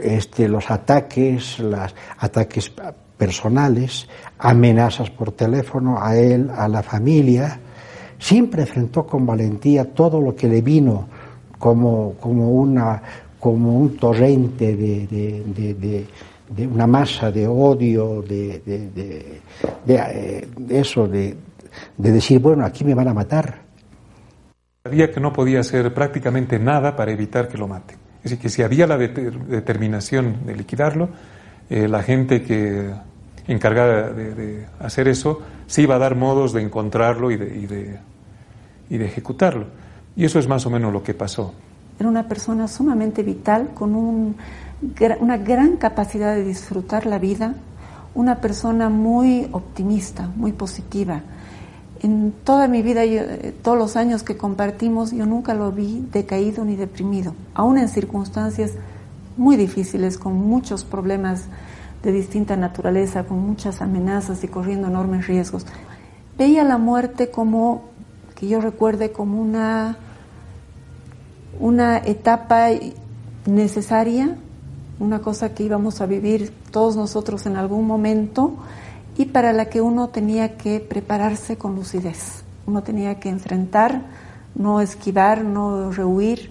este, 0.00 0.48
los 0.48 0.70
ataques, 0.70 1.58
los 1.58 1.94
ataques 2.16 2.72
personales, 3.18 4.08
amenazas 4.38 5.10
por 5.10 5.32
teléfono 5.32 6.02
a 6.02 6.16
él, 6.16 6.48
a 6.56 6.68
la 6.68 6.82
familia. 6.82 7.60
Siempre 8.18 8.62
enfrentó 8.62 9.04
con 9.04 9.26
valentía 9.26 9.92
todo 9.92 10.22
lo 10.22 10.34
que 10.34 10.48
le 10.48 10.62
vino 10.62 11.06
como, 11.62 12.14
como, 12.18 12.50
una, 12.50 13.00
como 13.38 13.78
un 13.78 13.96
torrente 13.96 14.74
de, 14.74 16.06
una 16.66 16.88
masa 16.88 17.30
de 17.30 17.46
odio, 17.46 18.20
de, 18.20 19.40
eh, 19.86 20.48
eso, 20.70 21.06
de, 21.06 21.36
decir, 21.96 22.40
bueno, 22.40 22.66
aquí 22.66 22.82
me 22.82 22.94
van 22.94 23.06
a 23.06 23.14
matar. 23.14 23.60
Sabía 24.82 25.12
que 25.12 25.20
no 25.20 25.32
podía 25.32 25.60
hacer 25.60 25.94
prácticamente 25.94 26.58
nada 26.58 26.96
para 26.96 27.12
evitar 27.12 27.46
que 27.46 27.56
lo 27.56 27.68
maten. 27.68 27.96
Es 28.16 28.32
decir, 28.32 28.38
que 28.40 28.48
si 28.48 28.62
había 28.64 28.88
la 28.88 28.98
determinación 28.98 30.44
de 30.44 30.56
liquidarlo, 30.56 31.10
eh, 31.70 31.86
la 31.86 32.02
gente 32.02 32.42
que 32.42 32.90
encargada 33.46 34.10
de, 34.12 34.66
hacer 34.80 35.06
eso 35.06 35.40
se 35.68 35.82
iba 35.82 35.94
a 35.94 35.98
dar 35.98 36.16
modos 36.16 36.52
de 36.54 36.62
encontrarlo 36.62 37.30
y 37.30 37.36
de, 37.36 38.00
y 38.90 38.98
de 38.98 39.04
ejecutarlo. 39.04 39.81
Y 40.16 40.24
eso 40.24 40.38
es 40.38 40.48
más 40.48 40.66
o 40.66 40.70
menos 40.70 40.92
lo 40.92 41.02
que 41.02 41.14
pasó. 41.14 41.52
Era 41.98 42.08
una 42.08 42.28
persona 42.28 42.68
sumamente 42.68 43.22
vital, 43.22 43.70
con 43.74 43.94
un, 43.94 44.36
una 45.20 45.36
gran 45.38 45.76
capacidad 45.76 46.34
de 46.34 46.44
disfrutar 46.44 47.06
la 47.06 47.18
vida, 47.18 47.54
una 48.14 48.40
persona 48.40 48.88
muy 48.88 49.48
optimista, 49.52 50.28
muy 50.36 50.52
positiva. 50.52 51.22
En 52.02 52.32
toda 52.44 52.66
mi 52.66 52.82
vida, 52.82 53.04
eh, 53.04 53.54
todos 53.62 53.78
los 53.78 53.96
años 53.96 54.22
que 54.22 54.36
compartimos, 54.36 55.12
yo 55.12 55.24
nunca 55.24 55.54
lo 55.54 55.70
vi 55.70 56.04
decaído 56.12 56.64
ni 56.64 56.76
deprimido, 56.76 57.34
aún 57.54 57.78
en 57.78 57.88
circunstancias 57.88 58.72
muy 59.36 59.56
difíciles, 59.56 60.18
con 60.18 60.34
muchos 60.34 60.84
problemas 60.84 61.44
de 62.02 62.12
distinta 62.12 62.56
naturaleza, 62.56 63.24
con 63.24 63.38
muchas 63.38 63.80
amenazas 63.80 64.42
y 64.44 64.48
corriendo 64.48 64.88
enormes 64.88 65.26
riesgos. 65.26 65.64
Veía 66.36 66.64
la 66.64 66.78
muerte 66.78 67.30
como, 67.30 67.91
que 68.42 68.48
yo 68.48 68.60
recuerde, 68.60 69.12
como 69.12 69.40
una, 69.40 69.98
una 71.60 71.98
etapa 71.98 72.70
necesaria, 73.46 74.36
una 74.98 75.20
cosa 75.20 75.54
que 75.54 75.62
íbamos 75.62 76.00
a 76.00 76.06
vivir 76.06 76.52
todos 76.72 76.96
nosotros 76.96 77.46
en 77.46 77.56
algún 77.56 77.86
momento 77.86 78.56
y 79.16 79.26
para 79.26 79.52
la 79.52 79.66
que 79.66 79.80
uno 79.80 80.08
tenía 80.08 80.56
que 80.56 80.80
prepararse 80.80 81.56
con 81.56 81.76
lucidez. 81.76 82.42
Uno 82.66 82.82
tenía 82.82 83.20
que 83.20 83.28
enfrentar, 83.28 84.02
no 84.56 84.80
esquivar, 84.80 85.44
no 85.44 85.92
rehuir. 85.92 86.50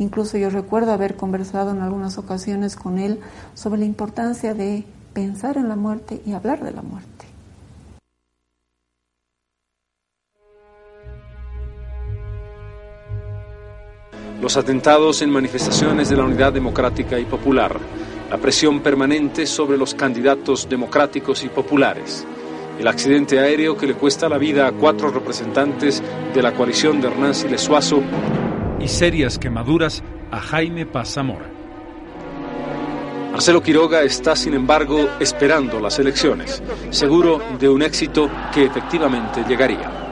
Incluso 0.00 0.38
yo 0.38 0.50
recuerdo 0.50 0.90
haber 0.90 1.14
conversado 1.14 1.70
en 1.70 1.82
algunas 1.82 2.18
ocasiones 2.18 2.74
con 2.74 2.98
él 2.98 3.20
sobre 3.54 3.78
la 3.78 3.86
importancia 3.86 4.54
de 4.54 4.84
pensar 5.12 5.56
en 5.56 5.68
la 5.68 5.76
muerte 5.76 6.20
y 6.26 6.32
hablar 6.32 6.64
de 6.64 6.72
la 6.72 6.82
muerte. 6.82 7.17
Los 14.40 14.56
atentados 14.56 15.22
en 15.22 15.30
manifestaciones 15.30 16.08
de 16.08 16.16
la 16.16 16.24
Unidad 16.24 16.52
Democrática 16.52 17.18
y 17.18 17.24
Popular 17.24 17.78
la 18.30 18.36
presión 18.36 18.80
permanente 18.80 19.46
sobre 19.46 19.78
los 19.78 19.94
candidatos 19.94 20.68
democráticos 20.68 21.44
y 21.44 21.48
populares, 21.48 22.26
el 22.78 22.86
accidente 22.86 23.38
aéreo 23.38 23.76
que 23.76 23.86
le 23.86 23.94
cuesta 23.94 24.28
la 24.28 24.36
vida 24.36 24.66
a 24.66 24.72
cuatro 24.72 25.10
representantes 25.10 26.02
de 26.34 26.42
la 26.42 26.52
coalición 26.52 27.00
de 27.00 27.08
Hernán 27.08 27.34
Siles 27.34 27.62
Suazo 27.62 28.02
y 28.78 28.88
serias 28.88 29.38
quemaduras 29.38 30.02
a 30.30 30.40
Jaime 30.40 30.84
Pazamora. 30.84 31.50
Marcelo 33.32 33.62
Quiroga 33.62 34.02
está, 34.02 34.36
sin 34.36 34.54
embargo, 34.54 35.08
esperando 35.20 35.80
las 35.80 35.98
elecciones, 35.98 36.62
seguro 36.90 37.40
de 37.58 37.68
un 37.68 37.82
éxito 37.82 38.30
que 38.52 38.64
efectivamente 38.64 39.44
llegaría. 39.48 40.07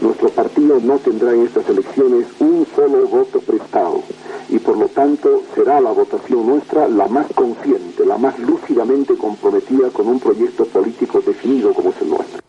Nuestro 0.00 0.28
partido 0.28 0.78
no 0.82 0.98
tendrá 0.98 1.32
en 1.32 1.46
estas 1.46 1.68
elecciones 1.68 2.26
un 2.38 2.66
solo 2.74 3.06
voto 3.06 3.40
prestado 3.40 4.02
y 4.48 4.58
por 4.58 4.76
lo 4.76 4.88
tanto 4.88 5.42
será 5.54 5.80
la 5.80 5.90
votación 5.90 6.46
nuestra 6.46 6.86
la 6.86 7.08
más 7.08 7.26
consciente, 7.34 8.04
la 8.04 8.18
más 8.18 8.38
lúcidamente 8.38 9.16
comprometida 9.16 9.88
con 9.90 10.06
un 10.08 10.20
proyecto 10.20 10.64
político 10.66 11.20
definido 11.20 11.72
como 11.72 11.90
es 11.90 12.02
el 12.02 12.10
nuestro. 12.10 12.40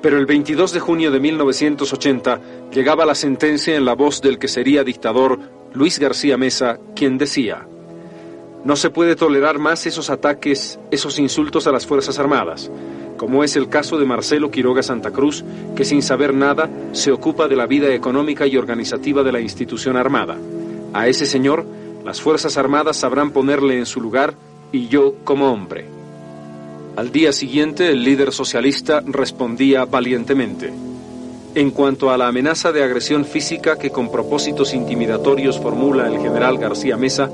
Pero 0.00 0.18
el 0.18 0.26
22 0.26 0.72
de 0.72 0.80
junio 0.80 1.10
de 1.10 1.20
1980 1.20 2.40
llegaba 2.72 3.04
la 3.04 3.14
sentencia 3.14 3.76
en 3.76 3.84
la 3.84 3.94
voz 3.94 4.20
del 4.20 4.38
que 4.38 4.48
sería 4.48 4.84
dictador 4.84 5.38
Luis 5.74 5.98
García 5.98 6.36
Mesa, 6.36 6.78
quien 6.94 7.18
decía, 7.18 7.66
no 8.64 8.76
se 8.76 8.90
puede 8.90 9.16
tolerar 9.16 9.58
más 9.58 9.86
esos 9.86 10.10
ataques, 10.10 10.78
esos 10.90 11.18
insultos 11.18 11.66
a 11.66 11.72
las 11.72 11.86
Fuerzas 11.86 12.18
Armadas, 12.18 12.70
como 13.16 13.44
es 13.44 13.56
el 13.56 13.68
caso 13.68 13.98
de 13.98 14.04
Marcelo 14.04 14.50
Quiroga 14.50 14.82
Santa 14.82 15.10
Cruz, 15.10 15.44
que 15.76 15.84
sin 15.84 16.02
saber 16.02 16.34
nada 16.34 16.68
se 16.92 17.12
ocupa 17.12 17.48
de 17.48 17.56
la 17.56 17.66
vida 17.66 17.92
económica 17.94 18.46
y 18.46 18.56
organizativa 18.56 19.22
de 19.22 19.32
la 19.32 19.40
institución 19.40 19.96
armada. 19.96 20.36
A 20.92 21.08
ese 21.08 21.26
señor 21.26 21.64
las 22.04 22.20
Fuerzas 22.20 22.56
Armadas 22.56 22.96
sabrán 22.96 23.30
ponerle 23.30 23.78
en 23.78 23.86
su 23.86 24.00
lugar 24.00 24.34
y 24.72 24.88
yo 24.88 25.14
como 25.24 25.52
hombre. 25.52 25.86
Al 26.96 27.12
día 27.12 27.32
siguiente 27.32 27.90
el 27.90 28.02
líder 28.04 28.32
socialista 28.32 29.02
respondía 29.06 29.84
valientemente. 29.84 30.72
En 31.54 31.70
cuanto 31.70 32.10
a 32.10 32.18
la 32.18 32.28
amenaza 32.28 32.72
de 32.72 32.82
agresión 32.82 33.24
física 33.24 33.78
que 33.78 33.90
con 33.90 34.10
propósitos 34.10 34.74
intimidatorios 34.74 35.60
formula 35.60 36.08
el 36.08 36.18
general 36.18 36.58
García 36.58 36.96
Mesa, 36.96 37.30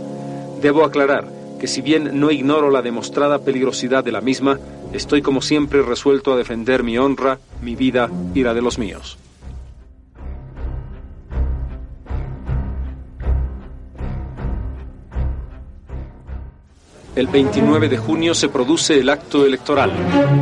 debo 0.61 0.85
aclarar 0.85 1.38
que 1.59 1.67
si 1.67 1.83
bien 1.83 2.21
no 2.21 2.31
ignoro 2.31 2.71
la 2.71 2.83
demostrada 2.83 3.39
peligrosidad 3.41 4.05
de 4.05 4.13
la 4.13 4.21
misma, 4.21 4.59
estoy 4.93 5.23
como 5.23 5.43
siempre 5.43 5.83
resuelto 5.83 6.33
a 6.33 6.37
defender 6.37 6.83
mi 6.83 6.99
honra, 6.99 7.39
mi 7.63 7.77
vida 7.77 8.11
y 8.35 8.43
la 8.43 8.55
de 8.55 8.63
los 8.63 8.79
míos. 8.79 9.19
El 17.19 17.27
29 17.27 17.89
de 17.89 17.99
junio 17.99 18.33
se 18.33 18.49
produce 18.49 19.01
el 19.01 19.11
acto 19.11 19.45
electoral, 19.45 19.91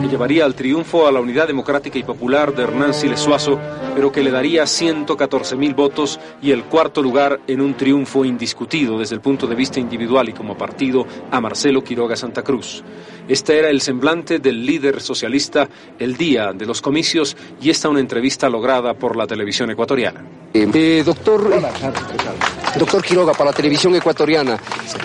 que 0.03 0.09
llevaría 0.09 0.45
al 0.45 0.55
triunfo 0.55 1.07
a 1.07 1.11
la 1.11 1.21
Unidad 1.21 1.47
Democrática 1.47 1.99
y 1.99 2.03
Popular 2.03 2.55
de 2.55 2.65
Hernán 2.65 2.93
Siles 2.93 3.19
Suazo, 3.19 3.59
pero 3.95 4.13
que 4.13 4.23
le 4.23 4.31
daría 4.31 4.65
114.000 4.65 5.75
votos 5.75 6.21
y 6.43 6.51
el 6.51 6.65
cuarto 6.65 7.03
lugar 7.03 7.41
en 7.47 7.63
un 7.63 7.79
triunfo 7.79 8.27
indiscutido 8.27 8.99
desde 8.99 9.15
el 9.15 9.23
punto 9.23 9.47
de 9.47 9.55
vista 9.55 9.81
individual 9.81 10.29
y 10.29 10.35
como 10.35 10.59
partido 10.59 11.07
a 11.31 11.41
Marcelo 11.41 11.83
Quiroga 11.83 12.15
Santa 12.15 12.43
Cruz. 12.43 12.85
Este 13.27 13.59
era 13.59 13.71
el 13.71 13.81
semblante 13.81 14.39
del 14.39 14.67
líder 14.67 15.01
socialista 15.01 15.71
el 15.99 16.19
día 16.19 16.53
de 16.53 16.67
los 16.67 16.83
comicios 16.83 17.39
y 17.59 17.71
esta 17.71 17.89
una 17.89 18.01
entrevista 18.01 18.51
lograda 18.51 18.93
por 18.93 19.17
la 19.17 19.27
televisión 19.27 19.71
ecuatoriana. 19.71 20.23
Eh, 20.53 21.03
doctor, 21.03 21.51
doctor 22.79 23.03
Quiroga, 23.03 23.33
para 23.33 23.51
la 23.51 23.57
televisión 23.57 23.95
ecuatoriana, 23.95 24.59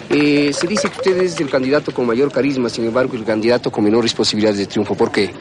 eh, 0.10 0.52
se 0.54 0.68
dice 0.68 0.90
que 0.90 0.98
usted 0.98 1.22
es 1.22 1.40
el 1.40 1.50
candidato 1.50 1.94
con 1.94 2.06
mayor 2.06 2.32
carisma, 2.32 2.70
sin 2.70 2.86
embargo, 2.86 3.16
el 3.16 3.24
candidato 3.24 3.72
con 3.72 3.84
menores 3.84 4.14
posibilidades 4.14 4.60
de 4.60 4.66
triunfo. 4.66 4.96
¿Por 4.96 5.12
qué? 5.12 5.34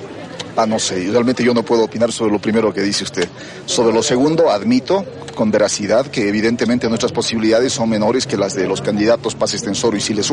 Ah, 0.56 0.66
no 0.66 0.78
sé, 0.78 1.08
realmente 1.10 1.44
yo 1.44 1.54
no 1.54 1.62
puedo 1.62 1.84
opinar 1.84 2.12
sobre 2.12 2.32
lo 2.32 2.38
primero 2.38 2.72
que 2.72 2.82
dice 2.82 3.04
usted. 3.04 3.28
Sobre 3.66 3.92
lo 3.92 4.02
segundo, 4.02 4.50
admito 4.50 5.04
con 5.34 5.50
veracidad 5.50 6.06
que 6.06 6.28
evidentemente 6.28 6.88
nuestras 6.88 7.12
posibilidades 7.12 7.72
son 7.72 7.88
menores 7.88 8.26
que 8.26 8.36
las 8.36 8.54
de 8.54 8.66
los 8.66 8.80
candidatos 8.80 9.34
Paz 9.34 9.54
Extensoro 9.54 9.96
y 9.96 10.00
Siles. 10.00 10.30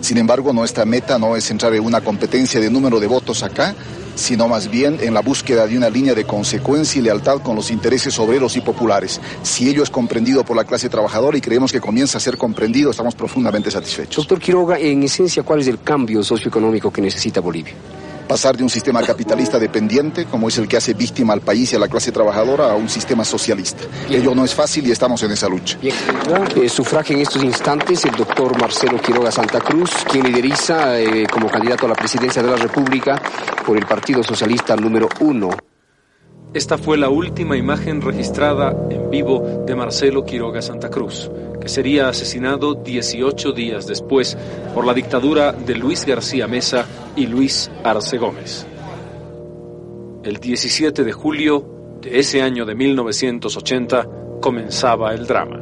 Sin 0.00 0.18
embargo, 0.18 0.52
nuestra 0.52 0.84
meta 0.84 1.18
no 1.18 1.36
es 1.36 1.50
entrar 1.50 1.74
en 1.74 1.84
una 1.84 2.02
competencia 2.02 2.60
de 2.60 2.70
número 2.70 3.00
de 3.00 3.06
votos 3.06 3.42
acá, 3.42 3.74
sino 4.14 4.48
más 4.48 4.70
bien 4.70 4.98
en 5.00 5.14
la 5.14 5.20
búsqueda 5.20 5.66
de 5.66 5.76
una 5.76 5.90
línea 5.90 6.14
de 6.14 6.24
consecuencia 6.24 6.98
y 6.98 7.02
lealtad 7.02 7.40
con 7.42 7.56
los 7.56 7.70
intereses 7.70 8.18
obreros 8.18 8.56
y 8.56 8.60
populares. 8.60 9.20
Si 9.42 9.68
ello 9.68 9.82
es 9.82 9.90
comprendido 9.90 10.44
por 10.44 10.56
la 10.56 10.64
clase 10.64 10.88
trabajadora 10.88 11.36
y 11.36 11.40
creemos 11.40 11.72
que 11.72 11.80
comienza 11.80 12.18
a 12.18 12.20
ser 12.20 12.36
comprendido, 12.36 12.90
estamos 12.90 13.14
profundamente 13.14 13.70
satisfechos. 13.70 14.16
Doctor 14.16 14.40
Quiroga, 14.40 14.78
en 14.78 15.02
esencia, 15.02 15.42
¿cuál 15.42 15.60
es 15.60 15.68
el 15.68 15.80
cambio 15.80 16.22
socioeconómico 16.22 16.92
que 16.92 17.02
necesita 17.02 17.40
Bolivia? 17.40 17.74
Pasar 18.26 18.56
de 18.56 18.62
un 18.62 18.70
sistema 18.70 19.02
capitalista 19.02 19.58
dependiente, 19.58 20.24
como 20.26 20.48
es 20.48 20.58
el 20.58 20.68
que 20.68 20.76
hace 20.76 20.94
víctima 20.94 21.32
al 21.32 21.40
país 21.40 21.72
y 21.72 21.76
a 21.76 21.78
la 21.78 21.88
clase 21.88 22.12
trabajadora, 22.12 22.70
a 22.72 22.74
un 22.74 22.88
sistema 22.88 23.24
socialista. 23.24 23.84
Ello 24.08 24.34
no 24.34 24.44
es 24.44 24.54
fácil 24.54 24.86
y 24.86 24.90
estamos 24.90 25.22
en 25.22 25.32
esa 25.32 25.48
lucha. 25.48 25.78
Eh, 25.82 26.68
sufraje 26.68 27.14
en 27.14 27.20
estos 27.20 27.42
instantes 27.42 28.04
el 28.04 28.12
doctor 28.12 28.58
Marcelo 28.58 28.98
Quiroga 29.00 29.30
Santa 29.30 29.60
Cruz, 29.60 29.90
quien 30.10 30.24
lideriza 30.24 31.00
eh, 31.00 31.26
como 31.30 31.48
candidato 31.48 31.86
a 31.86 31.90
la 31.90 31.94
presidencia 31.94 32.42
de 32.42 32.50
la 32.50 32.56
República 32.56 33.20
por 33.66 33.76
el 33.76 33.86
Partido 33.86 34.22
Socialista 34.22 34.76
número 34.76 35.08
uno. 35.20 35.50
esta 36.54 36.76
fue 36.78 36.98
la 36.98 37.08
última 37.08 37.56
imagen 37.56 38.00
registrada 38.00 38.76
en 38.90 39.10
vivo 39.10 39.64
de 39.66 39.74
Marcelo 39.74 40.24
Quiroga 40.24 40.60
Santa 40.62 40.90
Cruz, 40.90 41.30
que 41.62 41.68
sería 41.68 42.08
asesinado 42.08 42.74
18 42.74 43.52
días 43.52 43.86
después 43.86 44.36
por 44.74 44.84
la 44.84 44.94
dictadura 44.94 45.52
de 45.52 45.76
Luis 45.76 46.04
García 46.04 46.48
Mesa 46.48 46.86
y 47.14 47.26
Luis 47.26 47.70
Arce 47.84 48.18
Gómez. 48.18 48.66
El 50.24 50.38
17 50.38 51.04
de 51.04 51.12
julio 51.12 51.64
de 52.00 52.18
ese 52.18 52.42
año 52.42 52.66
de 52.66 52.74
1980 52.74 54.08
comenzaba 54.40 55.14
el 55.14 55.26
drama. 55.26 55.60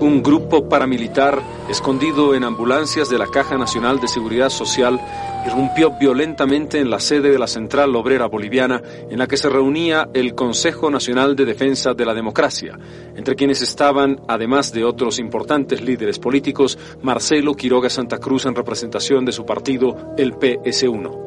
Un 0.00 0.22
grupo 0.22 0.68
paramilitar, 0.68 1.40
escondido 1.68 2.34
en 2.34 2.44
ambulancias 2.44 3.10
de 3.10 3.18
la 3.18 3.26
Caja 3.26 3.56
Nacional 3.56 4.00
de 4.00 4.08
Seguridad 4.08 4.48
Social, 4.48 5.00
irrumpió 5.46 5.90
violentamente 5.98 6.78
en 6.78 6.90
la 6.90 7.00
sede 7.00 7.30
de 7.30 7.38
la 7.38 7.46
Central 7.46 7.94
Obrera 7.96 8.26
Boliviana, 8.26 8.82
en 9.10 9.18
la 9.18 9.26
que 9.26 9.36
se 9.36 9.48
reunía 9.48 10.08
el 10.14 10.34
Consejo 10.34 10.90
Nacional 10.90 11.36
de 11.36 11.44
Defensa 11.44 11.94
de 11.94 12.06
la 12.06 12.14
Democracia, 12.14 12.78
entre 13.14 13.34
quienes 13.34 13.62
estaban, 13.62 14.20
además 14.28 14.72
de 14.72 14.84
otros 14.84 15.18
importantes 15.18 15.82
líderes 15.82 16.18
políticos, 16.18 16.78
Marcelo 17.02 17.54
Quiroga 17.54 17.90
Santa 17.90 18.18
Cruz 18.18 18.46
en 18.46 18.54
representación 18.54 19.24
de 19.24 19.32
su 19.32 19.44
partido, 19.44 20.14
el 20.16 20.34
PS1. 20.34 21.24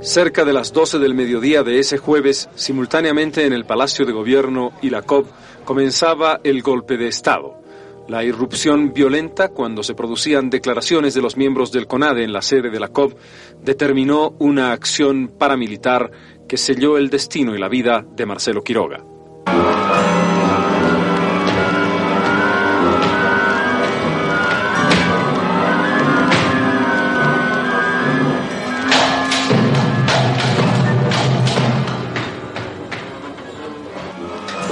Cerca 0.00 0.44
de 0.44 0.52
las 0.52 0.72
12 0.72 0.98
del 0.98 1.14
mediodía 1.14 1.62
de 1.62 1.78
ese 1.78 1.96
jueves, 1.96 2.50
simultáneamente 2.54 3.46
en 3.46 3.54
el 3.54 3.64
Palacio 3.64 4.04
de 4.04 4.12
Gobierno 4.12 4.72
y 4.82 4.90
la 4.90 5.00
COP, 5.02 5.26
comenzaba 5.64 6.40
el 6.44 6.60
golpe 6.62 6.98
de 6.98 7.08
Estado. 7.08 7.63
La 8.06 8.22
irrupción 8.22 8.92
violenta, 8.92 9.48
cuando 9.48 9.82
se 9.82 9.94
producían 9.94 10.50
declaraciones 10.50 11.14
de 11.14 11.22
los 11.22 11.38
miembros 11.38 11.72
del 11.72 11.86
CONADE 11.86 12.24
en 12.24 12.34
la 12.34 12.42
sede 12.42 12.68
de 12.70 12.78
la 12.78 12.88
COP, 12.88 13.18
determinó 13.62 14.34
una 14.38 14.72
acción 14.72 15.28
paramilitar 15.38 16.10
que 16.46 16.58
selló 16.58 16.98
el 16.98 17.08
destino 17.08 17.54
y 17.54 17.58
la 17.58 17.68
vida 17.68 18.04
de 18.14 18.26
Marcelo 18.26 18.62
Quiroga. 18.62 19.02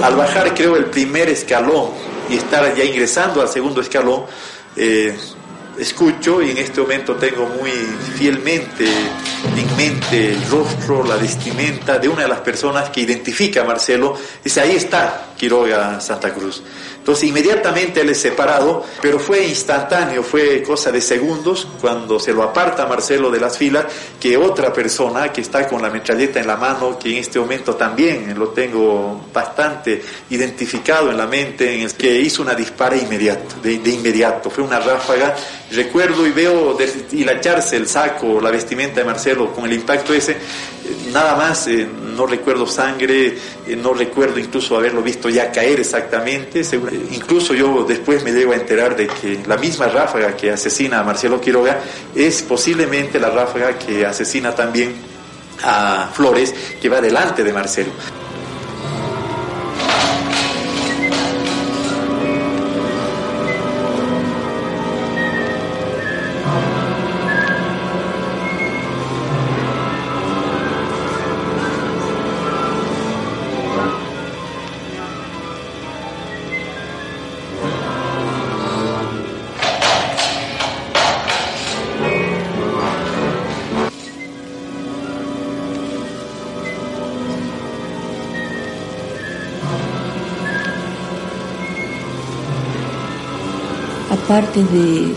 al 0.03 0.17
bajar 0.17 0.53
creo 0.53 0.75
el 0.75 0.87
primer 0.87 1.29
escalón 1.29 2.12
y 2.29 2.35
estar 2.35 2.75
ya 2.75 2.83
ingresando 2.83 3.41
al 3.41 3.49
segundo 3.49 3.81
escalón, 3.81 4.25
eh, 4.75 5.15
escucho 5.77 6.41
y 6.41 6.51
en 6.51 6.57
este 6.57 6.81
momento 6.81 7.15
tengo 7.15 7.47
muy 7.47 7.71
fielmente 8.15 8.85
en 8.85 9.77
mente 9.77 10.33
el 10.33 10.49
rostro, 10.49 11.03
la 11.03 11.15
vestimenta 11.15 11.97
de 11.97 12.07
una 12.07 12.23
de 12.23 12.27
las 12.27 12.39
personas 12.39 12.89
que 12.89 13.01
identifica 13.01 13.61
a 13.61 13.63
Marcelo, 13.63 14.15
dice 14.43 14.61
ahí 14.61 14.75
está 14.75 15.33
Quiroga 15.37 15.99
Santa 15.99 16.33
Cruz. 16.33 16.63
Entonces 17.03 17.27
inmediatamente 17.27 17.99
él 17.99 18.09
es 18.11 18.21
separado, 18.21 18.85
pero 19.01 19.19
fue 19.19 19.45
instantáneo, 19.45 20.23
fue 20.23 20.63
cosa 20.63 20.89
de 20.89 21.01
segundos 21.01 21.67
cuando 21.81 22.17
se 22.17 22.31
lo 22.31 22.43
aparta 22.43 22.85
Marcelo 22.85 23.29
de 23.29 23.41
las 23.41 23.57
filas, 23.57 23.87
que 24.21 24.37
otra 24.37 24.71
persona 24.71 25.29
que 25.29 25.41
está 25.41 25.67
con 25.67 25.81
la 25.81 25.89
metralleta 25.89 26.39
en 26.39 26.47
la 26.47 26.55
mano, 26.55 26.97
que 26.97 27.11
en 27.11 27.17
este 27.17 27.41
momento 27.41 27.75
también 27.75 28.33
lo 28.39 28.49
tengo 28.49 29.25
bastante 29.33 30.01
identificado 30.29 31.11
en 31.11 31.17
la 31.17 31.27
mente, 31.27 31.75
en 31.75 31.81
el 31.81 31.93
que 31.93 32.21
hizo 32.21 32.41
una 32.41 32.55
dispara 32.55 32.95
inmediato, 32.95 33.55
de, 33.61 33.73
inmediato, 33.73 34.49
fue 34.49 34.63
una 34.63 34.79
ráfaga. 34.79 35.35
Recuerdo 35.73 36.27
y 36.27 36.31
veo 36.31 36.77
hilacharse 37.11 37.77
el 37.77 37.87
saco, 37.87 38.39
la 38.39 38.51
vestimenta 38.51 38.99
de 38.99 39.05
Marcelo 39.05 39.51
con 39.51 39.65
el 39.65 39.73
impacto 39.73 40.13
ese, 40.13 40.37
nada 41.11 41.35
más, 41.35 41.67
eh, 41.67 41.87
no 42.15 42.27
recuerdo 42.27 42.67
sangre, 42.67 43.37
eh, 43.65 43.75
no 43.75 43.93
recuerdo 43.93 44.39
incluso 44.39 44.77
haberlo 44.77 45.01
visto 45.01 45.29
ya 45.29 45.51
caer 45.51 45.79
exactamente, 45.79 46.61
incluso 47.11 47.55
yo 47.55 47.85
después 47.85 48.23
me 48.23 48.31
llego 48.31 48.51
a 48.51 48.55
enterar 48.55 48.95
de 48.95 49.07
que 49.07 49.39
la 49.47 49.57
misma 49.57 49.87
ráfaga 49.87 50.35
que 50.35 50.51
asesina 50.51 50.99
a 50.99 51.03
Marcelo 51.03 51.41
Quiroga 51.41 51.79
es 52.13 52.43
posiblemente 52.43 53.19
la 53.19 53.31
ráfaga 53.31 53.79
que 53.79 54.05
asesina 54.05 54.53
también 54.53 54.93
a 55.63 56.09
Flores, 56.13 56.53
que 56.79 56.87
va 56.87 57.01
delante 57.01 57.43
de 57.43 57.51
Marcelo. 57.51 57.91
Aparte 94.33 94.63
de 94.63 95.13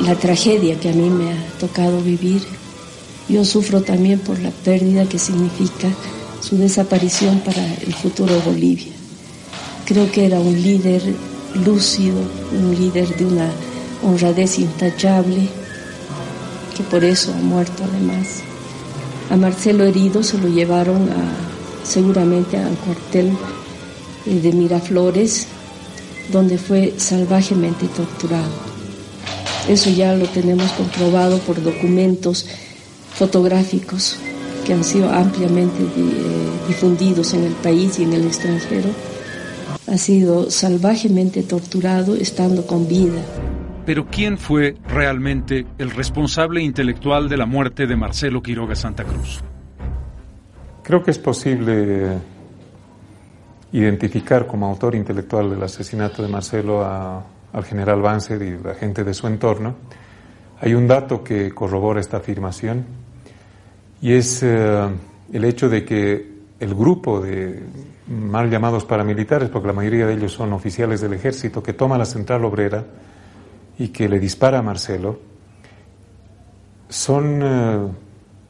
la 0.00 0.14
tragedia 0.14 0.80
que 0.80 0.88
a 0.88 0.94
mí 0.94 1.10
me 1.10 1.34
ha 1.34 1.36
tocado 1.60 2.00
vivir, 2.00 2.40
yo 3.28 3.44
sufro 3.44 3.82
también 3.82 4.20
por 4.20 4.38
la 4.38 4.50
pérdida 4.50 5.04
que 5.04 5.18
significa 5.18 5.88
su 6.40 6.56
desaparición 6.56 7.40
para 7.40 7.62
el 7.74 7.92
futuro 7.92 8.32
de 8.32 8.40
Bolivia. 8.40 8.92
Creo 9.84 10.10
que 10.10 10.24
era 10.24 10.40
un 10.40 10.62
líder 10.62 11.02
lúcido, 11.62 12.16
un 12.58 12.74
líder 12.74 13.14
de 13.18 13.26
una 13.26 13.50
honradez 14.02 14.58
intachable, 14.60 15.46
que 16.74 16.82
por 16.84 17.04
eso 17.04 17.34
ha 17.34 17.42
muerto 17.42 17.84
además. 17.84 18.40
A 19.28 19.36
Marcelo 19.36 19.84
herido 19.84 20.22
se 20.22 20.38
lo 20.38 20.48
llevaron 20.48 21.06
seguramente 21.84 22.56
al 22.56 22.74
cuartel 22.78 23.30
eh, 24.24 24.40
de 24.40 24.52
Miraflores, 24.52 25.48
donde 26.32 26.58
fue 26.58 26.94
salvajemente 26.96 27.86
torturado. 27.88 28.68
Eso 29.68 29.90
ya 29.90 30.14
lo 30.14 30.26
tenemos 30.26 30.70
comprobado 30.72 31.38
por 31.40 31.62
documentos 31.62 32.46
fotográficos 33.12 34.18
que 34.64 34.72
han 34.72 34.84
sido 34.84 35.10
ampliamente 35.10 35.82
eh, 35.82 36.50
difundidos 36.66 37.34
en 37.34 37.44
el 37.44 37.52
país 37.52 37.98
y 37.98 38.04
en 38.04 38.12
el 38.12 38.26
extranjero. 38.26 38.88
Ha 39.86 39.96
sido 39.96 40.50
salvajemente 40.50 41.42
torturado 41.42 42.14
estando 42.14 42.66
con 42.66 42.86
vida. 42.86 43.20
Pero 43.86 44.06
¿quién 44.06 44.36
fue 44.36 44.76
realmente 44.86 45.66
el 45.78 45.90
responsable 45.90 46.62
intelectual 46.62 47.28
de 47.30 47.38
la 47.38 47.46
muerte 47.46 47.86
de 47.86 47.96
Marcelo 47.96 48.42
Quiroga 48.42 48.74
Santa 48.74 49.04
Cruz? 49.04 49.40
Creo 50.82 51.02
que 51.02 51.10
es 51.10 51.18
posible 51.18 52.18
identificar 53.72 54.46
como 54.46 54.66
autor 54.66 54.94
intelectual 54.94 55.50
del 55.50 55.62
asesinato 55.62 56.22
de 56.22 56.28
Marcelo 56.28 56.84
al 56.84 57.64
general 57.64 58.00
Banzer 58.00 58.40
y 58.42 58.58
la 58.62 58.74
gente 58.74 59.04
de 59.04 59.14
su 59.14 59.26
entorno, 59.26 59.74
hay 60.60 60.74
un 60.74 60.86
dato 60.86 61.22
que 61.22 61.50
corrobora 61.52 62.00
esta 62.00 62.16
afirmación 62.16 62.84
y 64.00 64.12
es 64.12 64.42
eh, 64.42 64.88
el 65.32 65.44
hecho 65.44 65.68
de 65.68 65.84
que 65.84 66.38
el 66.58 66.74
grupo 66.74 67.20
de 67.20 67.62
mal 68.08 68.50
llamados 68.50 68.84
paramilitares, 68.84 69.50
porque 69.50 69.68
la 69.68 69.74
mayoría 69.74 70.06
de 70.06 70.14
ellos 70.14 70.32
son 70.32 70.52
oficiales 70.52 71.00
del 71.00 71.12
ejército, 71.12 71.62
que 71.62 71.74
toma 71.74 71.98
la 71.98 72.06
central 72.06 72.44
obrera 72.44 72.84
y 73.78 73.88
que 73.88 74.08
le 74.08 74.18
dispara 74.18 74.58
a 74.58 74.62
Marcelo, 74.62 75.20
son 76.88 77.40
eh, 77.42 77.78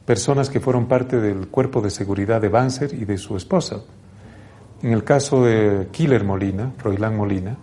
personas 0.05 0.49
que 0.49 0.59
fueron 0.59 0.87
parte 0.87 1.19
del 1.19 1.47
cuerpo 1.49 1.81
de 1.81 1.89
seguridad 1.89 2.41
de 2.41 2.49
Banzer 2.49 2.93
y 2.93 3.05
de 3.05 3.17
su 3.17 3.35
esposa. 3.35 3.81
En 4.81 4.93
el 4.93 5.03
caso 5.03 5.43
de 5.43 5.89
Killer 5.91 6.23
Molina, 6.23 6.71
Roilán 6.81 7.17
Molina, 7.17 7.57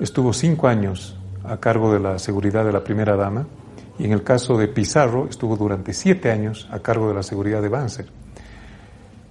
estuvo 0.00 0.32
cinco 0.32 0.68
años 0.68 1.16
a 1.44 1.56
cargo 1.56 1.92
de 1.92 1.98
la 1.98 2.18
seguridad 2.18 2.64
de 2.64 2.72
la 2.72 2.84
primera 2.84 3.16
dama 3.16 3.46
y 3.98 4.04
en 4.04 4.12
el 4.12 4.22
caso 4.22 4.58
de 4.58 4.68
Pizarro 4.68 5.26
estuvo 5.28 5.56
durante 5.56 5.94
siete 5.94 6.30
años 6.30 6.68
a 6.70 6.80
cargo 6.80 7.08
de 7.08 7.14
la 7.14 7.22
seguridad 7.22 7.62
de 7.62 7.68
Banzer. 7.68 8.06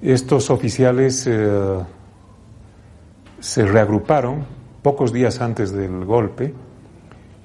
Estos 0.02 0.50
oficiales 0.50 1.28
eh, 1.28 1.78
se 3.40 3.66
reagruparon 3.66 4.46
pocos 4.82 5.14
días 5.14 5.40
antes 5.40 5.72
del 5.72 6.06
golpe 6.06 6.54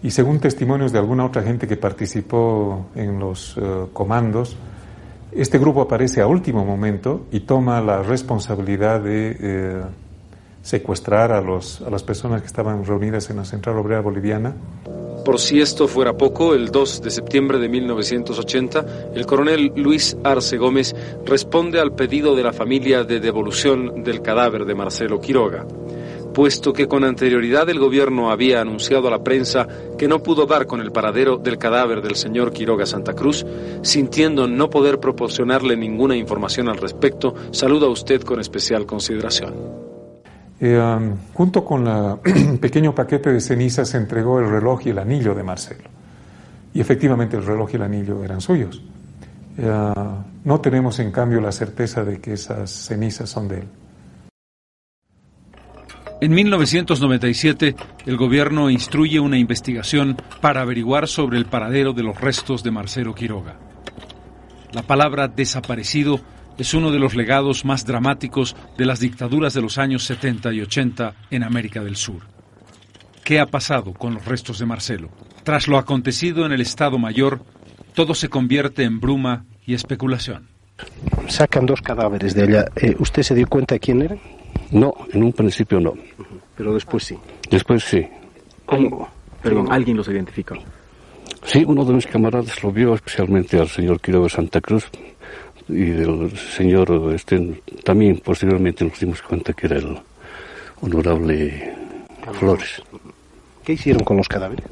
y 0.02 0.10
según 0.10 0.40
testimonios 0.40 0.92
de 0.92 0.98
alguna 0.98 1.26
otra 1.26 1.42
gente 1.42 1.68
que 1.68 1.76
participó 1.76 2.86
en 2.94 3.18
los 3.18 3.56
eh, 3.58 3.86
comandos, 3.92 4.56
este 5.34 5.58
grupo 5.58 5.82
aparece 5.82 6.20
a 6.20 6.26
último 6.26 6.64
momento 6.64 7.26
y 7.32 7.40
toma 7.40 7.80
la 7.80 8.02
responsabilidad 8.02 9.00
de 9.00 9.36
eh, 9.40 9.82
secuestrar 10.62 11.32
a, 11.32 11.40
los, 11.40 11.80
a 11.82 11.90
las 11.90 12.02
personas 12.02 12.40
que 12.40 12.46
estaban 12.46 12.84
reunidas 12.84 13.30
en 13.30 13.36
la 13.36 13.44
Central 13.44 13.78
Obrera 13.78 14.00
Boliviana. 14.00 14.54
Por 15.24 15.38
si 15.38 15.60
esto 15.60 15.86
fuera 15.86 16.14
poco, 16.14 16.54
el 16.54 16.70
2 16.70 17.02
de 17.02 17.10
septiembre 17.10 17.58
de 17.58 17.68
1980, 17.68 19.12
el 19.14 19.24
coronel 19.24 19.72
Luis 19.76 20.16
Arce 20.24 20.56
Gómez 20.56 20.94
responde 21.24 21.80
al 21.80 21.94
pedido 21.94 22.34
de 22.34 22.42
la 22.42 22.52
familia 22.52 23.04
de 23.04 23.20
devolución 23.20 24.02
del 24.02 24.20
cadáver 24.20 24.64
de 24.64 24.74
Marcelo 24.74 25.20
Quiroga 25.20 25.64
puesto 26.32 26.72
que 26.72 26.88
con 26.88 27.04
anterioridad 27.04 27.68
el 27.68 27.78
gobierno 27.78 28.30
había 28.30 28.60
anunciado 28.60 29.08
a 29.08 29.10
la 29.10 29.22
prensa 29.22 29.66
que 29.98 30.08
no 30.08 30.22
pudo 30.22 30.46
dar 30.46 30.66
con 30.66 30.80
el 30.80 30.92
paradero 30.92 31.36
del 31.36 31.58
cadáver 31.58 32.02
del 32.02 32.16
señor 32.16 32.52
Quiroga 32.52 32.86
Santa 32.86 33.14
Cruz, 33.14 33.44
sintiendo 33.82 34.48
no 34.48 34.70
poder 34.70 34.98
proporcionarle 34.98 35.76
ninguna 35.76 36.16
información 36.16 36.68
al 36.68 36.78
respecto, 36.78 37.34
saluda 37.50 37.86
a 37.86 37.90
usted 37.90 38.22
con 38.22 38.40
especial 38.40 38.86
consideración. 38.86 39.54
Eh, 40.60 41.14
junto 41.34 41.64
con 41.64 41.86
el 41.88 42.58
pequeño 42.60 42.94
paquete 42.94 43.32
de 43.32 43.40
cenizas 43.40 43.88
se 43.88 43.96
entregó 43.96 44.38
el 44.38 44.48
reloj 44.48 44.86
y 44.86 44.90
el 44.90 44.98
anillo 44.98 45.34
de 45.34 45.42
Marcelo. 45.42 45.88
Y 46.72 46.80
efectivamente 46.80 47.36
el 47.36 47.44
reloj 47.44 47.70
y 47.72 47.76
el 47.76 47.82
anillo 47.82 48.24
eran 48.24 48.40
suyos. 48.40 48.80
Eh, 49.58 49.94
no 50.44 50.60
tenemos 50.60 50.98
en 51.00 51.10
cambio 51.10 51.40
la 51.40 51.52
certeza 51.52 52.04
de 52.04 52.20
que 52.20 52.34
esas 52.34 52.70
cenizas 52.70 53.28
son 53.28 53.48
de 53.48 53.58
él. 53.58 53.68
En 56.22 56.30
1997, 56.30 57.74
el 58.06 58.16
gobierno 58.16 58.70
instruye 58.70 59.18
una 59.18 59.38
investigación 59.38 60.16
para 60.40 60.60
averiguar 60.60 61.08
sobre 61.08 61.36
el 61.36 61.46
paradero 61.46 61.94
de 61.94 62.04
los 62.04 62.20
restos 62.20 62.62
de 62.62 62.70
Marcelo 62.70 63.12
Quiroga. 63.12 63.56
La 64.70 64.82
palabra 64.82 65.26
desaparecido 65.26 66.20
es 66.58 66.74
uno 66.74 66.92
de 66.92 67.00
los 67.00 67.16
legados 67.16 67.64
más 67.64 67.84
dramáticos 67.84 68.54
de 68.78 68.86
las 68.86 69.00
dictaduras 69.00 69.52
de 69.52 69.62
los 69.62 69.78
años 69.78 70.04
70 70.04 70.52
y 70.52 70.60
80 70.60 71.12
en 71.32 71.42
América 71.42 71.82
del 71.82 71.96
Sur. 71.96 72.22
¿Qué 73.24 73.40
ha 73.40 73.46
pasado 73.46 73.92
con 73.92 74.14
los 74.14 74.24
restos 74.24 74.60
de 74.60 74.66
Marcelo? 74.66 75.08
Tras 75.42 75.66
lo 75.66 75.76
acontecido 75.76 76.46
en 76.46 76.52
el 76.52 76.60
Estado 76.60 76.98
Mayor, 76.98 77.44
todo 77.94 78.14
se 78.14 78.28
convierte 78.28 78.84
en 78.84 79.00
bruma 79.00 79.44
y 79.66 79.74
especulación. 79.74 80.46
Sacan 81.26 81.66
dos 81.66 81.82
cadáveres 81.82 82.34
de 82.34 82.44
ella. 82.44 82.66
Eh, 82.76 82.94
¿Usted 83.00 83.24
se 83.24 83.34
dio 83.34 83.48
cuenta 83.48 83.74
de 83.74 83.80
quién 83.80 84.02
eran? 84.02 84.20
No, 84.72 84.94
en 85.12 85.22
un 85.22 85.32
principio 85.32 85.80
no. 85.80 85.94
Pero 86.56 86.74
después 86.74 87.04
sí. 87.04 87.18
Después 87.50 87.84
sí. 87.84 88.06
¿Cómo? 88.66 89.08
Perdón, 89.42 89.70
¿alguien 89.70 89.96
los 89.96 90.08
identificó? 90.08 90.56
Sí, 91.44 91.64
uno 91.66 91.84
de 91.84 91.94
mis 91.94 92.06
camaradas 92.06 92.62
lo 92.62 92.70
vio, 92.70 92.94
especialmente 92.94 93.58
al 93.58 93.68
señor 93.68 94.00
Quiroga 94.00 94.28
Santa 94.28 94.60
Cruz 94.60 94.88
y 95.68 95.90
del 95.90 96.36
señor 96.36 97.12
este, 97.14 97.60
también 97.84 98.18
posteriormente 98.18 98.84
nos 98.84 98.98
dimos 98.98 99.22
cuenta 99.22 99.52
que 99.52 99.66
era 99.66 99.76
el 99.76 99.98
honorable 100.80 101.74
Flores. 102.32 102.82
¿Qué 103.64 103.72
hicieron 103.74 104.04
con 104.04 104.16
los 104.16 104.28
cadáveres? 104.28 104.66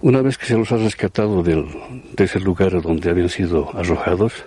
Una 0.00 0.20
vez 0.20 0.36
que 0.36 0.46
se 0.46 0.56
los 0.56 0.70
ha 0.72 0.76
rescatado 0.76 1.42
del, 1.42 1.66
de 2.12 2.24
ese 2.24 2.40
lugar 2.40 2.82
donde 2.82 3.10
habían 3.10 3.28
sido 3.28 3.70
arrojados, 3.76 4.44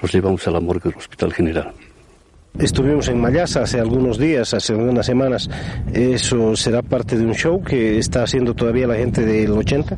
los 0.00 0.12
llevamos 0.12 0.46
a 0.48 0.50
la 0.50 0.60
morgue 0.60 0.88
del 0.88 0.98
Hospital 0.98 1.32
General. 1.32 1.72
Estuvimos 2.58 3.08
en 3.08 3.20
Mayasa 3.20 3.62
hace 3.62 3.80
algunos 3.80 4.16
días, 4.16 4.54
hace 4.54 4.76
unas 4.76 5.04
semanas. 5.04 5.50
¿Eso 5.92 6.54
será 6.54 6.82
parte 6.82 7.18
de 7.18 7.26
un 7.26 7.34
show 7.34 7.60
que 7.60 7.98
está 7.98 8.22
haciendo 8.22 8.54
todavía 8.54 8.86
la 8.86 8.94
gente 8.94 9.26
del 9.26 9.50
80? 9.50 9.96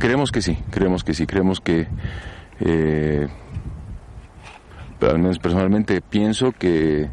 Creemos 0.00 0.32
que 0.32 0.42
sí, 0.42 0.58
creemos 0.70 1.04
que 1.04 1.14
sí, 1.14 1.24
creemos 1.24 1.60
que... 1.60 1.86
Eh, 2.60 3.28
al 5.00 5.18
menos 5.20 5.38
personalmente 5.38 6.00
pienso 6.00 6.50
que 6.50 7.08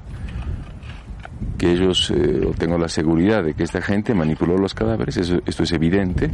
que 1.60 1.72
ellos, 1.72 2.12
eh, 2.12 2.50
tengo 2.58 2.78
la 2.80 2.90
seguridad 2.90 3.44
de 3.44 3.54
que 3.54 3.64
esta 3.64 3.82
gente 3.82 4.16
manipuló 4.16 4.58
los 4.58 4.74
cadáveres, 4.74 5.18
esto 5.18 5.64
es 5.64 5.72
evidente. 5.72 6.32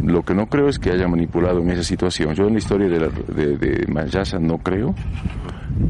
Lo 0.00 0.22
que 0.22 0.34
no 0.34 0.46
creo 0.46 0.68
es 0.68 0.78
que 0.78 0.92
haya 0.92 1.08
manipulado 1.08 1.60
en 1.60 1.70
esa 1.70 1.82
situación. 1.82 2.34
Yo 2.34 2.46
en 2.46 2.52
la 2.52 2.58
historia 2.58 2.88
de, 2.88 3.10
de, 3.34 3.58
de 3.58 3.86
Mayasa 3.88 4.38
no 4.38 4.58
creo 4.58 4.94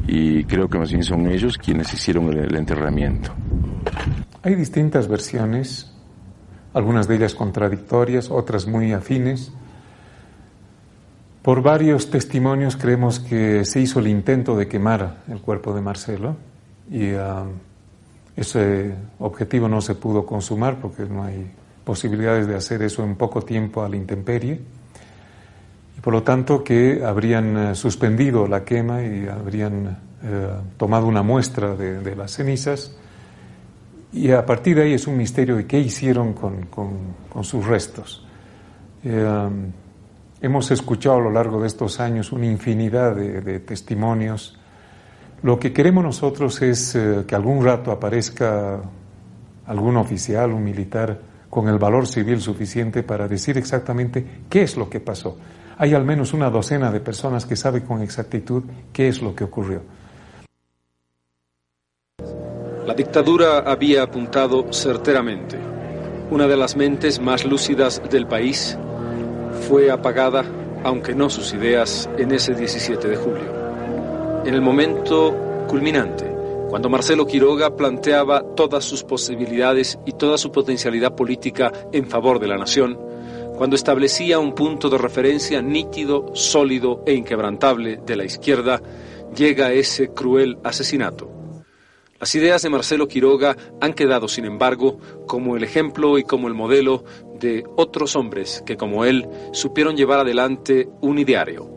y 0.06 0.44
creo 0.44 0.68
que 0.68 0.78
más 0.78 0.90
bien 0.90 1.02
son 1.02 1.26
ellos 1.26 1.58
quienes 1.58 1.92
hicieron 1.92 2.28
el, 2.32 2.54
enterramiento. 2.56 3.32
Hay 4.42 4.54
distintas 4.54 5.08
versiones, 5.08 5.92
algunas 6.74 7.08
de 7.08 7.16
ellas 7.16 7.34
contradictorias, 7.34 8.30
otras 8.30 8.66
muy 8.66 8.92
afines. 8.92 9.52
Por 11.42 11.62
varios 11.62 12.10
testimonios 12.10 12.76
creemos 12.76 13.20
que 13.20 13.64
se 13.64 13.80
hizo 13.80 14.00
el 14.00 14.08
intento 14.08 14.56
de 14.56 14.66
quemar 14.66 15.22
el 15.28 15.40
cuerpo 15.40 15.74
de 15.74 15.80
Marcelo 15.80 16.36
y 16.90 17.12
um, 17.12 17.50
ese 18.36 18.94
objetivo 19.20 19.68
no 19.68 19.80
se 19.80 19.94
pudo 19.94 20.26
consumar 20.26 20.80
porque 20.80 21.04
no 21.04 21.22
hay 21.22 21.50
posibilidades 21.84 22.48
de 22.48 22.56
hacer 22.56 22.82
eso 22.82 23.04
en 23.04 23.14
poco 23.14 23.42
tiempo 23.42 23.84
a 23.84 23.88
la 23.88 23.96
intemperie 23.96 24.60
por 26.06 26.14
lo 26.14 26.22
tanto 26.22 26.62
que 26.62 27.02
habrían 27.04 27.56
eh, 27.56 27.74
suspendido 27.74 28.46
la 28.46 28.64
quema 28.64 29.02
y 29.02 29.26
habrían 29.26 29.98
eh, 30.22 30.48
tomado 30.76 31.08
una 31.08 31.24
muestra 31.24 31.74
de, 31.74 32.14
las 32.14 32.30
cenizas 32.30 32.96
y 34.12 34.30
a 34.30 34.46
partir 34.46 34.76
de 34.76 34.84
ahí 34.84 34.92
es 34.92 35.08
un 35.08 35.16
misterio 35.16 35.56
de 35.56 35.66
qué 35.66 35.80
hicieron 35.80 36.32
con, 36.32 37.42
sus 37.42 37.66
restos. 37.66 38.24
Eh, 39.02 39.48
hemos 40.40 40.70
escuchado 40.70 41.16
a 41.16 41.22
lo 41.22 41.32
largo 41.32 41.60
de 41.60 41.66
estos 41.66 41.98
años 41.98 42.30
una 42.30 42.46
infinidad 42.46 43.16
de, 43.16 43.58
testimonios. 43.58 44.56
Lo 45.42 45.58
que 45.58 45.72
queremos 45.72 46.04
nosotros 46.04 46.62
es 46.62 46.96
que 47.26 47.34
algún 47.34 47.64
rato 47.64 47.90
aparezca 47.90 48.80
algún 49.66 49.96
oficial, 49.96 50.52
un 50.52 50.62
militar, 50.62 51.20
con 51.50 51.66
el 51.66 51.78
valor 51.78 52.06
civil 52.06 52.40
suficiente 52.40 53.02
para 53.02 53.26
decir 53.26 53.58
exactamente 53.58 54.24
qué 54.48 54.62
es 54.62 54.76
lo 54.76 54.88
que 54.88 55.00
pasó 55.00 55.36
hay 55.78 55.94
al 55.94 56.04
menos 56.04 56.32
una 56.32 56.50
docena 56.50 56.90
de 56.90 57.00
personas 57.00 57.44
que 57.44 57.56
saben 57.56 57.82
con 57.82 58.02
exactitud 58.02 58.62
qué 58.92 59.08
es 59.08 59.20
lo 59.20 59.34
que 59.34 59.44
ocurrió. 59.44 59.82
La 62.86 62.94
dictadura 62.94 63.58
había 63.58 64.04
apuntado 64.04 64.72
certeramente. 64.72 65.58
Una 66.30 66.46
de 66.46 66.56
las 66.56 66.76
mentes 66.76 67.20
más 67.20 67.44
lúcidas 67.44 68.00
del 68.10 68.26
país 68.26 68.78
fue 69.68 69.90
apagada, 69.90 70.44
aunque 70.84 71.14
no 71.14 71.28
sus 71.28 71.52
ideas, 71.52 72.08
en 72.16 72.32
ese 72.32 72.54
17 72.54 73.08
de 73.08 73.16
julio. 73.16 74.42
En 74.44 74.54
el 74.54 74.62
momento 74.62 75.34
culminante, 75.68 76.32
cuando 76.68 76.88
Marcelo 76.88 77.26
Quiroga 77.26 77.76
planteaba 77.76 78.42
todas 78.54 78.84
sus 78.84 79.02
posibilidades 79.02 79.98
y 80.06 80.12
toda 80.12 80.38
su 80.38 80.52
potencialidad 80.52 81.14
política 81.14 81.72
en 81.92 82.06
favor 82.06 82.38
de 82.38 82.48
la 82.48 82.56
nación, 82.56 82.98
cuando 83.56 83.74
establecía 83.74 84.38
un 84.38 84.54
punto 84.54 84.90
de 84.90 84.98
referencia 84.98 85.62
nítido, 85.62 86.34
sólido 86.34 87.02
e 87.06 87.14
inquebrantable 87.14 87.96
de 88.04 88.16
la 88.16 88.24
izquierda, 88.24 88.82
llega 89.34 89.72
ese 89.72 90.08
cruel 90.08 90.58
asesinato. 90.62 91.30
Las 92.20 92.34
ideas 92.34 92.62
de 92.62 92.70
Marcelo 92.70 93.08
Quiroga 93.08 93.56
han 93.80 93.94
quedado, 93.94 94.28
sin 94.28 94.44
embargo, 94.44 94.98
como 95.26 95.56
el 95.56 95.64
ejemplo 95.64 96.18
y 96.18 96.22
como 96.22 96.48
el 96.48 96.54
modelo 96.54 97.04
de 97.38 97.64
otros 97.76 98.14
hombres 98.14 98.62
que, 98.64 98.76
como 98.76 99.04
él, 99.04 99.26
supieron 99.52 99.96
llevar 99.96 100.20
adelante 100.20 100.88
un 101.00 101.18
ideario. 101.18 101.68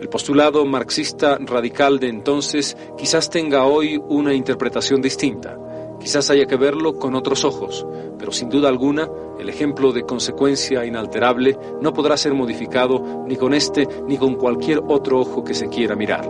El 0.00 0.08
postulado 0.08 0.64
marxista 0.66 1.38
radical 1.40 1.98
de 1.98 2.08
entonces 2.08 2.76
quizás 2.98 3.30
tenga 3.30 3.64
hoy 3.64 3.98
una 4.08 4.34
interpretación 4.34 5.00
distinta. 5.00 5.58
Quizás 6.00 6.30
haya 6.30 6.46
que 6.46 6.56
verlo 6.56 6.98
con 6.98 7.14
otros 7.14 7.44
ojos, 7.44 7.86
pero 8.18 8.32
sin 8.32 8.48
duda 8.48 8.68
alguna 8.68 9.08
el 9.38 9.48
ejemplo 9.48 9.92
de 9.92 10.02
consecuencia 10.02 10.84
inalterable 10.84 11.58
no 11.80 11.92
podrá 11.92 12.16
ser 12.16 12.32
modificado 12.34 13.24
ni 13.26 13.36
con 13.36 13.54
este 13.54 13.86
ni 14.06 14.16
con 14.16 14.34
cualquier 14.34 14.80
otro 14.88 15.20
ojo 15.20 15.44
que 15.44 15.54
se 15.54 15.68
quiera 15.68 15.94
mirar. 15.94 16.28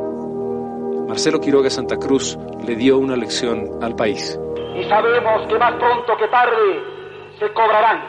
Marcelo 1.06 1.40
Quiroga 1.40 1.70
Santa 1.70 1.96
Cruz 1.96 2.36
le 2.66 2.74
dio 2.74 2.98
una 2.98 3.16
lección 3.16 3.78
al 3.80 3.94
país. 3.94 4.38
Y 4.74 4.84
sabemos 4.84 5.46
que 5.46 5.58
más 5.58 5.72
pronto 5.74 6.16
que 6.16 6.28
tarde 6.28 6.82
se 7.38 7.52
cobrarán 7.52 8.02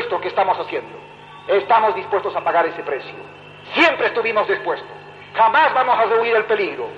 esto 0.00 0.20
que 0.20 0.28
estamos 0.28 0.56
haciendo. 0.58 0.96
Estamos 1.48 1.94
dispuestos 1.94 2.34
a 2.36 2.44
pagar 2.44 2.66
ese 2.66 2.82
precio. 2.82 3.14
Siempre 3.74 4.06
estuvimos 4.06 4.46
dispuestos. 4.48 4.88
Jamás 5.34 5.74
vamos 5.74 5.98
a 5.98 6.04
rehuir 6.06 6.36
el 6.36 6.44
peligro. 6.44 6.88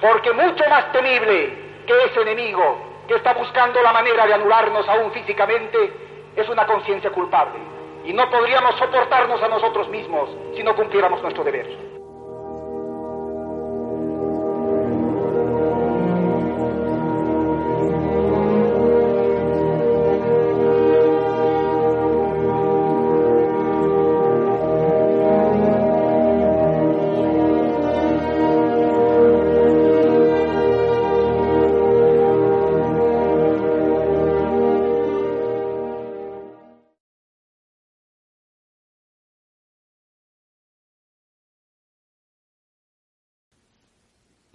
Porque 0.00 0.32
mucho 0.32 0.64
más 0.68 0.90
temible 0.92 1.82
que 1.86 2.04
ese 2.04 2.20
enemigo 2.22 2.87
que 3.08 3.14
está 3.14 3.32
buscando 3.32 3.82
la 3.82 3.92
manera 3.92 4.26
de 4.26 4.34
anularnos 4.34 4.86
aún 4.86 5.10
físicamente 5.12 5.90
es 6.36 6.48
una 6.48 6.66
conciencia 6.66 7.10
culpable. 7.10 7.58
Y 8.04 8.12
no 8.12 8.30
podríamos 8.30 8.76
soportarnos 8.76 9.42
a 9.42 9.48
nosotros 9.48 9.88
mismos 9.88 10.30
si 10.54 10.62
no 10.62 10.76
cumpliéramos 10.76 11.22
nuestro 11.22 11.42
deber. 11.42 11.87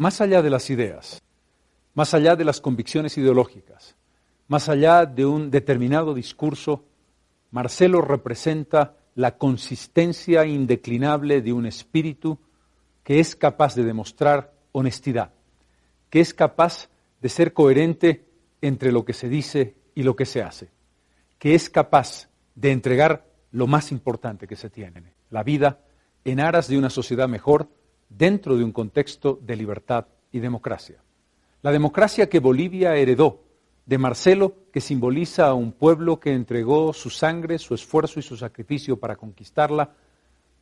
Más 0.04 0.20
allá 0.20 0.42
de 0.42 0.50
las 0.50 0.70
ideas, 0.70 1.24
más 1.94 2.14
allá 2.14 2.36
de 2.36 2.44
las 2.44 2.60
convicciones 2.60 3.18
ideológicas, 3.18 3.96
más 4.50 4.68
allá 4.68 5.06
de 5.06 5.26
un 5.26 5.50
determinado 5.50 6.14
discurso, 6.14 6.84
Marcelo 7.52 8.02
representa 8.02 8.98
la 9.16 9.38
consistencia 9.38 10.46
indeclinable 10.46 11.42
de 11.42 11.54
un 11.54 11.66
espíritu 11.66 12.38
que 13.02 13.22
es 13.22 13.38
capaz 13.38 13.76
de 13.76 13.86
demostrar 13.86 14.54
honestidad, 14.74 15.32
que 16.10 16.20
es 16.20 16.34
capaz 16.34 16.90
de 17.22 17.30
ser 17.30 17.54
coherente 17.54 18.26
entre 18.60 18.92
lo 18.92 19.06
que 19.06 19.14
se 19.14 19.30
dice 19.30 19.78
y 19.96 20.04
lo 20.04 20.18
que 20.18 20.26
se 20.26 20.42
hace, 20.42 20.70
que 21.40 21.56
es 21.56 21.70
capaz 21.70 22.28
de 22.56 22.74
entregar 22.74 23.26
lo 23.52 23.68
más 23.68 23.90
importante 23.94 24.48
que 24.48 24.58
se 24.58 24.70
tiene, 24.70 25.14
la 25.30 25.44
vida, 25.44 25.80
en 26.26 26.42
aras 26.42 26.68
de 26.68 26.78
una 26.78 26.90
sociedad 26.90 27.30
mejor 27.30 27.70
dentro 28.10 28.58
de 28.58 28.64
un 28.64 28.72
contexto 28.72 29.40
de 29.42 29.56
libertad 29.56 30.08
y 30.32 30.40
democracia. 30.40 31.02
La 31.62 31.72
democracia 31.72 32.30
que 32.30 32.40
Bolivia 32.40 32.96
heredó 32.96 33.42
de 33.86 33.98
Marcelo, 33.98 34.56
que 34.72 34.82
simboliza 34.82 35.48
a 35.48 35.54
un 35.54 35.72
pueblo 35.72 36.20
que 36.20 36.34
entregó 36.34 36.94
su 36.94 37.10
sangre, 37.10 37.60
su 37.60 37.74
esfuerzo 37.74 38.20
y 38.20 38.24
su 38.24 38.38
sacrificio 38.38 38.98
para 39.00 39.16
conquistarla, 39.16 39.92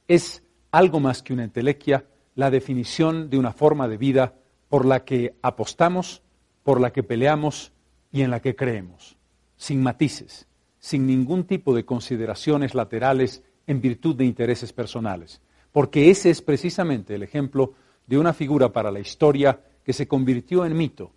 es 0.08 0.44
algo 0.72 1.00
más 1.00 1.22
que 1.22 1.34
una 1.34 1.44
entelequia, 1.44 2.06
la 2.36 2.50
definición 2.50 3.30
de 3.30 3.38
una 3.38 3.52
forma 3.52 3.88
de 3.88 3.98
vida 3.98 4.36
por 4.70 4.86
la 4.86 5.04
que 5.04 5.36
apostamos, 5.42 6.22
por 6.64 6.80
la 6.80 6.92
que 6.92 7.04
peleamos 7.04 7.72
y 8.12 8.22
en 8.22 8.32
la 8.32 8.42
que 8.42 8.56
creemos, 8.56 9.18
sin 9.58 9.82
matices, 9.82 10.48
sin 10.80 11.06
ningún 11.06 11.44
tipo 11.44 11.76
de 11.76 11.86
consideraciones 11.86 12.74
laterales 12.74 13.44
en 13.68 13.82
virtud 13.82 14.16
de 14.16 14.26
intereses 14.26 14.74
personales, 14.74 15.42
porque 15.72 16.10
ese 16.10 16.30
es 16.30 16.42
precisamente 16.42 17.16
el 17.16 17.24
ejemplo 17.24 17.74
de 18.08 18.18
una 18.18 18.34
figura 18.34 18.72
para 18.72 18.92
la 18.92 19.00
historia 19.00 19.60
que 19.84 19.94
se 19.94 20.08
convirtió 20.08 20.66
en 20.66 20.76
mito, 20.76 21.12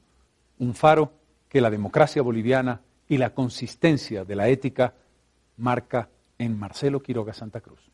un 0.58 0.74
faro 0.74 1.12
que 1.48 1.60
la 1.60 1.70
democracia 1.70 2.22
boliviana 2.22 2.82
y 3.08 3.18
la 3.18 3.34
consistencia 3.34 4.24
de 4.24 4.36
la 4.36 4.48
ética 4.48 4.94
marca 5.56 6.08
en 6.38 6.58
Marcelo 6.58 7.00
Quiroga 7.00 7.32
Santa 7.32 7.60
Cruz. 7.60 7.90